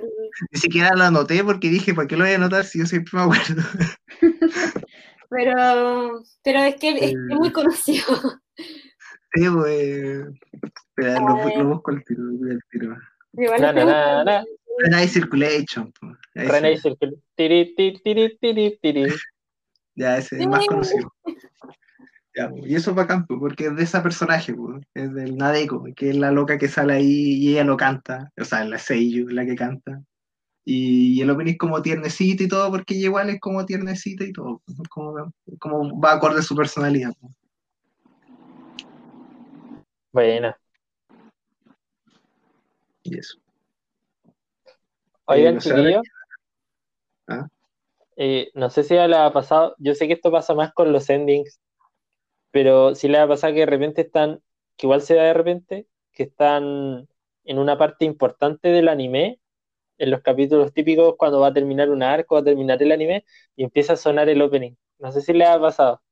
Ni 0.52 0.60
siquiera 0.60 0.94
lo 0.94 1.02
anoté 1.02 1.42
porque 1.42 1.68
dije, 1.68 1.94
¿para 1.94 2.06
qué 2.06 2.16
lo 2.16 2.22
voy 2.22 2.32
a 2.32 2.36
anotar 2.36 2.64
si 2.64 2.78
yo 2.78 2.86
siempre 2.86 3.10
me 3.14 3.22
acuerdo? 3.22 3.62
pero, 5.30 6.22
pero 6.44 6.60
es 6.60 6.76
que 6.76 6.90
es, 6.90 7.02
Eh. 7.02 7.14
es 7.30 7.36
muy 7.36 7.50
conocido. 7.50 8.06
Sí, 9.34 9.48
pues. 9.50 10.26
Espera, 10.62 11.20
lo, 11.20 11.36
bu- 11.36 11.58
lo 11.58 11.68
busco 11.70 11.90
al 11.90 12.04
tiro, 12.04 12.22
lo 12.22 12.50
al 12.52 12.60
tiro. 12.70 12.96
Na, 13.58 14.24
na. 14.24 14.44
Renai 14.78 15.08
Circulation. 15.08 15.92
sí. 16.34 16.76
Circle. 16.78 17.14
Tiri, 17.36 17.74
tiri, 17.74 18.00
tiri, 18.02 18.38
tiri, 18.38 18.78
tiri. 18.80 19.04
Ya, 19.96 20.18
ese 20.18 20.34
es 20.34 20.42
el 20.42 20.48
más 20.48 20.66
conocido. 20.66 21.12
Ya, 22.34 22.50
y 22.64 22.74
eso 22.74 22.90
es 22.90 22.96
bacán, 22.96 23.26
porque 23.28 23.66
es 23.66 23.76
de 23.76 23.84
esa 23.84 24.02
personaje, 24.02 24.52
pues, 24.52 24.82
es 24.92 25.14
del 25.14 25.36
Nadeko, 25.36 25.84
que 25.94 26.10
es 26.10 26.16
la 26.16 26.32
loca 26.32 26.58
que 26.58 26.66
sale 26.66 26.94
ahí 26.94 27.34
y 27.34 27.52
ella 27.52 27.62
lo 27.62 27.76
canta, 27.76 28.32
o 28.36 28.44
sea, 28.44 28.64
la 28.64 28.78
Seiyu, 28.78 29.28
la 29.28 29.46
que 29.46 29.54
canta. 29.54 30.02
Y, 30.64 31.20
el 31.20 31.30
opening 31.30 31.52
es 31.52 31.58
como 31.58 31.80
tiernecito 31.80 32.42
y 32.42 32.48
todo, 32.48 32.70
porque 32.72 32.94
ella 32.94 33.04
igual 33.04 33.30
es 33.30 33.38
como 33.38 33.64
tiernecita 33.64 34.24
y 34.24 34.32
todo, 34.32 34.62
como, 34.90 35.32
como 35.60 36.00
va 36.00 36.14
acorde 36.14 36.40
a 36.40 36.42
su 36.42 36.56
personalidad. 36.56 37.12
pues. 37.20 37.36
Buena. 40.14 40.56
Y 43.02 43.18
eso. 43.18 43.36
Oigan, 45.24 45.60
sé, 45.60 45.70
chiquillos. 45.70 46.02
Ah. 47.26 47.48
eh, 48.14 48.48
no 48.54 48.70
sé 48.70 48.84
si 48.84 48.94
ya 48.94 49.08
le 49.08 49.16
ha 49.16 49.32
pasado, 49.32 49.74
yo 49.78 49.92
sé 49.96 50.06
que 50.06 50.12
esto 50.12 50.30
pasa 50.30 50.54
más 50.54 50.72
con 50.72 50.92
los 50.92 51.10
endings, 51.10 51.58
pero 52.52 52.94
si 52.94 53.08
le 53.08 53.18
ha 53.18 53.26
pasado 53.26 53.54
que 53.54 53.60
de 53.60 53.66
repente 53.66 54.02
están, 54.02 54.40
que 54.76 54.86
igual 54.86 55.00
se 55.02 55.16
da 55.16 55.24
de 55.24 55.34
repente, 55.34 55.88
que 56.12 56.22
están 56.22 57.08
en 57.44 57.58
una 57.58 57.76
parte 57.76 58.04
importante 58.04 58.68
del 58.68 58.88
anime, 58.88 59.40
en 59.98 60.12
los 60.12 60.22
capítulos 60.22 60.72
típicos 60.72 61.16
cuando 61.18 61.40
va 61.40 61.48
a 61.48 61.54
terminar 61.54 61.90
un 61.90 62.04
arco, 62.04 62.36
va 62.36 62.42
a 62.42 62.44
terminar 62.44 62.80
el 62.80 62.92
anime, 62.92 63.24
y 63.56 63.64
empieza 63.64 63.94
a 63.94 63.96
sonar 63.96 64.28
el 64.28 64.40
opening. 64.42 64.74
No 65.00 65.10
sé 65.10 65.22
si 65.22 65.32
le 65.32 65.44
ha 65.44 65.58
pasado. 65.58 66.03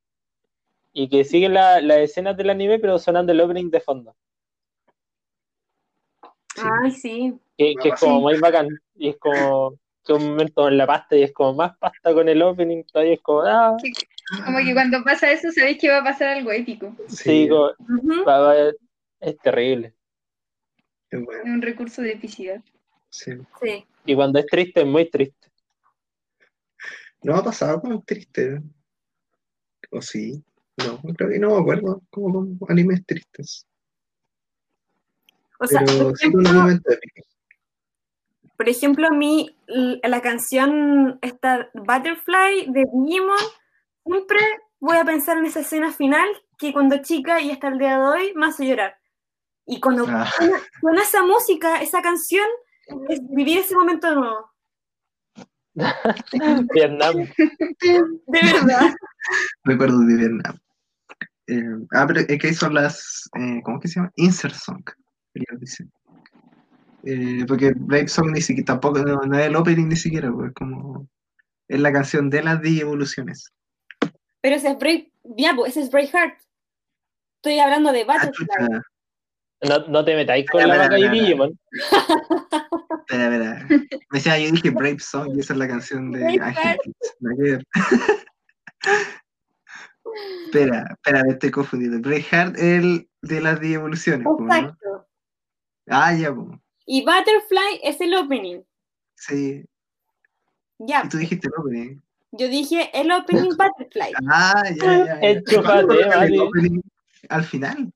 Y 0.92 1.08
que 1.08 1.24
siguen 1.24 1.54
la- 1.54 1.80
las 1.80 1.98
escenas 1.98 2.36
del 2.36 2.50
anime, 2.50 2.78
pero 2.78 2.98
sonando 2.98 3.32
el 3.32 3.40
opening 3.40 3.70
de 3.70 3.80
fondo. 3.80 4.14
Sí. 6.54 6.62
Ay, 6.84 6.90
sí. 6.90 7.34
Que, 7.56 7.74
que 7.82 7.88
es 7.90 8.00
como 8.00 8.16
Sí. 8.16 8.20
muy 8.22 8.38
bacán. 8.40 8.68
Y 8.94 9.08
es 9.08 9.16
como 9.18 9.74
que 10.04 10.12
un 10.12 10.30
momento 10.30 10.68
en 10.68 10.76
la 10.78 10.86
pasta 10.86 11.16
y 11.16 11.22
es 11.22 11.32
como 11.32 11.54
más 11.54 11.76
pasta 11.78 12.12
con 12.12 12.28
el 12.28 12.42
opening, 12.42 12.82
todavía 12.84 13.14
es 13.14 13.20
como, 13.22 13.40
ah, 13.42 13.76
Como 14.44 14.58
que 14.58 14.72
cuando 14.74 15.02
pasa 15.04 15.30
eso, 15.30 15.50
sabéis 15.52 15.78
que 15.78 15.88
va 15.90 15.98
a 15.98 16.04
pasar 16.04 16.28
algo 16.28 16.50
épico. 16.52 16.94
sí, 17.08 17.48
como- 17.48 17.70
Ujú. 17.78 18.24
va- 18.26 18.38
va- 18.40 18.72
es 19.20 19.38
terrible. 19.38 19.94
es 21.10 21.22
bueno, 21.24 21.44
un 21.44 21.60
recurso 21.62 22.00
de 22.02 22.12
epicidad. 22.12 22.60
sí. 23.10 23.32
Sí. 23.62 23.84
Y 24.06 24.14
cuando 24.16 24.38
es 24.38 24.46
triste, 24.46 24.80
es 24.80 24.86
muy 24.86 25.08
triste. 25.08 25.48
No 27.22 27.36
ha 27.36 27.44
pasado 27.44 27.80
como 27.80 28.02
triste. 28.02 28.60
¿O 29.90 30.00
sí? 30.02 30.42
No, 30.78 31.00
creo 31.14 31.30
que 31.30 31.38
no 31.38 31.50
me 31.50 31.60
acuerdo 31.60 32.02
como 32.10 32.58
con 32.58 32.70
animes 32.70 33.04
tristes. 33.06 33.66
O 35.58 35.66
sea, 35.66 35.82
Pero 35.84 36.04
por 36.08 36.18
sí 36.18 36.30
con 36.32 36.40
un 36.40 36.46
ejemplo, 36.46 36.60
momento 36.62 36.92
épico. 36.92 37.26
por 38.56 38.68
ejemplo, 38.68 39.06
a 39.08 39.10
mí 39.12 39.54
la 39.66 40.20
canción 40.22 41.18
esta 41.22 41.70
Butterfly 41.74 42.66
de 42.72 42.84
Digimon, 42.92 43.36
siempre 44.04 44.38
voy 44.80 44.96
a 44.96 45.04
pensar 45.04 45.38
en 45.38 45.46
esa 45.46 45.60
escena 45.60 45.92
final 45.92 46.26
que 46.58 46.72
cuando 46.72 46.98
chica 47.02 47.40
y 47.40 47.50
hasta 47.50 47.68
el 47.68 47.78
día 47.78 47.98
de 47.98 48.04
hoy 48.04 48.32
me 48.34 48.46
hace 48.46 48.66
llorar. 48.66 48.96
Y 49.66 49.78
cuando 49.80 50.04
Ah, 50.08 50.28
suena, 50.36 50.56
suena 50.80 51.02
esa 51.02 51.22
música, 51.24 51.80
esa 51.82 52.02
canción, 52.02 52.46
es 53.08 53.20
vivir 53.28 53.58
ese 53.58 53.74
momento 53.76 54.12
nuevo. 54.14 54.50
Vietnam. 56.74 57.14
De 58.26 58.40
verdad. 58.42 58.94
Recuerdo 59.64 60.00
de 60.00 60.16
Vietnam. 60.16 60.58
Eh, 61.46 61.62
ah, 61.92 62.04
pero 62.06 62.20
es 62.20 62.38
que 62.38 62.46
ahí 62.46 62.54
son 62.54 62.74
las. 62.74 63.28
eh, 63.38 63.60
¿Cómo 63.64 63.80
que 63.80 63.88
se 63.88 63.96
llama? 63.96 64.12
Insert 64.16 64.54
Song. 64.54 64.82
Eh, 67.04 67.44
porque 67.48 67.72
Brave 67.74 68.08
Song 68.08 68.30
ni 68.32 68.40
siquiera, 68.40 68.66
tampoco, 68.66 69.00
no, 69.00 69.16
no 69.22 69.38
es 69.38 69.46
el 69.46 69.56
opening 69.56 69.88
ni 69.88 69.96
siquiera, 69.96 70.30
pues 70.32 70.48
es 70.48 70.54
como. 70.54 71.08
Es 71.68 71.80
la 71.80 71.92
canción 71.92 72.30
de 72.30 72.42
las 72.42 72.60
10 72.60 72.82
evoluciones. 72.82 73.50
Pero 74.40 74.56
ese 74.56 74.70
es 74.70 74.78
Brave, 74.78 75.10
ya, 75.36 75.54
pues, 75.54 75.72
ese 75.72 75.82
es 75.82 75.90
Braveheart. 75.90 76.38
Estoy 77.36 77.58
hablando 77.58 77.92
de 77.92 78.04
Ah, 78.08 78.30
chucha. 78.30 78.54
No, 79.68 79.78
no 79.88 80.04
te 80.04 80.16
metáis 80.16 80.44
con 80.50 80.66
la 80.66 80.76
vaca 80.76 80.98
y. 80.98 81.08
Digimon. 81.08 81.58
Espera, 83.08 83.24
espera. 83.34 83.66
Me 83.68 83.86
decía, 84.12 84.38
yo 84.38 84.50
dije 84.50 84.70
Brave 84.70 84.98
Song 84.98 85.32
y 85.34 85.40
esa 85.40 85.52
es 85.52 85.58
la 85.58 85.68
canción 85.68 86.10
de. 86.12 86.24
Angel 86.40 86.78
Beats. 86.84 87.16
Nada 87.20 87.36
que 87.36 87.42
ver. 87.42 87.64
Espera, 90.46 90.86
espera, 90.90 91.22
me 91.24 91.32
estoy 91.32 91.50
confundiendo. 91.50 91.98
Braveheart 92.00 92.56
es 92.56 92.62
el 92.62 93.08
de 93.22 93.40
las 93.40 93.60
10 93.60 93.74
evoluciones, 93.74 94.24
¿no? 94.24 94.36
Exacto. 94.46 95.06
Ah, 95.88 96.14
ya, 96.14 96.34
pues. 96.34 96.48
Y 96.86 97.02
Butterfly 97.04 97.80
es 97.82 98.00
el 98.00 98.14
opening. 98.14 98.60
Sí. 99.14 99.64
Ya, 100.78 101.02
Y 101.04 101.08
tú 101.08 101.18
dijiste 101.18 101.46
el 101.48 101.54
opening. 101.60 102.00
yo 102.32 102.48
dije 102.48 102.90
el 102.98 103.10
opening 103.12 103.50
Butterfly. 103.50 104.12
Ah, 104.28 104.62
ya, 104.70 104.74
ya. 104.98 105.04
ya. 105.06 105.20
Enchúfate, 105.20 105.62
¿Cuándo 105.62 105.88
colocan 105.88 106.22
el 106.24 106.30
Mati. 106.30 106.38
opening 106.40 106.80
Al 107.28 107.44
final. 107.44 107.92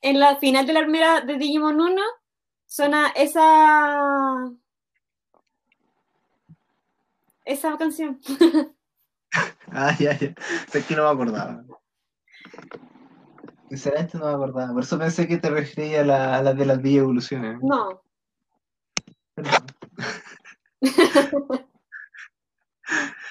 En 0.00 0.20
la 0.20 0.36
final 0.36 0.66
de 0.66 0.72
la 0.72 0.80
primera 0.80 1.20
de 1.22 1.36
Digimon 1.36 1.80
1 1.80 2.02
suena 2.66 3.08
esa. 3.16 4.50
Esa 7.44 7.76
canción. 7.78 8.20
Ah, 9.70 9.94
ya, 9.98 10.16
ya. 10.18 10.34
Es 10.72 10.86
que 10.86 10.96
no 10.96 11.04
me 11.04 11.10
acordaba. 11.10 11.62
Sinceramente 13.68 14.16
no 14.18 14.26
me 14.26 14.32
acordaba. 14.32 14.72
Por 14.72 14.82
eso 14.82 14.98
pensé 14.98 15.28
que 15.28 15.36
te 15.36 15.50
referías 15.50 16.02
a 16.02 16.06
la, 16.06 16.36
a 16.38 16.42
las 16.42 16.56
de 16.56 16.64
las 16.66 16.82
10 16.82 17.02
evoluciones. 17.02 17.58
No. 17.62 18.02
Perdón. 19.34 19.66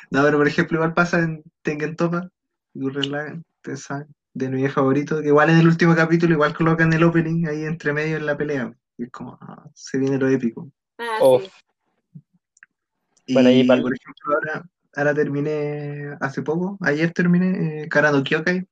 No, 0.10 0.24
pero 0.24 0.38
por 0.38 0.48
ejemplo, 0.48 0.78
igual 0.78 0.94
pasa 0.94 1.20
en 1.20 1.44
Tengen 1.64 1.96
Topa, 1.96 2.30
Gurren 2.74 3.12
Lagann, 3.12 3.44
ustedes 3.58 3.82
saben, 3.84 4.08
de 4.34 4.50
mi 4.50 4.68
favorito, 4.70 5.22
que 5.22 5.28
igual 5.28 5.50
en 5.50 5.58
el 5.58 5.68
último 5.68 5.96
capítulo 5.96 6.34
igual 6.34 6.56
colocan 6.56 6.94
el 6.94 7.04
opening 7.04 7.46
ahí 7.48 7.66
entre 7.66 7.92
medio 7.92 8.16
en 8.18 8.26
la 8.26 8.38
pelea. 8.38 8.72
Y 8.98 9.04
es 9.06 9.12
como, 9.12 9.38
ah, 9.42 9.66
se 9.74 9.98
viene 9.98 10.18
lo 10.18 10.30
épico. 10.30 10.72
Ah, 10.98 11.18
sí. 11.42 11.50
Y 13.26 13.34
Bueno, 13.34 13.50
ahí 13.50 13.68
pal- 13.68 13.82
por 13.82 13.94
ejemplo, 13.94 14.34
ahora, 14.36 14.64
ahora 14.98 15.14
terminé 15.14 16.18
hace 16.20 16.42
poco, 16.42 16.78
ayer 16.82 17.14
terminé 17.14 17.84
eh, 17.84 17.88
Karano 17.88 18.24
Kyokai, 18.24 18.66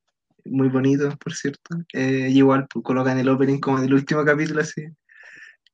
muy 0.45 0.69
bonito, 0.69 1.15
por 1.17 1.33
cierto. 1.33 1.75
Eh, 1.93 2.27
y 2.31 2.37
igual 2.39 2.67
pues, 2.67 2.83
colocan 2.83 3.19
el 3.19 3.29
opening 3.29 3.59
como 3.59 3.79
del 3.79 3.93
último 3.93 4.25
capítulo, 4.25 4.61
así. 4.61 4.87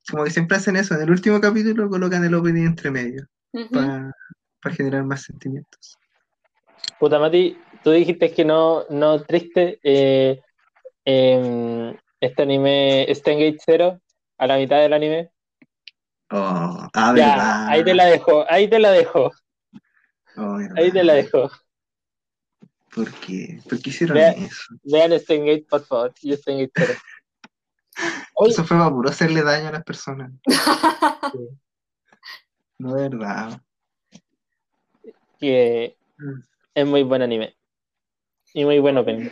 Como 0.09 0.25
que 0.25 0.29
siempre 0.31 0.57
hacen 0.57 0.75
eso, 0.75 0.93
en 0.95 1.01
el 1.03 1.11
último 1.11 1.39
capítulo 1.39 1.89
colocan 1.89 2.23
el 2.25 2.33
opening 2.33 2.65
entre 2.65 2.91
medio 2.91 3.25
Ujú. 3.53 3.69
para 3.73 4.75
generar 4.75 5.05
más 5.05 5.23
sentimientos. 5.23 5.97
Puta 6.99 7.17
Mati, 7.17 7.57
tú 7.83 7.91
dijiste 7.91 8.33
que 8.33 8.43
no, 8.43 8.83
no 8.89 9.21
triste. 9.23 9.79
eh, 9.83 10.41
em, 11.05 11.95
este 12.19 12.43
anime, 12.43 13.07
Stengate 13.15 13.57
Zero, 13.65 14.01
a 14.37 14.47
la 14.47 14.57
mitad 14.57 14.79
del 14.81 14.93
anime. 14.93 15.31
Oh, 16.29 16.87
ah, 16.93 17.13
Ya, 17.15 17.35
verdad. 17.35 17.67
ahí 17.69 17.83
te 17.83 17.93
la 17.93 18.05
dejo, 18.05 18.45
ahí 18.49 18.69
te 18.69 18.79
la 18.79 18.91
dejo, 18.91 19.31
Oh, 20.37 20.57
ahí 20.75 20.91
te 20.91 21.03
la 21.03 21.13
dejo. 21.13 21.49
¿Por 22.93 23.11
qué? 23.21 23.59
¿Por 23.69 23.81
qué 23.81 23.89
hicieron 23.89 24.17
Vea- 24.17 24.31
eso? 24.31 24.75
Vean 24.83 25.17
Stengate, 25.19 25.65
por 25.69 25.85
favor, 25.85 26.13
y 26.21 26.33
Stengate 26.35 26.71
Eso 28.47 28.63
fue 28.65 28.77
para 28.77 28.89
puro 28.89 29.09
hacerle 29.09 29.43
daño 29.43 29.67
a 29.69 29.71
las 29.73 29.83
personas. 29.83 30.31
No, 32.79 32.95
de 32.95 33.09
verdad. 33.09 33.61
que 35.39 35.95
Mm. 36.17 36.39
es 36.75 36.85
muy 36.87 37.03
buen 37.03 37.21
anime. 37.21 37.55
Y 38.53 38.65
muy 38.65 38.79
buen 38.79 38.97
opening. 38.97 39.29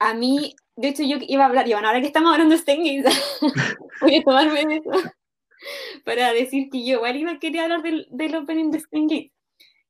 A 0.00 0.14
mí, 0.14 0.54
de 0.76 0.88
hecho, 0.88 1.02
yo 1.04 1.16
iba 1.20 1.44
a 1.44 1.46
hablar, 1.48 1.66
bueno, 1.68 1.86
ahora 1.88 2.00
que 2.00 2.06
estamos 2.08 2.32
hablando 2.32 2.54
de 2.56 2.60
Stengate, 2.60 3.08
voy 4.00 4.16
a 4.16 4.22
tomarme 4.22 4.64
de 4.66 4.76
eso 4.76 5.10
para 6.04 6.32
decir 6.32 6.68
que 6.70 6.84
yo 6.84 6.96
igual 6.96 7.16
iba 7.16 7.30
a 7.32 7.38
querer 7.38 7.60
hablar 7.62 7.82
del, 7.82 8.06
del 8.10 8.34
opening 8.34 8.70
de 8.72 8.80
Stengate 8.80 9.32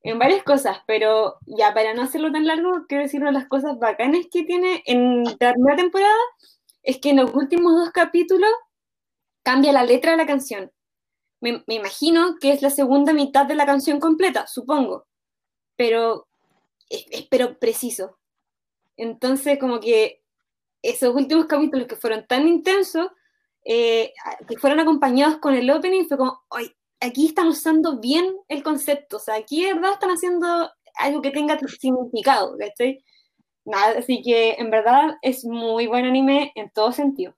en 0.03 0.19
varias 0.19 0.43
cosas, 0.45 0.79
pero 0.87 1.37
ya 1.47 1.75
para 1.75 1.95
no 1.95 2.03
hacerlo 2.03 2.33
tan 2.33 2.47
largo, 2.47 2.87
quiero 2.89 3.05
decir 3.05 3.21
una 3.21 3.31
de 3.31 3.39
las 3.39 3.49
cosas 3.49 3.79
bacanas 3.79 4.27
que 4.33 4.45
tiene 4.45 4.83
en 4.87 5.25
la 5.25 5.53
primera 5.55 5.77
temporada 5.77 6.15
es 6.83 6.99
que 6.99 7.11
en 7.11 7.19
los 7.19 7.35
últimos 7.35 7.75
dos 7.75 7.91
capítulos 7.91 8.51
cambia 9.43 9.73
la 9.73 9.85
letra 9.85 10.13
de 10.13 10.19
la 10.19 10.27
canción. 10.27 10.71
Me, 11.41 11.65
me 11.67 11.77
imagino 11.77 12.37
que 12.41 12.53
es 12.53 12.63
la 12.63 12.71
segunda 12.71 13.13
mitad 13.15 13.47
de 13.47 13.55
la 13.57 13.67
canción 13.67 14.01
completa, 14.01 14.47
supongo, 14.47 15.07
pero 15.77 16.29
es, 16.91 17.07
es- 17.11 17.29
pero 17.31 17.59
preciso. 17.59 18.19
Entonces, 18.97 19.59
como 19.59 19.81
que 19.81 20.23
esos 20.83 21.15
últimos 21.15 21.47
capítulos 21.47 21.89
que 21.89 21.97
fueron 21.97 22.27
tan 22.27 22.49
intensos, 22.49 23.09
eh, 23.65 24.13
que 24.49 24.59
fueron 24.59 24.81
acompañados 24.81 25.39
con 25.39 25.55
el 25.55 25.71
opening, 25.71 26.07
fue 26.09 26.19
como, 26.19 26.43
ay, 26.51 26.73
aquí 27.03 27.27
están 27.27 27.49
usando 27.49 27.99
bien 28.01 28.27
el 28.49 28.63
concepto, 28.63 29.17
o 29.17 29.21
sea, 29.21 29.35
aquí 29.37 29.65
de 29.65 29.75
verdad 29.75 29.93
están 29.93 30.11
haciendo 30.11 30.71
algo 30.97 31.21
que 31.23 31.31
tenga 31.31 31.59
significado, 31.59 32.57
¿cachai? 32.59 33.03
Nada, 33.65 33.99
así 33.99 34.23
que 34.23 34.53
en 34.59 34.71
verdad 34.71 35.17
es 35.23 35.45
muy 35.45 35.87
buen 35.87 36.05
anime 36.05 36.53
en 36.55 36.71
todo 36.71 36.93
sentido. 36.93 37.35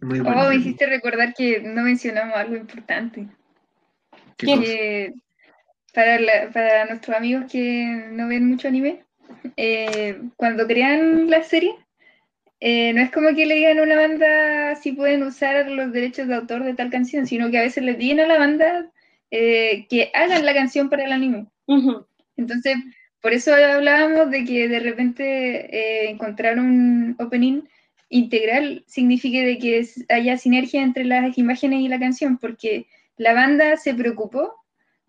Muy 0.00 0.20
Oh, 0.20 0.24
bueno. 0.24 0.48
me 0.48 0.56
hiciste 0.56 0.86
recordar 0.86 1.34
que 1.34 1.60
no 1.60 1.82
mencionamos 1.82 2.34
algo 2.36 2.56
importante. 2.56 3.28
¿Qué. 4.36 4.46
Que 4.46 5.12
para, 5.94 6.18
la- 6.18 6.50
para 6.52 6.86
nuestros 6.86 7.16
amigos 7.16 7.44
que 7.50 7.84
no 8.10 8.26
ven 8.28 8.48
mucho 8.48 8.68
anime, 8.68 9.04
eh, 9.56 10.20
cuando 10.36 10.66
crean 10.66 11.28
la 11.30 11.42
serie, 11.44 11.76
eh, 12.64 12.92
no 12.92 13.02
es 13.02 13.10
como 13.10 13.34
que 13.34 13.44
le 13.44 13.56
digan 13.56 13.80
a 13.80 13.82
una 13.82 13.96
banda 13.96 14.76
si 14.76 14.92
pueden 14.92 15.24
usar 15.24 15.68
los 15.68 15.90
derechos 15.92 16.28
de 16.28 16.36
autor 16.36 16.62
de 16.62 16.74
tal 16.74 16.90
canción, 16.90 17.26
sino 17.26 17.50
que 17.50 17.58
a 17.58 17.62
veces 17.62 17.82
les 17.82 17.96
piden 17.96 18.20
a 18.20 18.26
la 18.28 18.38
banda 18.38 18.88
eh, 19.32 19.84
que 19.90 20.12
hagan 20.14 20.46
la 20.46 20.54
canción 20.54 20.88
para 20.88 21.04
el 21.04 21.10
anime. 21.10 21.48
Entonces, 22.36 22.76
por 23.20 23.32
eso 23.32 23.52
hablábamos 23.52 24.30
de 24.30 24.44
que 24.44 24.68
de 24.68 24.78
repente 24.78 25.24
eh, 25.76 26.10
encontrar 26.10 26.60
un 26.60 27.16
opening 27.18 27.62
integral 28.10 28.84
signifique 28.86 29.44
de 29.44 29.58
que 29.58 29.84
haya 30.08 30.36
sinergia 30.36 30.84
entre 30.84 31.04
las 31.04 31.36
imágenes 31.36 31.80
y 31.80 31.88
la 31.88 31.98
canción, 31.98 32.38
porque 32.38 32.86
la 33.16 33.34
banda 33.34 33.76
se 33.76 33.92
preocupó 33.92 34.54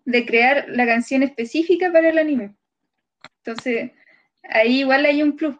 de 0.04 0.26
crear 0.26 0.66
la 0.70 0.86
canción 0.86 1.22
específica 1.22 1.92
para 1.92 2.08
el 2.08 2.18
anime. 2.18 2.52
Entonces, 3.44 3.92
ahí 4.42 4.80
igual 4.80 5.06
hay 5.06 5.22
un 5.22 5.36
plus 5.36 5.54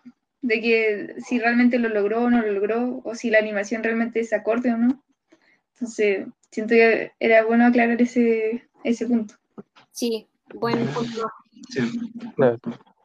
de 0.44 0.60
que 0.60 1.14
si 1.22 1.38
realmente 1.38 1.78
lo 1.78 1.88
logró 1.88 2.24
o 2.24 2.30
no 2.30 2.42
lo 2.42 2.52
logró, 2.52 3.00
o 3.02 3.14
si 3.14 3.30
la 3.30 3.38
animación 3.38 3.82
realmente 3.82 4.20
es 4.20 4.32
acorde 4.34 4.74
o 4.74 4.76
no. 4.76 5.02
Entonces, 5.72 6.26
siento 6.50 6.74
que 6.74 7.12
era 7.18 7.44
bueno 7.44 7.64
aclarar 7.64 8.00
ese, 8.02 8.68
ese 8.84 9.06
punto. 9.06 9.36
Sí, 9.90 10.28
buen 10.54 10.86
punto. 10.88 11.30
Sí. 11.70 11.80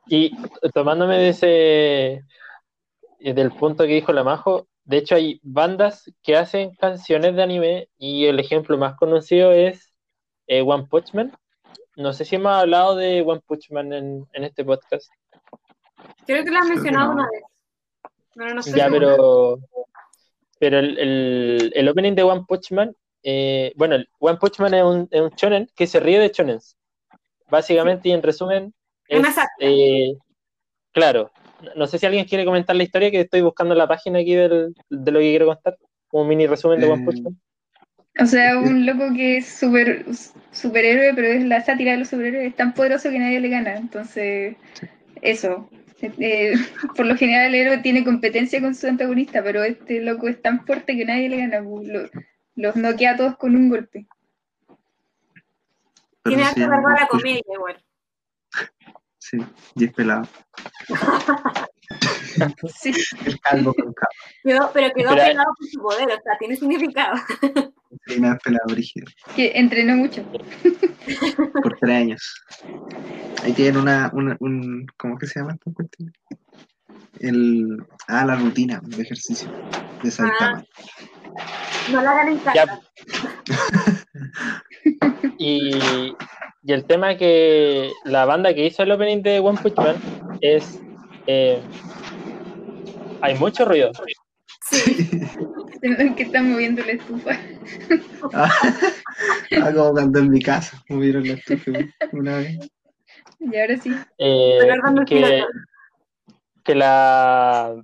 Y 0.08 0.36
tomándome 0.74 1.18
de 1.18 1.30
ese 1.30 2.26
eh, 3.20 3.34
del 3.34 3.52
punto 3.52 3.86
que 3.86 3.94
dijo 3.94 4.12
la 4.12 4.26
Majo, 4.26 4.68
de 4.84 4.98
hecho 4.98 5.16
hay 5.16 5.40
bandas 5.42 6.12
que 6.22 6.36
hacen 6.36 6.76
canciones 6.76 7.38
de 7.38 7.44
anime 7.44 7.90
y 7.98 8.26
el 8.26 8.40
ejemplo 8.40 8.78
más 8.78 8.98
conocido 8.98 9.54
es 9.54 9.94
eh, 10.48 10.62
One 10.62 10.88
Punch 10.90 11.14
Man. 11.14 11.32
No 11.96 12.12
sé 12.12 12.26
si 12.26 12.36
hemos 12.36 12.52
hablado 12.52 12.98
de 12.98 13.22
One 13.22 13.42
Punch 13.48 13.72
Man 13.72 13.94
en, 13.94 14.28
en 14.34 14.44
este 14.44 14.66
podcast. 14.66 15.10
Creo 16.26 16.44
que 16.44 16.52
lo 16.52 16.60
has 16.60 16.68
mencionado 16.70 17.08
no. 17.08 17.14
una 17.16 17.30
vez. 17.30 17.42
Pero 18.36 18.54
no 18.54 18.62
sé 18.62 18.72
Ya, 18.72 18.86
segura. 18.86 19.00
pero 19.00 19.60
pero 20.60 20.80
el, 20.80 20.98
el, 21.00 21.72
el 21.74 21.90
opening 21.90 22.14
de 22.16 22.24
One 22.24 22.44
Punch 22.48 22.72
Man, 22.72 22.94
eh, 23.24 23.72
bueno, 23.78 23.96
el 23.96 24.10
One 24.20 24.38
Punch 24.38 24.60
Man 24.60 24.74
es 24.74 24.84
un, 24.84 25.08
es 25.10 25.22
un 25.22 25.30
shonen 25.30 25.70
que 25.76 25.88
se 25.88 26.00
ríe 26.02 26.20
de 26.20 26.30
shonens. 26.30 26.76
Básicamente 27.50 28.10
y 28.10 28.12
en 28.12 28.22
resumen 28.22 28.74
Es 29.08 29.20
una 29.20 29.30
es, 29.30 29.36
sátira. 29.36 29.72
eh, 29.72 30.14
claro, 30.92 31.32
no 31.76 31.88
sé 31.88 31.98
si 31.98 32.06
alguien 32.06 32.26
quiere 32.26 32.46
comentar 32.46 32.76
la 32.76 32.84
historia, 32.84 33.10
que 33.10 33.22
estoy 33.22 33.42
buscando 33.42 33.74
la 33.74 33.88
página 33.88 34.20
aquí 34.20 34.36
del- 34.36 34.76
de 34.90 35.12
lo 35.12 35.20
que 35.20 35.30
quiero 35.30 35.46
contar, 35.48 35.78
un 36.12 36.28
mini 36.28 36.46
resumen 36.46 36.80
de 36.80 36.88
One 36.88 37.02
Eh, 37.02 37.06
Punch 37.06 37.22
Man. 37.24 37.40
O 38.22 38.26
sea, 38.26 38.58
un 38.60 38.86
loco 38.86 39.14
que 39.16 39.38
es 39.38 39.48
super, 39.48 40.06
superhéroe, 40.52 41.14
pero 41.16 41.28
es 41.30 41.44
la 41.46 41.64
sátira 41.64 41.94
de 41.94 42.00
los 42.00 42.10
superhéroes, 42.10 42.48
es 42.50 42.56
tan 42.56 42.74
poderoso 42.74 43.10
que 43.10 43.18
nadie 43.20 43.40
le 43.40 43.48
gana. 43.50 43.78
Entonces, 43.78 44.58
eso. 45.22 45.70
Eh, 46.02 46.54
por 46.96 47.06
lo 47.06 47.16
general 47.16 47.48
el 47.48 47.56
héroe 47.56 47.78
tiene 47.80 48.04
competencia 48.04 48.62
con 48.62 48.74
su 48.76 48.88
antagonista, 48.88 49.44
pero 49.44 49.64
este 49.64 50.02
loco 50.02 50.28
es 50.28 50.42
tan 50.42 50.66
fuerte 50.66 50.96
que 50.98 51.06
nadie 51.06 51.30
le 51.30 51.38
gana. 51.38 51.64
pues, 51.64 51.88
lo- 51.88 52.10
los 52.56 52.76
noquea 52.76 53.12
a 53.12 53.18
todos 53.18 53.38
con 53.38 53.56
un 53.56 53.70
golpe. 53.70 54.06
Tiene 56.24 56.42
eso 56.44 56.54
se 56.54 56.62
harto 56.64 56.74
llama 56.74 56.84
cargo 56.84 56.88
a 56.90 57.00
la 57.02 57.08
comedia 57.08 57.42
igual. 57.54 57.84
Sí, 59.18 59.38
y 59.76 59.86
es 59.86 59.94
pelado. 59.94 60.28
Sí. 62.76 62.92
El 63.26 63.40
calvo 63.40 63.74
con 63.74 63.92
calvo. 63.94 64.14
Quedó- 64.44 64.72
pero 64.74 64.94
quedó 64.94 65.10
Pero- 65.10 65.24
pegado 65.26 65.54
por 65.58 65.68
su 65.68 65.82
poder, 65.82 66.08
o 66.10 66.22
sea, 66.22 66.38
tiene 66.38 66.56
significado. 66.56 67.18
Pelado, 68.10 68.66
brígido. 68.68 69.08
Que 69.36 69.52
entrenó 69.56 69.96
mucho. 69.96 70.24
Por 71.64 71.78
tres 71.80 71.96
años. 71.96 72.44
Ahí 73.44 73.54
tienen 73.54 73.78
una, 73.78 74.10
una 74.14 74.36
un, 74.40 74.86
¿cómo 74.98 75.18
que 75.18 75.28
se 75.28 75.40
llama 75.40 75.54
esta 75.54 75.72
cuestión? 75.72 76.12
El, 77.20 77.84
ah, 78.08 78.26
la 78.26 78.36
rutina 78.36 78.82
de 78.84 79.02
ejercicio 79.02 79.50
de 80.04 80.12
Saitama. 80.12 80.64
No 81.92 82.02
la 82.02 82.12
hagan 82.12 82.30
en 82.30 82.38
casa. 82.40 82.82
Y, 85.38 86.14
y 86.64 86.74
el 86.74 86.86
tema 86.86 87.16
que 87.16 87.92
la 88.04 88.26
banda 88.26 88.54
que 88.54 88.66
hizo 88.66 88.84
el 88.84 88.92
opening 88.92 89.22
de 89.22 89.40
One 89.40 89.58
Punch 89.62 89.78
Man 89.78 89.96
es. 90.42 90.82
eh, 91.28 91.62
hay 93.22 93.36
mucho 93.38 93.66
ruido. 93.66 93.92
Ven 95.82 96.16
que 96.16 96.24
están 96.24 96.52
moviendo 96.52 96.84
la 96.86 96.94
estufa. 96.94 97.32
ah, 98.34 98.52
ah, 99.62 99.74
como 99.74 99.92
cuando 99.92 100.20
en 100.20 100.30
mi 100.30 100.42
casa 100.42 100.84
movieron 100.90 101.28
la 101.28 101.34
estufa 101.34 101.72
una 102.12 102.38
vez. 102.38 102.70
Y 103.40 103.58
ahora 103.58 103.78
sí. 103.78 103.92
eh, 104.18 104.60
que, 105.08 105.44
que 106.64 106.76
la, 106.76 107.82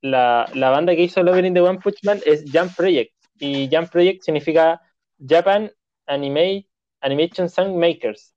la, 0.00 0.50
la 0.54 0.70
banda 0.70 0.94
que 0.94 1.02
hizo 1.02 1.20
el 1.20 1.28
opening 1.28 1.52
de 1.52 1.60
One 1.60 1.78
Punch 1.78 2.02
Man 2.02 2.20
es 2.26 2.44
Jump 2.52 2.74
Project. 2.76 3.12
Y 3.38 3.68
Jump 3.72 3.90
Project 3.90 4.22
significa 4.22 4.80
Japan 5.24 5.70
Anime, 6.06 6.66
Animation 7.00 7.48
Sound 7.48 7.76
Makers. 7.76 8.34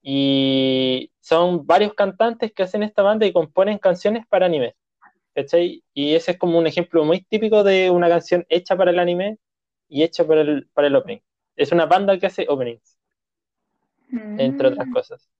Y 0.00 1.12
son 1.20 1.66
varios 1.66 1.92
cantantes 1.94 2.52
que 2.52 2.62
hacen 2.62 2.82
esta 2.82 3.02
banda 3.02 3.26
y 3.26 3.32
componen 3.32 3.78
canciones 3.78 4.24
para 4.26 4.46
anime. 4.46 4.74
¿Cachai? 5.38 5.84
Y 5.94 6.16
ese 6.16 6.32
es 6.32 6.36
como 6.36 6.58
un 6.58 6.66
ejemplo 6.66 7.04
muy 7.04 7.20
típico 7.20 7.62
de 7.62 7.90
una 7.90 8.08
canción 8.08 8.44
hecha 8.48 8.76
para 8.76 8.90
el 8.90 8.98
anime 8.98 9.38
y 9.88 10.02
hecha 10.02 10.26
para 10.26 10.40
el, 10.40 10.66
para 10.74 10.88
el 10.88 10.96
opening. 10.96 11.20
Es 11.54 11.70
una 11.70 11.86
banda 11.86 12.18
que 12.18 12.26
hace 12.26 12.44
openings, 12.48 12.98
entre 14.36 14.66
otras 14.66 14.88
Mm. 14.88 14.92
cosas. 14.92 15.30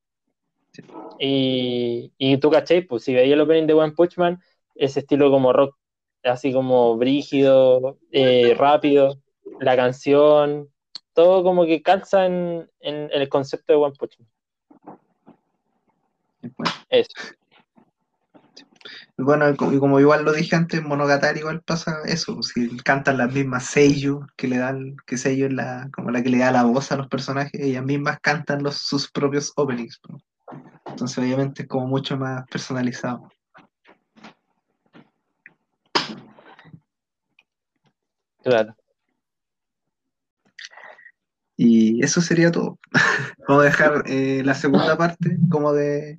Y, 1.19 2.13
y 2.17 2.37
tú, 2.37 2.49
¿cachai? 2.49 2.83
Pues 2.83 3.03
si 3.03 3.13
veías 3.13 3.33
el 3.33 3.41
opening 3.41 3.67
de 3.67 3.75
One 3.75 3.93
Punch 3.93 4.19
Man, 4.19 4.41
ese 4.77 5.01
estilo 5.01 5.33
como 5.33 5.53
rock, 5.53 5.77
así 6.23 6.53
como 6.53 6.97
brígido, 6.97 7.99
eh, 8.13 8.55
rápido, 8.57 9.19
la 9.59 9.75
canción, 9.75 10.69
todo 11.13 11.43
como 11.43 11.67
que 11.67 11.83
calza 11.83 12.25
en, 12.25 12.71
en 12.83 13.11
el 13.11 13.29
concepto 13.29 13.73
de 13.73 13.79
One 13.81 13.97
Punch 13.99 14.17
Man. 14.21 14.29
Bueno, 16.57 16.73
Eso. 16.89 17.11
Bueno, 19.17 19.51
y 19.51 19.57
como, 19.57 20.01
igual 20.01 20.25
lo 20.25 20.33
dije 20.33 20.57
antes, 20.57 20.83
Monogatari 20.83 21.41
igual 21.41 21.63
pasa 21.63 21.99
eso, 22.07 22.43
si 22.43 22.77
cantan 22.79 23.19
las 23.19 23.33
mismas 23.33 23.65
seiyuu 23.65 24.27
que 24.37 24.49
le 24.49 24.59
dan, 24.59 24.97
que 25.07 25.17
es 25.17 25.53
la, 25.53 25.89
como 25.93 26.11
la 26.11 26.23
que 26.23 26.31
le 26.31 26.39
da 26.39 26.53
la 26.53 26.65
voz 26.65 26.93
a 26.93 26.97
los 26.97 27.09
personajes, 27.09 27.61
ellas 27.61 27.85
mismas 27.85 28.19
cantan 28.21 28.63
los, 28.63 28.77
sus 28.77 29.11
propios 29.11 29.53
openings. 29.57 30.01
¿no? 30.09 30.19
Entonces 30.87 31.19
obviamente 31.19 31.63
es 31.63 31.69
como 31.69 31.87
mucho 31.87 32.17
más 32.17 32.47
personalizado. 32.49 33.29
Claro. 38.43 38.75
Y 41.57 42.03
eso 42.05 42.21
sería 42.21 42.53
todo. 42.53 42.79
Vamos 43.49 43.63
a 43.63 43.67
dejar 43.67 44.05
eh, 44.07 44.43
la 44.45 44.55
segunda 44.55 44.97
parte 44.97 45.37
como 45.51 45.73
de 45.73 46.19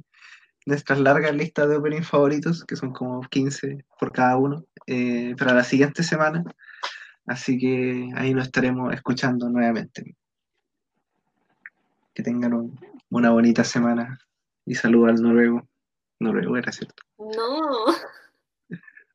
nuestras 0.70 1.00
largas 1.00 1.36
listas 1.36 1.68
de 1.70 1.76
opening 1.76 2.02
favoritos, 2.04 2.64
que 2.66 2.76
son 2.76 2.94
como 2.94 3.22
15 3.22 3.86
por 4.00 4.12
cada 4.12 4.38
uno, 4.38 4.64
eh, 4.88 5.36
para 5.38 5.54
la 5.54 5.64
siguiente 5.64 6.04
semana. 6.04 6.44
Así 7.26 7.58
que 7.60 8.10
ahí 8.16 8.34
nos 8.34 8.46
estaremos 8.46 8.94
escuchando 8.94 9.50
nuevamente. 9.50 10.16
Que 12.14 12.24
tengan 12.24 12.54
un- 12.54 12.80
una 13.10 13.32
bonita 13.32 13.64
semana 13.64 14.20
y 14.66 14.76
saludo 14.76 15.08
al 15.08 15.16
noruego. 15.22 15.68
Noruego 16.20 16.58
era 16.58 16.72
cierto. 16.72 17.04
No, 17.18 17.86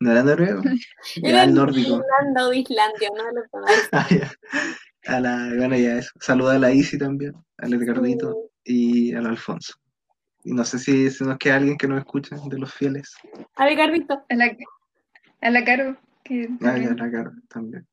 ¿No 0.00 0.10
era 0.10 0.22
noruego? 0.22 0.62
era 1.16 1.28
Era 1.28 1.44
el 1.44 1.54
nórdico. 1.54 2.00
Irlanda 2.02 2.48
o 2.48 2.52
Islandia, 2.52 3.08
no 3.16 3.30
lo. 3.30 3.42
Ah. 3.92 4.06
A 5.06 5.20
la, 5.20 5.52
bueno, 5.56 5.76
ya 5.76 5.98
eso. 5.98 6.10
Saluda 6.18 6.54
a 6.54 6.58
la 6.58 6.72
Isi 6.72 6.96
también, 6.98 7.34
al 7.58 7.74
Edgardito 7.74 8.50
y 8.64 9.12
al 9.14 9.26
Alfonso. 9.26 9.74
Y 10.44 10.52
no 10.52 10.64
sé 10.64 10.78
si 10.78 11.10
se 11.10 11.24
nos 11.24 11.38
queda 11.38 11.56
alguien 11.56 11.76
que 11.78 11.88
nos 11.88 11.98
escuche 11.98 12.36
de 12.48 12.58
los 12.58 12.72
fieles. 12.72 13.14
A 13.56 13.64
ver, 13.64 13.76
Carlito. 13.76 14.22
A 14.28 14.34
la, 14.34 14.56
a 15.40 15.50
la 15.50 15.64
Caro. 15.64 15.96
Que 16.22 16.48
Ah, 16.62 16.78
y 16.78 16.84
a 16.84 16.94
la 16.94 17.10
cara 17.10 17.32
también. 17.48 17.86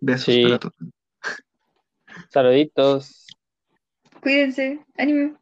Besos 0.00 0.34
Sí. 0.34 0.42
para 0.44 0.58
todos. 0.58 0.74
Saluditos. 2.30 3.26
Cuídense. 4.20 4.80
Ánimo. 4.96 5.36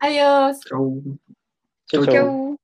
Adiós. 0.00 0.60
Chau. 0.68 1.02
Chau, 1.86 2.04
Chau, 2.04 2.04
chau. 2.04 2.14
Chau. 2.14 2.58